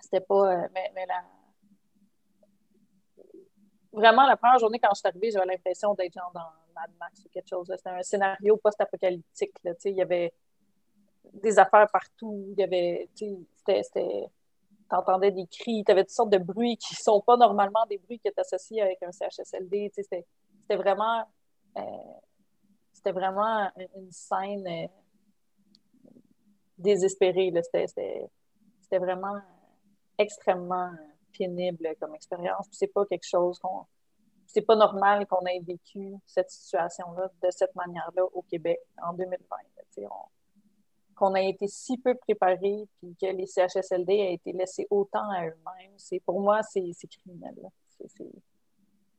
c'était 0.00 0.20
pas. 0.20 0.64
Euh, 0.64 0.68
mais, 0.74 1.06
Vraiment, 3.90 4.26
la 4.26 4.36
première 4.36 4.58
journée, 4.58 4.78
quand 4.78 4.90
je 4.94 4.98
suis 4.98 5.08
arrivée, 5.08 5.30
j'avais 5.30 5.46
l'impression 5.46 5.94
d'être 5.94 6.14
dans 6.14 6.40
Mad 6.74 6.90
Max 7.00 7.24
ou 7.24 7.28
quelque 7.30 7.48
chose. 7.48 7.72
C'était 7.76 7.88
un 7.88 8.02
scénario 8.02 8.56
post-apocalyptique. 8.58 9.54
Il 9.86 9.96
y 9.96 10.02
avait 10.02 10.32
des 11.32 11.58
affaires 11.58 11.88
partout. 11.90 12.48
Il 12.50 12.58
y 12.58 12.62
avait. 12.62 13.08
C'était 13.14 13.82
tu 13.82 14.37
entendais 14.94 15.30
des 15.30 15.46
cris, 15.46 15.84
tu 15.84 15.92
avais 15.92 16.04
toutes 16.04 16.10
sortes 16.10 16.30
de 16.30 16.38
bruits 16.38 16.76
qui 16.76 16.94
ne 16.94 16.98
sont 16.98 17.20
pas 17.20 17.36
normalement 17.36 17.84
des 17.88 17.98
bruits 17.98 18.18
qui 18.18 18.28
est 18.28 18.38
associés 18.38 18.82
avec 18.82 19.02
un 19.02 19.12
CHSLD. 19.12 19.90
C'était 19.94 20.24
vraiment, 20.70 21.24
euh, 21.76 21.82
c'était 22.92 23.12
vraiment 23.12 23.70
une 23.76 24.10
scène 24.10 24.66
euh, 24.66 24.86
désespérée. 26.78 27.52
C'était 27.62 28.98
vraiment 28.98 29.40
extrêmement 30.18 30.90
pénible 31.36 31.88
comme 32.00 32.14
expérience. 32.14 32.66
C'est 32.72 32.92
pas 32.92 33.04
quelque 33.06 33.26
chose 33.26 33.58
qu'on. 33.58 33.84
C'est 34.46 34.62
pas 34.62 34.76
normal 34.76 35.26
qu'on 35.26 35.44
ait 35.44 35.60
vécu 35.60 36.14
cette 36.24 36.50
situation-là 36.50 37.30
de 37.42 37.50
cette 37.50 37.74
manière-là 37.74 38.24
au 38.32 38.40
Québec 38.42 38.80
en 39.02 39.12
2020 39.12 39.38
qu'on 41.18 41.34
a 41.34 41.42
été 41.42 41.66
si 41.66 41.98
peu 41.98 42.14
préparés, 42.14 42.86
puis 42.98 43.16
que 43.20 43.26
les 43.26 43.46
CHSLD 43.46 44.12
aient 44.12 44.34
été 44.34 44.52
laissés 44.52 44.86
autant 44.90 45.28
à 45.30 45.46
eux-mêmes, 45.46 45.92
c'est 45.96 46.20
pour 46.20 46.40
moi, 46.40 46.60
c'est 46.62 46.92
criminel. 47.08 47.56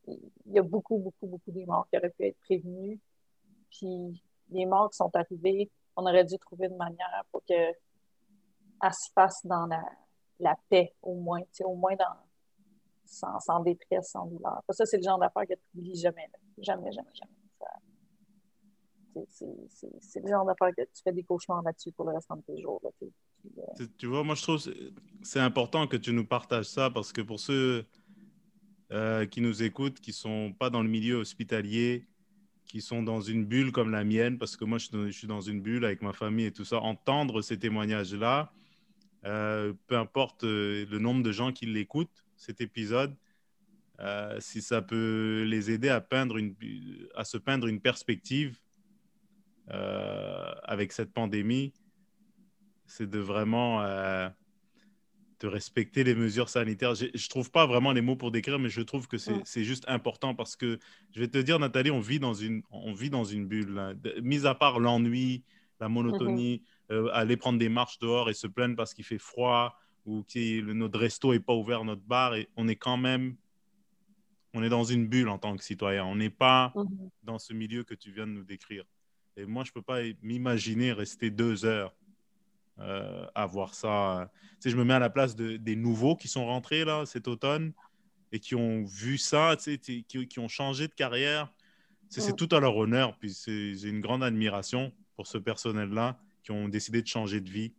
Il 0.08 0.54
y 0.54 0.60
a 0.60 0.64
beaucoup, 0.64 0.98
beaucoup, 0.98 1.28
beaucoup 1.28 1.52
de 1.52 1.66
morts 1.66 1.88
qui 1.90 1.98
auraient 1.98 2.10
pu 2.10 2.26
être 2.26 2.40
prévenus. 2.40 3.00
Puis 3.70 4.24
les 4.50 4.66
morts 4.66 4.90
qui 4.90 4.98
sont 4.98 5.12
arrivés, 5.14 5.70
on 5.96 6.04
aurait 6.04 6.24
dû 6.24 6.38
trouver 6.40 6.68
une 6.68 6.78
manière 6.78 7.24
pour 7.32 7.44
que 7.46 7.54
se 7.54 9.12
fasse 9.14 9.46
dans 9.46 9.68
la, 10.40 10.56
paix, 10.70 10.96
au 11.02 11.16
moins, 11.16 11.42
au 11.66 11.76
moins 11.76 11.96
dans, 11.96 12.16
sans, 13.06 13.60
détresse, 13.60 14.12
sans 14.12 14.26
douleur. 14.26 14.64
Ça, 14.70 14.86
c'est 14.86 14.98
le 14.98 15.04
genre 15.04 15.20
d'affaire 15.20 15.44
que 15.44 15.54
tu 15.54 15.62
n'oublies 15.76 16.00
jamais. 16.00 16.30
Jamais, 16.60 16.92
jamais, 16.92 17.14
jamais. 17.14 17.39
C'est 19.30 20.20
le 20.22 20.28
genre 20.28 20.46
d'affaire 20.46 20.70
que 20.76 20.82
tu 20.82 21.02
fais 21.04 21.12
des 21.12 21.24
cauchemars 21.24 21.62
là-dessus 21.64 21.92
pour 21.92 22.06
le 22.06 22.16
restant 22.16 22.36
de 22.36 22.42
tes 22.42 22.62
jours. 22.62 22.82
Euh, 23.58 23.86
tu 23.98 24.08
vois, 24.08 24.24
moi, 24.24 24.36
je 24.36 24.44
trouve 24.44 24.60
c'est 25.22 25.40
important 25.40 25.88
que 25.88 25.98
tu 25.98 26.14
nous 26.14 26.26
partages 26.26 26.66
ça 26.66 26.90
parce 26.90 27.12
que 27.12 27.22
pour 27.22 27.40
ceux 27.40 27.86
euh, 28.92 29.26
qui 29.26 29.42
nous 29.42 29.64
écoutent, 29.64 30.00
qui 30.00 30.12
ne 30.12 30.16
sont 30.16 30.54
pas 30.58 30.70
dans 30.70 30.82
le 30.82 30.90
milieu 30.90 31.16
hospitalier, 31.16 32.08
qui 32.66 32.82
sont 32.82 33.02
dans 33.02 33.22
une 33.22 33.46
bulle 33.46 33.72
comme 33.72 33.92
la 33.92 34.04
mienne, 34.04 34.38
parce 34.38 34.56
que 34.56 34.66
moi, 34.66 34.78
je 34.78 35.10
suis 35.12 35.28
dans 35.28 35.42
une 35.42 35.62
bulle 35.62 35.86
avec 35.86 36.02
ma 36.02 36.14
famille 36.14 36.46
et 36.46 36.52
tout 36.52 36.66
ça, 36.66 36.80
entendre 36.80 37.42
ces 37.42 37.58
témoignages-là, 37.58 38.52
euh, 39.26 39.74
peu 39.88 39.98
importe 39.98 40.44
le 40.44 40.98
nombre 41.00 41.24
de 41.24 41.32
gens 41.32 41.52
qui 41.52 41.66
l'écoutent, 41.66 42.24
cet 42.38 42.62
épisode, 42.62 43.16
si 44.40 44.62
ça 44.62 44.82
peut 44.82 45.44
les 45.48 45.72
aider 45.72 45.90
à, 45.90 46.00
peindre 46.00 46.38
une, 46.38 46.56
à 47.16 47.26
se 47.26 47.38
peindre 47.38 47.68
une 47.68 47.82
perspective 47.82 48.60
avec 49.70 50.92
cette 50.92 51.14
pandémie, 51.14 51.74
c'est 52.90 53.10
de 53.10 53.20
vraiment 53.20 53.82
euh, 53.84 54.28
de 55.40 55.48
respecter 55.48 56.04
les 56.04 56.16
mesures 56.16 56.50
sanitaires. 56.50 56.96
Je 56.96 57.06
ne 57.06 57.30
trouve 57.30 57.52
pas 57.52 57.66
vraiment 57.66 57.94
les 57.94 58.02
mots 58.02 58.16
pour 58.16 58.32
décrire, 58.32 58.60
mais 58.60 58.70
je 58.70 58.82
trouve 58.82 59.08
que 59.08 59.18
c'est 59.18 59.64
juste 59.64 59.86
important 59.88 60.36
parce 60.36 60.56
que, 60.56 60.80
je 61.14 61.20
vais 61.20 61.28
te 61.28 61.38
dire, 61.38 61.60
Nathalie, 61.60 61.92
on 61.92 62.00
vit 62.00 62.20
dans 62.20 62.34
une, 62.34 62.64
on 62.72 62.94
vit 62.94 63.10
dans 63.10 63.24
une 63.24 63.48
bulle. 63.48 63.98
Mis 64.22 64.46
à 64.46 64.56
part 64.56 64.80
l'ennui, 64.80 65.44
la 65.80 65.88
monotonie, 65.88 66.64
mm-hmm. 66.90 66.94
euh, 66.94 67.10
aller 67.14 67.38
prendre 67.38 67.60
des 67.60 67.70
marches 67.70 68.00
dehors 68.00 68.30
et 68.30 68.34
se 68.34 68.48
plaindre 68.48 68.76
parce 68.76 68.94
qu'il 68.94 69.06
fait 69.06 69.20
froid 69.20 69.78
ou 70.06 70.24
que 70.24 70.74
notre 70.74 71.00
resto 71.00 71.32
n'est 71.32 71.40
pas 71.40 71.54
ouvert, 71.54 71.84
notre 71.86 72.02
bar, 72.02 72.36
et 72.36 72.50
on 72.58 72.68
est 72.68 72.76
quand 72.76 72.98
même 72.98 73.36
on 74.56 74.64
est 74.64 74.70
dans 74.70 74.84
une 74.84 75.08
bulle 75.08 75.30
en 75.30 75.38
tant 75.38 75.56
que 75.56 75.64
citoyen. 75.64 76.06
On 76.06 76.16
n'est 76.16 76.32
pas 76.32 76.74
mm-hmm. 76.76 77.10
dans 77.22 77.38
ce 77.38 77.54
milieu 77.54 77.84
que 77.84 77.94
tu 77.94 78.12
viens 78.12 78.26
de 78.26 78.32
nous 78.32 78.44
décrire. 78.44 78.84
Et 79.40 79.46
moi, 79.46 79.64
je 79.64 79.72
ne 79.72 79.74
peux 79.74 79.82
pas 79.82 80.02
m'imaginer 80.22 80.92
rester 80.92 81.32
deux 81.32 81.66
heures 81.66 81.96
euh, 82.80 83.26
à 83.36 83.46
voir 83.46 83.74
ça. 83.74 84.30
Tu 84.62 84.70
je 84.70 84.76
me 84.76 84.84
mets 84.84 84.94
à 84.94 85.00
la 85.00 85.10
place 85.10 85.36
de, 85.36 85.58
des 85.58 85.76
nouveaux 85.76 86.16
qui 86.16 86.28
sont 86.28 86.46
rentrés 86.46 86.84
là 86.84 87.06
cet 87.06 87.28
automne 87.28 87.72
et 88.32 88.40
qui 88.40 88.56
ont 88.56 88.84
vu 88.84 89.18
ça, 89.18 89.56
tu 89.58 89.64
sais, 89.64 89.78
qui, 89.80 90.04
qui, 90.28 90.40
ont 90.40 90.48
changé 90.48 90.88
de 90.88 90.94
carrière. 90.94 91.52
C'est 92.10 92.36
tout 92.36 92.54
à 92.54 92.60
leur 92.60 92.76
honneur. 92.76 93.18
Puis 93.18 93.38
j'ai 93.46 93.88
une 93.88 94.02
grande 94.02 94.24
admiration 94.24 94.92
pour 95.16 95.28
ce 95.28 95.38
personnel-là 95.38 96.20
qui 96.44 96.52
ont 96.52 96.68
décidé 96.68 97.02
de 97.02 97.08
changer 97.08 97.40
de 97.40 97.50
vie 97.50 97.74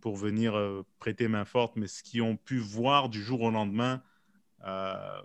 pour 0.00 0.16
venir 0.16 0.56
euh, 0.56 0.84
prêter 0.98 1.28
main 1.28 1.44
forte, 1.44 1.76
mais 1.76 1.86
ce 1.86 2.02
qu'ils 2.02 2.22
ont 2.22 2.36
pu 2.36 2.58
voir 2.58 3.08
du 3.08 3.22
jour 3.22 3.42
au 3.42 3.50
lendemain, 3.50 4.02
euh, 4.64 5.20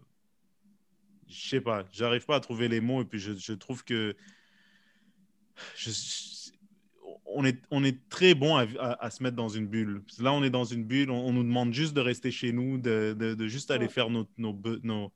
je 1.27 1.49
sais 1.49 1.61
pas, 1.61 1.85
j'arrive 1.91 2.25
pas 2.25 2.35
à 2.35 2.39
trouver 2.39 2.67
les 2.67 2.81
mots 2.81 3.01
et 3.01 3.05
puis 3.05 3.19
je, 3.19 3.33
je 3.33 3.53
trouve 3.53 3.83
que 3.83 4.15
je, 5.75 5.91
on 7.25 7.45
est, 7.45 7.59
on 7.71 7.83
est 7.83 8.07
très 8.09 8.35
bon 8.35 8.55
à, 8.55 9.09
se 9.09 9.23
mettre 9.23 9.35
dans 9.35 9.49
une 9.49 9.67
bulle. 9.67 10.03
Là, 10.19 10.31
on 10.33 10.43
est 10.43 10.49
dans 10.49 10.63
une 10.63 10.83
bulle, 10.83 11.09
on, 11.11 11.31
nous 11.33 11.43
demande 11.43 11.73
juste 11.73 11.93
de 11.93 12.01
rester 12.01 12.31
chez 12.31 12.51
nous, 12.51 12.77
de, 12.77 13.13
de, 13.13 13.47
juste 13.47 13.71
aller 13.71 13.87
faire 13.87 14.09
nos, 14.09 14.25
nos, 14.37 14.55
nos, 14.83 15.11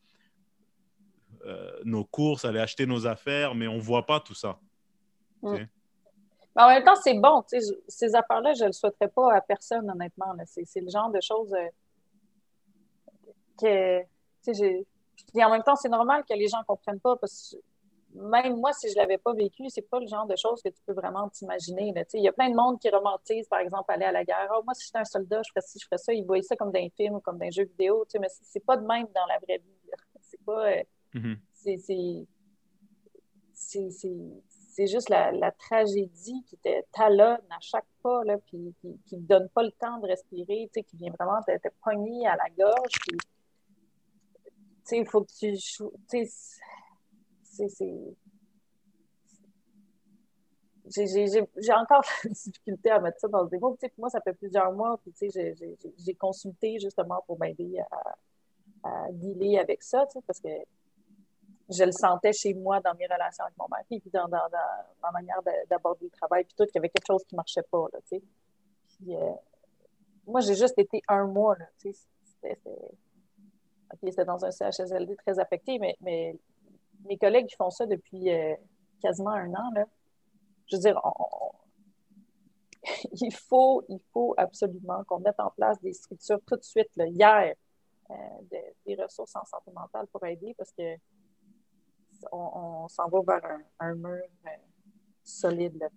euh, 1.46 1.80
nos, 1.86 2.04
courses, 2.04 2.46
aller 2.46 2.60
acheter 2.60 2.86
nos 2.86 3.06
affaires, 3.08 3.56
mais 3.56 3.68
on 3.68 3.76
ne 3.76 3.82
voit 3.82 4.06
pas 4.06 4.20
tout 4.20 4.34
ça. 4.34 4.60
Mais 5.44 5.68
en 6.56 6.70
même 6.70 6.84
temps, 6.84 6.96
c'est 6.96 7.14
bon. 7.14 7.44
Ces 7.88 8.16
affaires-là, 8.16 8.54
je 8.54 8.64
ne 8.64 8.68
le 8.68 8.74
souhaiterais 8.74 9.10
pas 9.10 9.36
à 9.36 9.42
personne, 9.42 9.90
honnêtement. 9.90 10.36
C'est 10.46 10.82
le 10.82 10.90
genre 10.90 11.12
de 11.12 11.22
choses 11.22 11.54
euh, 11.54 11.68
que. 13.62 14.02
Et 15.36 15.44
en 15.44 15.52
même 15.52 15.64
temps, 15.64 15.76
c'est 15.76 15.90
normal 15.90 16.24
que 16.28 16.34
les 16.34 16.48
gens 16.48 16.60
ne 16.60 16.64
comprennent 16.64 17.00
pas 17.00 17.16
parce 17.18 17.52
que 17.52 17.58
même 18.18 18.58
moi, 18.58 18.74
si 18.74 18.90
je 18.90 18.94
ne 18.94 19.00
l'avais 19.00 19.18
pas 19.18 19.34
vécu, 19.34 19.70
c'est 19.70 19.88
pas 19.88 20.00
le 20.00 20.08
genre 20.08 20.26
de 20.26 20.36
choses 20.36 20.62
que 20.62 20.70
tu 20.70 20.82
peux 20.86 20.94
vraiment 20.94 21.30
t'imaginer. 21.30 21.94
Il 22.14 22.22
y 22.22 22.28
a 22.28 22.34
plein 22.34 22.50
de 22.50 22.56
monde 22.56 22.80
qui 22.80 22.90
romantise, 22.90 23.48
par 23.48 23.60
exemple, 23.60 23.92
aller 23.92 24.06
à 24.06 24.12
la 24.12 24.24
guerre. 24.24 24.50
Oh, 24.56 24.62
moi, 24.64 24.74
si 24.74 24.86
j'étais 24.86 25.00
un 25.00 25.06
soldat, 25.06 25.42
je 25.44 25.50
ferais 25.50 25.62
ci, 25.62 25.80
je 25.80 25.86
ferais 25.86 25.98
ça. 25.98 26.14
Ils 26.14 26.26
voyaient 26.26 26.44
ça 26.44 26.56
comme 26.56 26.72
dans 26.72 26.80
un 26.80 26.90
film 26.90 27.16
ou 27.16 27.20
comme 27.20 27.38
dans 27.38 27.46
un 27.46 27.52
jeu 27.52 27.64
vidéo, 27.64 28.06
mais 28.20 28.28
c'est 28.30 28.66
pas 28.66 28.78
de 28.78 28.86
même 28.86 29.08
dans 29.14 29.26
la 29.28 29.38
vraie 29.40 29.60
vie. 29.60 29.92
C'est 30.22 30.44
pas. 30.44 30.72
Euh, 30.72 30.84
mm-hmm. 31.14 31.38
C'est 33.54 34.88
juste 34.88 35.10
la, 35.10 35.52
tragédie 35.52 36.44
qui 36.48 36.58
te 36.58 36.70
talonne 36.92 37.42
à 37.50 37.60
chaque 37.62 37.88
pas, 38.04 38.24
là, 38.26 38.38
puis 38.46 38.76
qui 38.82 39.16
ne 39.16 39.22
donne 39.22 39.48
pas 39.50 39.64
le 39.64 39.72
temps 39.72 39.98
de 40.00 40.08
respirer, 40.08 40.70
qui 40.74 40.98
vient 40.98 41.12
vraiment 41.18 41.42
te, 41.42 41.58
te 41.58 41.70
pogner 41.84 42.28
à 42.28 42.36
la 42.36 42.50
gorge. 42.58 42.92
il 44.92 45.08
faut 45.08 45.22
que 45.22 45.32
tu 45.40 46.28
j'ai 50.90 51.74
encore 51.74 52.04
la 52.24 52.30
difficulté 52.30 52.92
à 52.92 53.00
mettre 53.00 53.20
ça 53.20 53.28
dans 53.28 53.44
le 53.44 53.50
défaut. 53.50 53.78
moi, 53.98 54.10
ça 54.10 54.22
fait 54.22 54.34
plusieurs 54.34 54.72
mois, 54.72 55.00
puis 55.04 55.14
j'ai 55.98 56.16
consulté 56.16 56.80
justement 56.80 57.22
pour 57.26 57.40
m'aider 57.40 57.80
à, 57.92 58.16
à, 58.84 59.12
dealer 59.12 59.60
avec 59.60 59.84
ça, 59.84 60.06
parce 60.26 60.40
que 60.40 60.50
je 61.70 61.84
le 61.84 61.92
sentais 61.92 62.32
chez 62.32 62.54
moi 62.54 62.80
dans 62.80 62.96
mes 62.96 63.06
relations 63.06 63.44
avec 63.44 63.58
mon 63.58 63.68
mari, 63.70 64.00
puis 64.00 64.10
dans, 64.12 64.28
dans, 64.28 64.48
ma 65.04 65.12
manière 65.12 65.42
d'aborder 65.70 66.06
le 66.06 66.12
travail, 66.12 66.46
puis 66.46 66.54
tout, 66.58 66.64
qu'il 66.66 66.76
y 66.76 66.80
avait 66.80 66.90
quelque 66.90 67.08
chose 67.08 67.24
qui 67.26 67.36
ne 67.36 67.38
marchait 67.38 67.66
pas. 67.70 67.88
Là, 67.92 68.00
puis, 68.10 69.16
euh, 69.16 69.34
moi, 70.26 70.42
j'ai 70.42 70.56
juste 70.56 70.78
été 70.78 71.02
un 71.08 71.26
mois. 71.26 71.56
C'était 71.78 72.60
dans 74.26 74.44
un 74.44 74.52
CHSLD 74.52 75.16
très 75.16 75.40
affecté, 75.40 75.80
mais 75.80 76.38
mes 77.06 77.18
collègues 77.18 77.48
qui 77.48 77.56
font 77.56 77.70
ça 77.70 77.86
depuis 77.86 78.30
euh, 78.32 78.56
quasiment 79.02 79.32
un 79.32 79.54
an, 79.54 79.72
là, 79.74 79.86
je 80.68 80.76
veux 80.76 80.82
dire, 80.82 81.02
il, 83.22 83.34
faut, 83.34 83.84
il 83.90 84.00
faut 84.12 84.34
absolument 84.38 85.04
qu'on 85.06 85.20
mette 85.20 85.40
en 85.40 85.52
place 85.52 85.80
des 85.82 85.94
structures 85.94 86.40
tout 86.46 86.58
de 86.58 86.64
suite, 86.64 86.90
hier, 86.98 87.54
euh, 88.10 88.14
des 88.86 88.96
ressources 88.96 89.36
en 89.36 89.46
santé 89.46 89.72
mentale 89.72 90.08
pour 90.08 90.26
aider 90.26 90.54
parce 90.58 90.72
que 90.72 90.98
on, 92.32 92.88
s'en 92.88 93.08
va 93.10 93.20
vers 93.28 93.60
un, 93.80 93.96
mur 93.96 94.24
euh, 94.46 94.50
solide. 95.24 95.88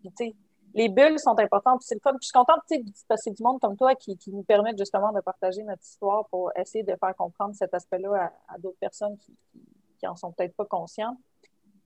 les 0.74 0.88
bulles 0.88 1.18
sont 1.18 1.38
importantes. 1.38 1.82
C'est 1.82 1.94
le 1.94 2.00
fun. 2.00 2.12
je 2.20 2.26
suis 2.26 2.32
contente 2.32 2.60
de 2.70 3.06
passer 3.08 3.30
du 3.30 3.42
monde 3.42 3.60
comme 3.60 3.76
toi 3.76 3.94
qui, 3.94 4.18
nous 4.28 4.42
permettent 4.42 4.78
justement 4.78 5.12
de 5.12 5.20
partager 5.20 5.62
notre 5.62 5.82
histoire 5.82 6.26
pour 6.28 6.50
essayer 6.56 6.84
de 6.84 6.94
faire 6.96 7.14
comprendre 7.16 7.54
cet 7.54 7.72
aspect-là 7.74 8.32
à, 8.48 8.58
d'autres 8.58 8.78
personnes 8.78 9.16
qui, 9.18 9.36
qui 9.52 9.60
en 10.06 10.16
sont 10.16 10.32
peut-être 10.32 10.54
pas 10.54 10.64
conscients. 10.64 11.16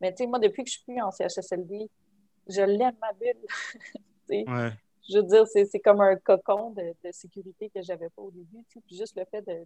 Mais 0.01 0.13
tu 0.13 0.25
sais, 0.25 0.27
moi, 0.27 0.39
depuis 0.39 0.65
que 0.65 0.71
je 0.71 0.77
suis 0.77 0.85
plus 0.85 1.01
en 1.01 1.11
CHSLD, 1.11 1.89
je 2.49 2.63
l'aime 2.63 2.97
ma 3.01 3.13
bulle. 3.13 3.41
Je 5.07 5.19
veux 5.19 5.23
dire, 5.25 5.47
c'est 5.47 5.81
comme 5.81 6.01
un 6.01 6.17
cocon 6.17 6.71
de, 6.71 6.95
sécurité 7.13 7.69
que 7.69 7.83
j'avais 7.83 8.09
pas 8.09 8.23
au 8.23 8.31
début. 8.31 8.65
Puis 8.71 8.83
juste 8.97 9.15
le 9.19 9.27
fait 9.27 9.43
de, 9.43 9.63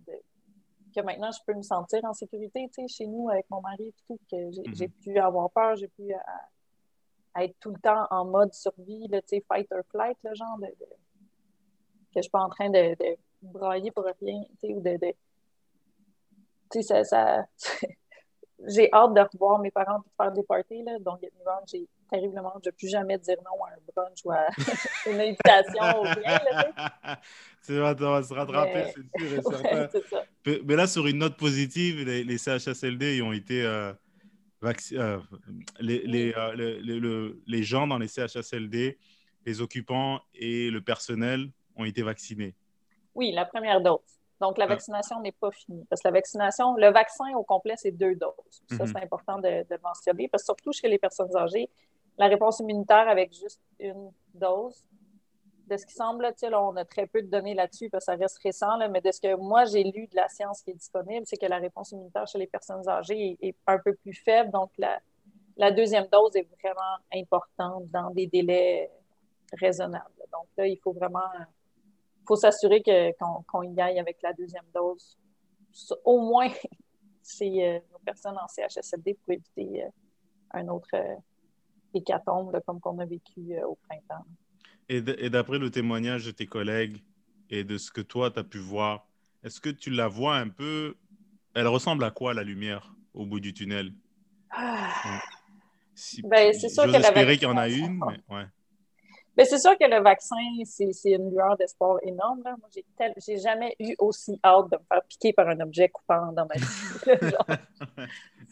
que 0.93 1.01
maintenant 1.01 1.31
je 1.31 1.39
peux 1.47 1.55
me 1.55 1.63
sentir 1.63 2.05
en 2.05 2.13
sécurité 2.13 2.67
chez 2.89 3.07
nous 3.07 3.29
avec 3.31 3.49
mon 3.49 3.61
mari 3.61 3.87
et 3.87 3.95
tout, 4.07 4.19
que 4.29 4.51
j'ai 4.51 4.63
mm-hmm. 4.63 4.91
pu 5.01 5.19
avoir 5.19 5.49
peur, 5.51 5.77
j'ai 5.77 5.87
pu 5.87 6.13
être 7.37 7.55
tout 7.61 7.71
le 7.71 7.81
temps 7.81 8.07
en 8.11 8.25
mode 8.25 8.53
survie, 8.53 9.07
là, 9.09 9.21
fight 9.47 9.71
or 9.71 9.83
flight, 9.91 10.17
le 10.25 10.35
genre 10.35 10.59
de, 10.59 10.67
que 10.67 12.17
je 12.17 12.23
suis 12.23 12.31
pas 12.31 12.43
en 12.43 12.49
train 12.49 12.71
de, 12.71 12.97
brailler 13.43 13.91
pour 13.93 14.05
rien, 14.05 14.43
ou 14.65 14.81
de, 14.81 15.15
tu 16.71 16.83
sais, 16.83 17.05
ça, 17.05 17.05
ça 17.05 17.47
j'ai 18.67 18.93
hâte 18.93 19.15
de 19.15 19.21
revoir 19.21 19.59
mes 19.61 19.71
parents 19.71 20.01
pour 20.01 20.13
faire 20.17 20.33
des 20.33 20.43
parties. 20.43 20.83
Là. 20.83 20.99
Donc, 20.99 21.21
j'ai 21.71 21.87
terriblement, 22.11 22.53
je 22.65 22.71
ne 22.71 22.75
plus 22.75 22.89
jamais 22.89 23.19
dire 23.19 23.37
non 23.45 23.65
à 23.65 23.71
un 23.71 23.79
brunch 23.95 24.25
ou 24.25 24.31
à 24.31 24.47
une 25.07 25.21
invitation 25.21 26.01
ou 26.01 26.03
rien. 26.25 26.41
Là, 26.51 27.21
tu 27.65 27.75
vas, 27.75 28.23
se 28.23 28.35
rattraper, 28.35 28.93
c'est 29.19 29.43
sûr 29.43 29.67
et 29.67 29.89
certain. 29.91 30.61
Mais 30.65 30.77
là, 30.77 30.87
sur 30.87 31.07
une 31.07 31.19
note 31.19 31.37
positive, 31.37 32.05
les, 32.05 32.25
les 32.25 32.39
CHSLD 32.39 33.23
ont 33.23 33.33
été. 33.33 33.63
Euh, 33.63 33.93
euh, 34.65 35.19
les, 35.79 36.03
les, 36.05 36.35
euh, 36.37 37.33
les, 37.47 37.63
gens 37.63 37.87
dans 37.87 37.99
les 37.99 38.09
CHSLD, 38.09 38.99
les 39.47 39.61
occupants 39.61 40.21
et 40.35 40.71
le 40.71 40.81
personnel 40.81 41.51
ont 41.77 41.85
été 41.85 42.03
vaccinés. 42.03 42.57
Oui, 43.15 43.31
la 43.31 43.45
première 43.45 43.81
dose. 43.81 44.01
Donc, 44.41 44.59
la 44.59 44.67
vaccination 44.67 45.21
n'est 45.21 45.33
pas 45.33 45.51
finie. 45.51 45.85
Parce 45.91 46.01
que 46.01 46.09
la 46.09 46.13
vaccination, 46.13 46.75
le 46.77 46.93
vaccin 46.93 47.35
au 47.37 47.43
complet, 47.43 47.75
c'est 47.77 47.91
deux 47.91 48.15
doses. 48.15 48.63
Ça, 48.71 48.85
mhm. 48.85 48.87
c'est 48.87 49.03
important 49.03 49.39
de, 49.39 49.67
de, 49.69 49.79
mentionner. 49.83 50.29
Parce 50.29 50.43
que 50.43 50.47
surtout 50.47 50.73
chez 50.73 50.89
les 50.89 50.99
personnes 50.99 51.35
âgées, 51.37 51.69
la 52.17 52.27
réponse 52.27 52.61
immunitaire 52.61 53.09
avec 53.09 53.33
juste 53.33 53.61
une 53.81 54.13
dose, 54.35 54.85
de 55.69 55.77
ce 55.77 55.87
qui 55.87 55.95
semble, 55.95 56.23
là, 56.23 56.63
on 56.63 56.77
a 56.77 56.85
très 56.85 57.07
peu 57.07 57.23
de 57.23 57.29
données 57.29 57.55
là-dessus 57.55 57.91
parce 57.91 58.07
que 58.07 58.13
ça 58.13 58.19
reste 58.19 58.39
récent, 58.43 58.79
mais 58.89 59.01
de 59.01 59.13
ce 59.13 59.21
que 59.21 59.37
moi 59.37 59.65
j'ai 59.67 59.85
lu 59.85 60.07
de 60.07 60.17
la 60.17 60.29
science 60.29 60.63
qui 60.63 60.71
est 60.71 60.75
disponible, 60.75 61.27
c'est 61.27 61.37
que 61.37 61.47
la 61.47 61.59
réponse 61.59 61.93
immunitaire 61.93 62.27
chez 62.27 62.39
les 62.39 62.47
personnes 62.47 62.89
âgées 62.89 63.39
est, 63.41 63.55
un 63.67 63.79
peu 63.79 63.95
plus 63.95 64.15
faible. 64.15 64.51
Donc, 64.51 64.71
la, 64.79 64.99
la, 65.57 65.71
deuxième 65.71 66.07
dose 66.11 66.35
est 66.37 66.49
vraiment 66.63 66.97
importante 67.15 67.87
dans 67.91 68.11
des 68.11 68.27
délais 68.27 68.91
raisonnables. 69.53 70.05
Donc 70.33 70.47
là, 70.57 70.67
il 70.67 70.79
faut 70.79 70.93
vraiment 70.93 71.31
faut 72.29 72.37
s'assurer 72.37 72.83
qu'on 72.83 73.63
y 73.63 73.81
aille 73.81 73.99
avec 73.99 74.19
la 74.23 74.33
deuxième 74.35 74.67
dose, 74.75 75.19
au 76.05 76.21
moins 76.21 76.49
chez 77.27 77.67
euh, 77.67 77.79
nos 77.91 77.99
personnes 77.99 78.37
en 78.37 78.47
CHSLD 78.47 79.19
pour 79.25 79.33
éviter 79.33 79.85
euh, 79.85 79.89
un 80.53 80.69
autre, 80.69 80.89
euh, 80.95 81.15
hécatombe 81.95 82.61
comme 82.67 82.81
qu'on 82.81 82.99
a 82.99 83.07
vécu 83.07 83.59
au 83.67 83.79
printemps. 83.89 84.25
Et 84.91 85.01
d'après 85.01 85.59
le 85.59 85.71
témoignage 85.71 86.27
de 86.27 86.31
tes 86.31 86.47
collègues 86.47 87.03
et 87.51 87.65
de 87.65 87.77
ce 87.77 87.91
que 87.91 88.01
toi, 88.01 88.31
tu 88.31 88.39
as 88.39 88.45
pu 88.45 88.59
voir, 88.59 89.07
est-ce 89.43 89.61
que 89.61 89.71
tu 89.71 89.91
la 89.91 90.09
vois 90.09 90.37
un 90.37 90.49
peu 90.49 90.97
Elle 91.55 91.67
ressemble 91.67 92.05
à 92.05 92.11
quoi 92.11 92.35
la 92.35 92.43
lumière 92.43 92.95
au 93.15 93.27
bout 93.27 93.41
du 93.41 93.53
tunnel? 93.53 93.93
Ah. 94.51 95.21
ben, 96.25 96.53
c'est 96.55 96.69
sûr 96.69 96.85
qu'il 96.85 97.43
y 97.43 97.47
en 97.47 97.57
a 97.57 97.69
une, 97.69 98.01
mais 98.07 98.35
ouais. 98.35 98.47
Ben, 99.39 99.47
c'est 99.47 99.61
sûr 99.61 99.79
que 99.79 99.85
le 99.85 100.03
vaccin, 100.03 100.35
c'est 100.65 101.13
une 101.13 101.31
lueur 101.31 101.57
d'espoir 101.57 101.99
énorme. 102.03 102.43
Moi, 102.43 102.69
j'ai 103.19 103.39
jamais 103.39 103.77
eu 103.79 103.95
aussi 104.01 104.37
hâte 104.45 104.69
de 104.73 104.77
me 104.77 104.83
faire 104.89 105.03
piquer 105.05 105.33
par 105.33 105.49
un 105.49 105.61
objet 105.61 105.89
coupant 105.91 106.33
dans 106.33 106.45
ma 106.45 106.57
vie. 106.57 106.65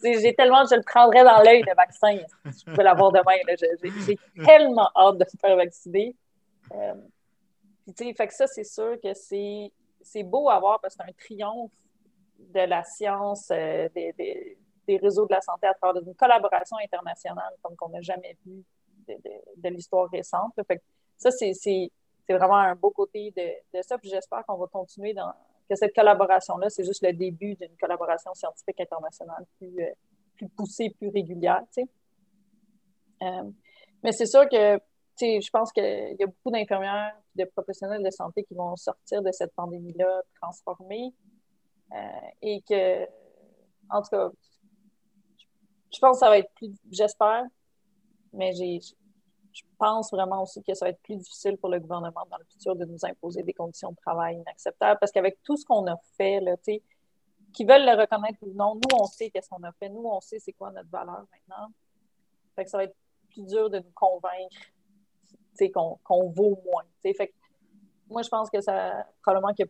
j'ai 0.22 0.32
tellement, 0.36 0.64
je 0.64 0.76
le 0.76 0.84
prendrais 0.84 1.24
dans 1.24 1.42
l'œil, 1.42 1.64
le 1.66 1.74
vaccin. 1.74 2.18
Je 2.44 2.72
peux 2.72 2.84
l'avoir 2.84 3.10
demain. 3.10 3.34
J'ai 4.06 4.16
tellement 4.44 4.88
hâte 4.94 5.18
de 5.18 5.24
me 5.24 5.40
faire 5.40 5.56
vacciner. 5.56 6.14
Euh, 6.72 6.94
fait 7.96 8.28
que 8.28 8.34
ça, 8.34 8.46
c'est 8.46 8.62
sûr 8.62 8.96
que 9.02 9.12
c'est 9.12 10.22
beau 10.22 10.48
à 10.48 10.60
voir 10.60 10.80
parce 10.80 10.94
que 10.94 11.02
c'est 11.02 11.10
un 11.10 11.14
triomphe 11.14 11.72
de 12.38 12.60
la 12.60 12.84
science, 12.84 13.48
euh, 13.50 13.88
des, 13.92 14.12
des, 14.12 14.56
des, 14.86 14.98
réseaux 14.98 15.26
de 15.26 15.34
la 15.34 15.40
santé 15.40 15.66
à 15.66 15.74
travers 15.74 16.00
une 16.00 16.14
collaboration 16.14 16.76
internationale 16.76 17.54
comme 17.60 17.74
qu'on 17.74 17.88
n'a 17.88 18.02
jamais 18.02 18.36
vu 18.46 18.62
de, 19.08 19.68
l'histoire 19.68 20.08
récente. 20.10 20.52
Fait 20.66 20.82
ça, 21.16 21.30
c'est 21.30 21.90
vraiment 22.28 22.56
un 22.56 22.74
beau 22.74 22.90
côté 22.90 23.32
de, 23.36 23.82
ça. 23.82 23.98
Puis 23.98 24.10
j'espère 24.10 24.44
qu'on 24.46 24.56
va 24.56 24.66
continuer 24.66 25.14
dans 25.14 25.32
que 25.68 25.74
cette 25.74 25.94
collaboration-là, 25.94 26.70
c'est 26.70 26.84
juste 26.84 27.02
le 27.02 27.12
début 27.12 27.54
d'une 27.56 27.76
collaboration 27.80 28.32
scientifique 28.34 28.80
internationale 28.80 29.44
plus, 29.58 29.82
euh, 29.82 29.90
plus 30.36 30.48
poussée, 30.48 30.90
plus 30.90 31.08
régulière. 31.08 31.64
Euh, 33.22 33.50
mais 34.02 34.12
c'est 34.12 34.26
sûr 34.26 34.48
que 34.48 34.78
je 35.20 35.50
pense 35.50 35.72
qu'il 35.72 36.16
y 36.18 36.22
a 36.22 36.26
beaucoup 36.26 36.50
d'infirmières 36.50 37.16
et 37.36 37.42
de 37.42 37.50
professionnels 37.50 38.02
de 38.02 38.10
santé 38.10 38.44
qui 38.44 38.54
vont 38.54 38.76
sortir 38.76 39.22
de 39.22 39.32
cette 39.32 39.54
pandémie-là 39.54 40.22
transformés 40.40 41.12
euh, 41.92 41.96
et 42.42 42.62
que, 42.62 43.04
en 43.90 44.02
tout 44.02 44.10
cas, 44.10 44.30
je 45.92 45.98
pense 45.98 46.16
que 46.16 46.20
ça 46.20 46.28
va 46.28 46.38
être 46.38 46.50
plus, 46.54 46.72
j'espère, 46.90 47.44
mais 48.36 48.52
je 48.52 49.62
pense 49.78 50.10
vraiment 50.10 50.42
aussi 50.42 50.62
que 50.62 50.74
ça 50.74 50.86
va 50.86 50.90
être 50.90 51.00
plus 51.02 51.16
difficile 51.16 51.56
pour 51.56 51.70
le 51.70 51.80
gouvernement 51.80 52.24
dans 52.30 52.36
le 52.36 52.44
futur 52.44 52.76
de 52.76 52.84
nous 52.84 53.04
imposer 53.04 53.42
des 53.42 53.54
conditions 53.54 53.90
de 53.90 53.96
travail 53.96 54.36
inacceptables 54.36 54.98
parce 55.00 55.12
qu'avec 55.12 55.42
tout 55.42 55.56
ce 55.56 55.64
qu'on 55.64 55.86
a 55.86 55.96
fait, 56.16 56.40
là, 56.40 56.56
qui 57.52 57.64
veulent 57.64 57.86
le 57.86 57.98
reconnaître 57.98 58.38
ou 58.42 58.52
non, 58.52 58.74
nous, 58.74 58.98
on 59.00 59.06
sait 59.06 59.30
qu'est-ce 59.30 59.48
qu'on 59.48 59.62
a 59.62 59.72
fait. 59.72 59.88
Nous, 59.88 60.04
on 60.04 60.20
sait 60.20 60.38
c'est 60.38 60.52
quoi 60.52 60.70
notre 60.72 60.90
valeur 60.90 61.24
maintenant. 61.32 61.68
Fait 62.54 62.64
que 62.64 62.70
ça 62.70 62.76
va 62.76 62.84
être 62.84 62.96
plus 63.30 63.46
dur 63.46 63.70
de 63.70 63.78
nous 63.78 63.92
convaincre 63.94 64.56
qu'on 65.72 66.30
vaut 66.30 66.60
moins. 66.66 66.84
Fait 67.02 67.32
moi, 68.08 68.22
je 68.22 68.28
pense 68.28 68.50
que 68.50 68.60
ça, 68.60 69.04
probablement 69.22 69.54
que, 69.54 69.64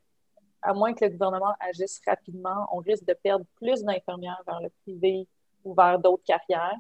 à 0.63 0.75
moins 0.75 0.93
que 0.95 1.05
le 1.05 1.11
gouvernement 1.13 1.55
agisse 1.61 2.01
rapidement, 2.07 2.67
on 2.73 2.79
risque 2.79 3.05
de 3.05 3.15
perdre 3.15 3.45
plus 3.57 3.83
d'infirmières 3.83 4.43
vers 4.47 4.61
le 4.61 4.69
privé 4.83 5.27
ou 5.65 5.75
vers 5.75 5.99
d'autres 5.99 6.25
carrières. 6.25 6.77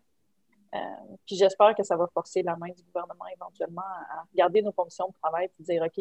Euh, 0.76 1.14
puis 1.26 1.36
j'espère 1.36 1.74
que 1.74 1.82
ça 1.82 1.96
va 1.96 2.06
forcer 2.12 2.42
la 2.42 2.56
main 2.56 2.68
du 2.68 2.82
gouvernement 2.82 3.26
éventuellement 3.34 3.82
à, 3.82 4.24
regarder 4.32 4.62
nos 4.62 4.72
conditions 4.72 5.08
de 5.08 5.14
travail 5.22 5.48
et 5.58 5.62
dire 5.62 5.82
OK, 5.82 5.96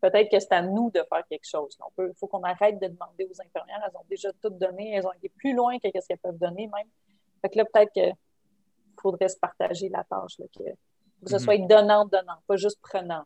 peut-être 0.00 0.30
que 0.30 0.40
c'est 0.40 0.52
à 0.52 0.62
nous 0.62 0.90
de 0.90 1.00
faire 1.08 1.24
quelque 1.28 1.48
chose. 1.48 1.76
Il 1.98 2.12
faut 2.18 2.26
qu'on 2.26 2.42
arrête 2.42 2.80
de 2.80 2.88
demander 2.88 3.24
aux 3.24 3.40
infirmières. 3.40 3.82
Elles 3.86 3.96
ont 3.96 4.06
déjà 4.08 4.32
tout 4.42 4.50
donné. 4.50 4.94
Elles 4.94 5.06
ont 5.06 5.12
été 5.12 5.28
plus 5.28 5.54
loin 5.54 5.78
que 5.78 5.88
ce 5.88 6.06
qu'elles 6.06 6.18
peuvent 6.18 6.38
donner 6.38 6.68
même. 6.68 6.88
Fait 7.40 7.48
que 7.48 7.58
là, 7.58 7.64
peut-être 7.64 7.92
qu'il 7.92 8.14
faudrait 9.00 9.28
se 9.28 9.38
partager 9.38 9.88
la 9.88 10.04
tâche, 10.04 10.36
que, 10.36 10.62
que 10.62 11.30
ce 11.30 11.34
mhm. 11.34 11.40
soit 11.40 11.58
donnant-donnant, 11.58 12.38
pas 12.46 12.56
juste 12.56 12.80
prenant. 12.80 13.24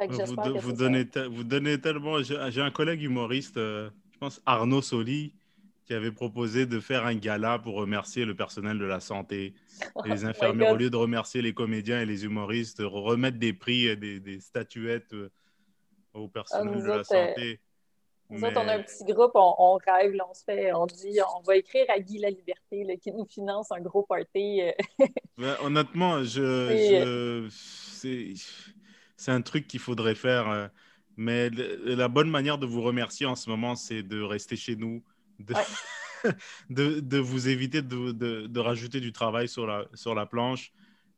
Vous, 0.00 0.60
vous, 0.60 0.72
donnez 0.72 1.08
vous 1.28 1.42
donnez 1.42 1.80
tellement. 1.80 2.22
J'ai 2.22 2.62
un 2.62 2.70
collègue 2.70 3.02
humoriste, 3.02 3.56
euh, 3.56 3.90
je 4.12 4.18
pense 4.18 4.40
Arnaud 4.46 4.80
Soli, 4.80 5.34
qui 5.88 5.94
avait 5.94 6.12
proposé 6.12 6.66
de 6.66 6.80
faire 6.80 7.06
un 7.06 7.14
gala 7.14 7.58
pour 7.58 7.76
remercier 7.76 8.26
le 8.26 8.34
personnel 8.34 8.78
de 8.78 8.84
la 8.84 9.00
santé 9.00 9.54
et 10.04 10.08
les 10.10 10.26
oh 10.26 10.28
infirmières. 10.28 10.72
Au 10.72 10.76
lieu 10.76 10.90
de 10.90 10.96
remercier 10.96 11.40
les 11.40 11.54
comédiens 11.54 12.02
et 12.02 12.04
les 12.04 12.26
humoristes, 12.26 12.82
remettre 12.84 13.38
des 13.38 13.54
prix, 13.54 13.96
des, 13.96 14.20
des 14.20 14.38
statuettes 14.38 15.14
euh, 15.14 15.30
au 16.12 16.26
ah, 16.26 16.28
personnel 16.34 16.82
de 16.82 16.88
la 16.88 17.04
santé. 17.04 17.60
Nous 18.28 18.44
autres, 18.44 18.60
on 18.62 18.68
a 18.68 18.74
un 18.74 18.82
petit 18.82 19.02
groupe, 19.10 19.30
on, 19.34 19.78
rêve, 19.86 20.14
on 20.28 20.34
se 20.34 20.44
fait, 20.44 20.74
on 20.74 20.84
dit, 20.84 21.18
on 21.34 21.40
va 21.40 21.56
écrire 21.56 21.86
à 21.88 21.98
Guy 21.98 22.18
La 22.18 22.28
Liberté, 22.28 22.98
qui 23.00 23.10
nous 23.10 23.24
finance 23.24 23.72
un 23.72 23.80
gros 23.80 24.02
party. 24.02 24.60
Euh. 24.60 25.06
Ben, 25.38 25.56
honnêtement, 25.62 26.22
je, 26.22 27.48
je 28.02 28.34
c'est 29.16 29.32
un 29.32 29.40
truc 29.40 29.66
qu'il 29.66 29.80
faudrait 29.80 30.14
faire. 30.14 30.50
Euh, 30.50 30.68
mais 31.16 31.48
la 31.48 32.08
bonne 32.08 32.28
manière 32.28 32.58
de 32.58 32.66
vous 32.66 32.82
remercier 32.82 33.24
en 33.24 33.36
ce 33.36 33.48
moment, 33.48 33.74
c'est 33.74 34.02
de 34.02 34.20
rester 34.20 34.54
chez 34.54 34.76
nous, 34.76 35.02
de, 36.70 37.00
de, 37.00 37.18
vous 37.18 37.48
éviter 37.48 37.82
de, 37.82 38.12
de, 38.46 38.60
rajouter 38.60 39.00
du 39.00 39.12
travail 39.12 39.48
sur 39.48 39.66
la, 39.66 39.86
sur 39.94 40.14
la 40.14 40.26
planche. 40.26 40.72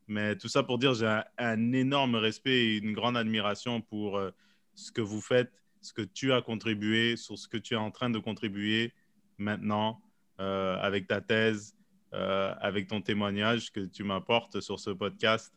Mais 0.08 0.36
tout 0.36 0.48
ça 0.48 0.62
pour 0.62 0.78
dire, 0.78 0.94
j'ai 0.94 1.20
un, 1.38 1.72
énorme 1.72 2.16
respect 2.16 2.50
et 2.50 2.76
une 2.78 2.92
grande 2.92 3.16
admiration 3.16 3.80
pour 3.80 4.18
euh, 4.18 4.30
ce 4.74 4.90
que 4.90 5.00
vous 5.00 5.20
faites, 5.20 5.52
ce 5.80 5.92
que 5.92 6.02
tu 6.02 6.32
as 6.32 6.42
contribué, 6.42 7.16
sur 7.16 7.38
ce 7.38 7.48
que 7.48 7.56
tu 7.56 7.74
es 7.74 7.76
en 7.76 7.90
train 7.90 8.10
de 8.10 8.18
contribuer 8.18 8.92
maintenant 9.38 10.02
euh, 10.40 10.76
avec 10.80 11.06
ta 11.06 11.20
thèse, 11.20 11.76
euh, 12.12 12.52
avec 12.60 12.88
ton 12.88 13.00
témoignage 13.00 13.70
que 13.70 13.80
tu 13.80 14.02
m'apportes 14.02 14.60
sur 14.60 14.80
ce 14.80 14.90
podcast. 14.90 15.54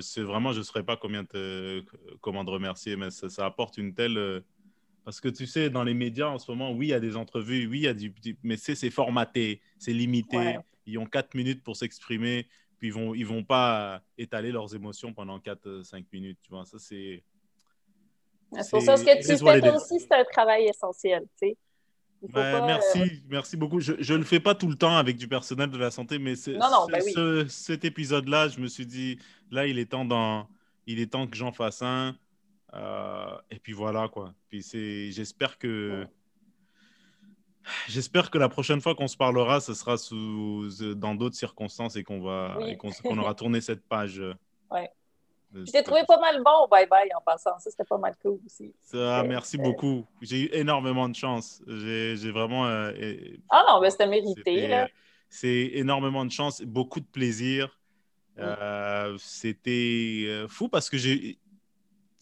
c'est 0.00 0.22
vraiment, 0.22 0.52
je 0.52 0.58
ne 0.58 0.62
saurais 0.62 0.84
pas 0.84 0.96
combien 0.96 1.24
te, 1.24 1.82
comment 2.20 2.44
te 2.44 2.50
remercier, 2.50 2.96
mais 2.96 3.10
ça, 3.10 3.28
ça 3.28 3.44
apporte 3.44 3.76
une 3.76 3.92
telle 3.92 4.44
parce 5.04 5.20
que 5.20 5.28
tu 5.28 5.46
sais, 5.46 5.70
dans 5.70 5.84
les 5.84 5.94
médias 5.94 6.28
en 6.28 6.38
ce 6.38 6.50
moment, 6.50 6.72
oui, 6.72 6.88
il 6.88 6.90
y 6.90 6.94
a 6.94 7.00
des 7.00 7.16
entrevues, 7.16 7.66
oui, 7.66 7.78
il 7.80 7.84
y 7.84 7.88
a 7.88 7.94
du. 7.94 8.14
Mais 8.42 8.56
c'est 8.56 8.90
formaté, 8.90 9.60
c'est 9.78 9.92
limité. 9.92 10.58
Ils 10.86 10.98
ont 10.98 11.06
quatre 11.06 11.34
minutes 11.34 11.62
pour 11.62 11.76
s'exprimer, 11.76 12.46
puis 12.78 12.88
ils 12.88 12.92
vont, 12.92 13.14
ils 13.14 13.26
vont 13.26 13.44
pas 13.44 14.02
étaler 14.18 14.50
leurs 14.50 14.74
émotions 14.74 15.12
pendant 15.12 15.38
4-5 15.38 15.64
euh, 15.66 16.02
minutes. 16.12 16.38
Tu 16.42 16.50
vois, 16.50 16.64
ça, 16.64 16.78
c'est. 16.78 17.22
C'est 18.52 18.70
pour 18.70 18.82
ça 18.82 18.96
que 18.96 19.18
tu 19.18 19.38
fais 19.38 19.70
aussi, 19.70 20.00
c'est 20.00 20.12
un 20.12 20.24
travail 20.24 20.66
essentiel, 20.66 21.22
tu 21.40 21.48
sais. 21.48 21.56
Ben, 22.28 22.64
merci, 22.66 23.00
euh, 23.00 23.06
merci 23.28 23.56
beaucoup. 23.56 23.80
Je 23.80 24.12
ne 24.12 24.18
le 24.18 24.24
fais 24.24 24.38
pas 24.38 24.54
tout 24.54 24.68
le 24.68 24.76
temps 24.76 24.96
avec 24.96 25.16
du 25.16 25.26
personnel 25.26 25.70
de 25.70 25.78
la 25.78 25.90
santé, 25.90 26.18
mais 26.18 26.34
non, 26.46 26.86
ben 26.86 27.02
ce, 27.02 27.46
cet 27.48 27.84
épisode-là, 27.84 28.48
je 28.48 28.60
me 28.60 28.68
suis 28.68 28.86
dit, 28.86 29.18
là, 29.50 29.66
il 29.66 29.78
est 29.78 29.86
temps, 29.86 30.04
dans, 30.04 30.46
il 30.86 31.00
est 31.00 31.10
temps 31.10 31.26
que 31.26 31.36
j'en 31.36 31.50
fasse 31.50 31.82
un. 31.82 32.16
Euh, 32.74 33.36
et 33.50 33.58
puis 33.58 33.72
voilà, 33.72 34.08
quoi. 34.08 34.32
Puis 34.48 34.62
c'est, 34.62 35.10
j'espère 35.10 35.58
que. 35.58 36.06
J'espère 37.88 38.30
que 38.30 38.38
la 38.38 38.48
prochaine 38.48 38.80
fois 38.80 38.96
qu'on 38.96 39.06
se 39.06 39.16
parlera, 39.16 39.60
ce 39.60 39.72
sera 39.72 39.96
sous, 39.96 40.68
dans 40.96 41.14
d'autres 41.14 41.36
circonstances 41.36 41.94
et 41.94 42.02
qu'on 42.02 42.20
va 42.20 42.58
qu'on, 42.76 43.18
aura 43.18 43.34
tourné 43.34 43.60
cette 43.60 43.86
page. 43.86 44.18
Euh, 44.18 44.34
ouais. 44.72 44.90
Je 45.54 45.70
t'ai 45.70 45.84
trouvé 45.84 46.00
pas 46.08 46.18
mal 46.18 46.42
bon, 46.42 46.66
bye 46.68 46.88
bye 46.88 47.08
en 47.14 47.20
passant. 47.20 47.56
Ça, 47.60 47.70
c'était 47.70 47.84
pas 47.84 47.98
mal 47.98 48.16
cool 48.20 48.40
aussi. 48.44 48.74
Ça, 48.80 49.22
merci 49.22 49.58
beaucoup. 49.58 50.04
J'ai 50.22 50.46
eu 50.46 50.48
énormément 50.52 51.08
de 51.08 51.14
chance. 51.14 51.62
J'ai, 51.68 52.32
vraiment. 52.32 52.66
Euh, 52.66 52.90
ah 53.50 53.64
non, 53.68 53.80
mais 53.80 53.90
c'était 53.90 54.08
mérité. 54.08 54.66
Là. 54.66 54.88
C'est 55.28 55.70
énormément 55.74 56.24
de 56.24 56.32
chance, 56.32 56.62
beaucoup 56.62 56.98
de 56.98 57.06
plaisir. 57.06 57.78
c'était 59.18 60.46
fou 60.48 60.68
parce 60.68 60.90
que 60.90 60.96
j'ai 60.96 61.38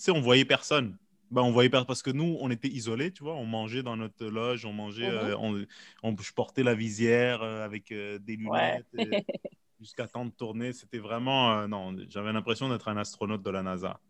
sais, 0.02 0.10
on 0.10 0.20
voyait 0.20 0.44
personne. 0.44 0.96
Ben, 1.30 1.42
on 1.42 1.52
voyait 1.52 1.70
personne 1.70 1.86
parce 1.86 2.02
que 2.02 2.10
nous, 2.10 2.36
on 2.40 2.50
était 2.50 2.68
isolés, 2.68 3.12
tu 3.12 3.22
vois. 3.22 3.34
On 3.34 3.44
mangeait 3.44 3.82
dans 3.82 3.96
notre 3.96 4.26
loge, 4.26 4.64
on 4.64 4.72
mangeait, 4.72 5.10
mhm. 5.10 5.42
euh, 5.42 5.64
on, 6.02 6.16
je 6.16 6.32
portais 6.32 6.62
la 6.62 6.74
visière 6.74 7.42
euh, 7.42 7.64
avec 7.64 7.92
euh, 7.92 8.18
des 8.18 8.36
lunettes 8.36 8.86
jusqu'à 9.80 10.08
temps 10.08 10.24
de 10.24 10.32
tourner. 10.32 10.72
C'était 10.72 10.98
vraiment, 10.98 11.68
non, 11.68 11.96
j'avais 12.08 12.32
l'impression 12.32 12.68
d'être 12.68 12.88
un 12.88 12.96
astronaute 12.96 13.42
de 13.42 13.50
la 13.50 13.62
NASA. 13.62 14.00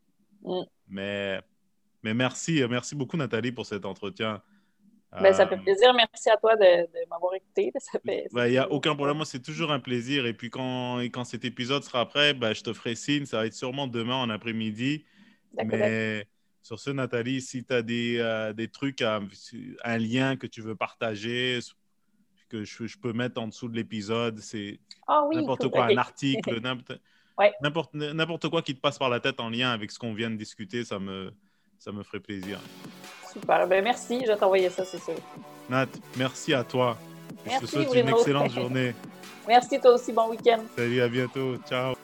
Mm. 0.43 0.63
Mais, 0.89 1.41
mais 2.03 2.15
merci, 2.15 2.63
merci 2.69 2.95
beaucoup 2.95 3.19
Nathalie 3.19 3.53
pour 3.53 3.67
cet 3.67 3.85
entretien. 3.85 4.43
Ben, 5.21 5.33
ça 5.33 5.47
fait 5.47 5.57
plaisir. 5.57 5.93
Merci 5.93 6.31
à 6.31 6.37
toi 6.37 6.57
de, 6.57 6.87
m'avoir 7.09 7.35
écouté. 7.35 7.73
Il 8.05 8.51
n'y 8.51 8.59
a 8.59 8.71
aucun 8.71 8.95
problème. 8.95 9.17
Moi, 9.17 9.27
c'est 9.27 9.43
toujours 9.43 9.73
un 9.73 9.81
plaisir. 9.81 10.25
Et 10.25 10.33
puis, 10.33 10.51
quand, 10.51 10.99
quand 11.01 11.25
cet 11.25 11.45
épisode 11.45 11.83
sera 11.83 12.09
prêt, 12.09 12.33
ben, 12.33 12.55
je 12.55 12.63
te 12.63 12.73
ferai 12.73 12.95
signe. 12.95 13.27
Ça 13.27 13.39
va 13.39 13.47
être 13.47 13.55
sûrement 13.55 13.89
demain 13.89 14.15
en 14.15 14.31
après-midi. 14.31 15.05
Mais 15.55 16.27
sur 16.63 16.79
ce, 16.79 16.91
Nathalie, 16.91 17.41
si 17.41 17.65
tu 17.65 17.73
as 17.73 17.83
des, 17.83 18.19
euh, 18.19 18.53
des 18.53 18.69
trucs, 18.69 19.03
un 19.03 19.99
lien 19.99 20.37
que 20.37 20.47
tu 20.47 20.61
veux 20.61 20.75
partager, 20.75 21.61
que 22.51 22.65
je, 22.65 22.99
peux 22.99 23.13
mettre 23.13 23.41
en 23.41 23.49
dessous 23.49 23.69
de 23.69 23.77
l'épisode, 23.77 24.41
c'est 24.41 24.81
ah 25.07 25.25
n'importe 25.33 25.69
quoi, 25.69 25.87
un 25.87 25.97
article, 25.97 26.61
n'importe 27.63 28.49
quoi 28.49 28.63
qui 28.63 28.75
te 28.75 28.81
passe 28.81 28.99
par 28.99 29.09
la 29.09 29.21
tête 29.21 29.41
en 29.41 29.49
lien 29.49 29.71
avec 29.71 29.91
ce 29.91 29.99
qu'on 29.99 30.13
vient 30.13 30.31
de 30.31 30.37
discuter, 30.37 30.85
ça 30.85 30.99
me, 30.99 31.33
ça 31.79 31.93
me 31.93 32.03
ferait 32.03 32.21
plaisir. 32.21 32.59
Super, 33.33 33.67
ben 33.69 33.83
merci, 33.83 34.21
je 34.23 34.33
vais 34.33 34.37
t'envoyer 34.37 34.69
ça, 34.69 34.85
c'est 34.85 34.99
sûr. 34.99 35.15
Nat, 35.69 35.87
merci 36.17 36.53
à 36.53 36.65
toi. 36.65 36.99
je 37.47 37.59
te 37.61 37.67
souhaite 37.67 37.95
une 37.95 38.09
excellente 38.09 38.51
journée. 38.51 38.95
Merci 39.49 39.81
toi 39.81 39.95
aussi, 39.95 40.13
bon 40.13 40.29
week-end. 40.29 40.61
Salut, 40.77 41.01
à 41.01 41.09
bientôt. 41.09 41.57
Ciao. 41.67 41.95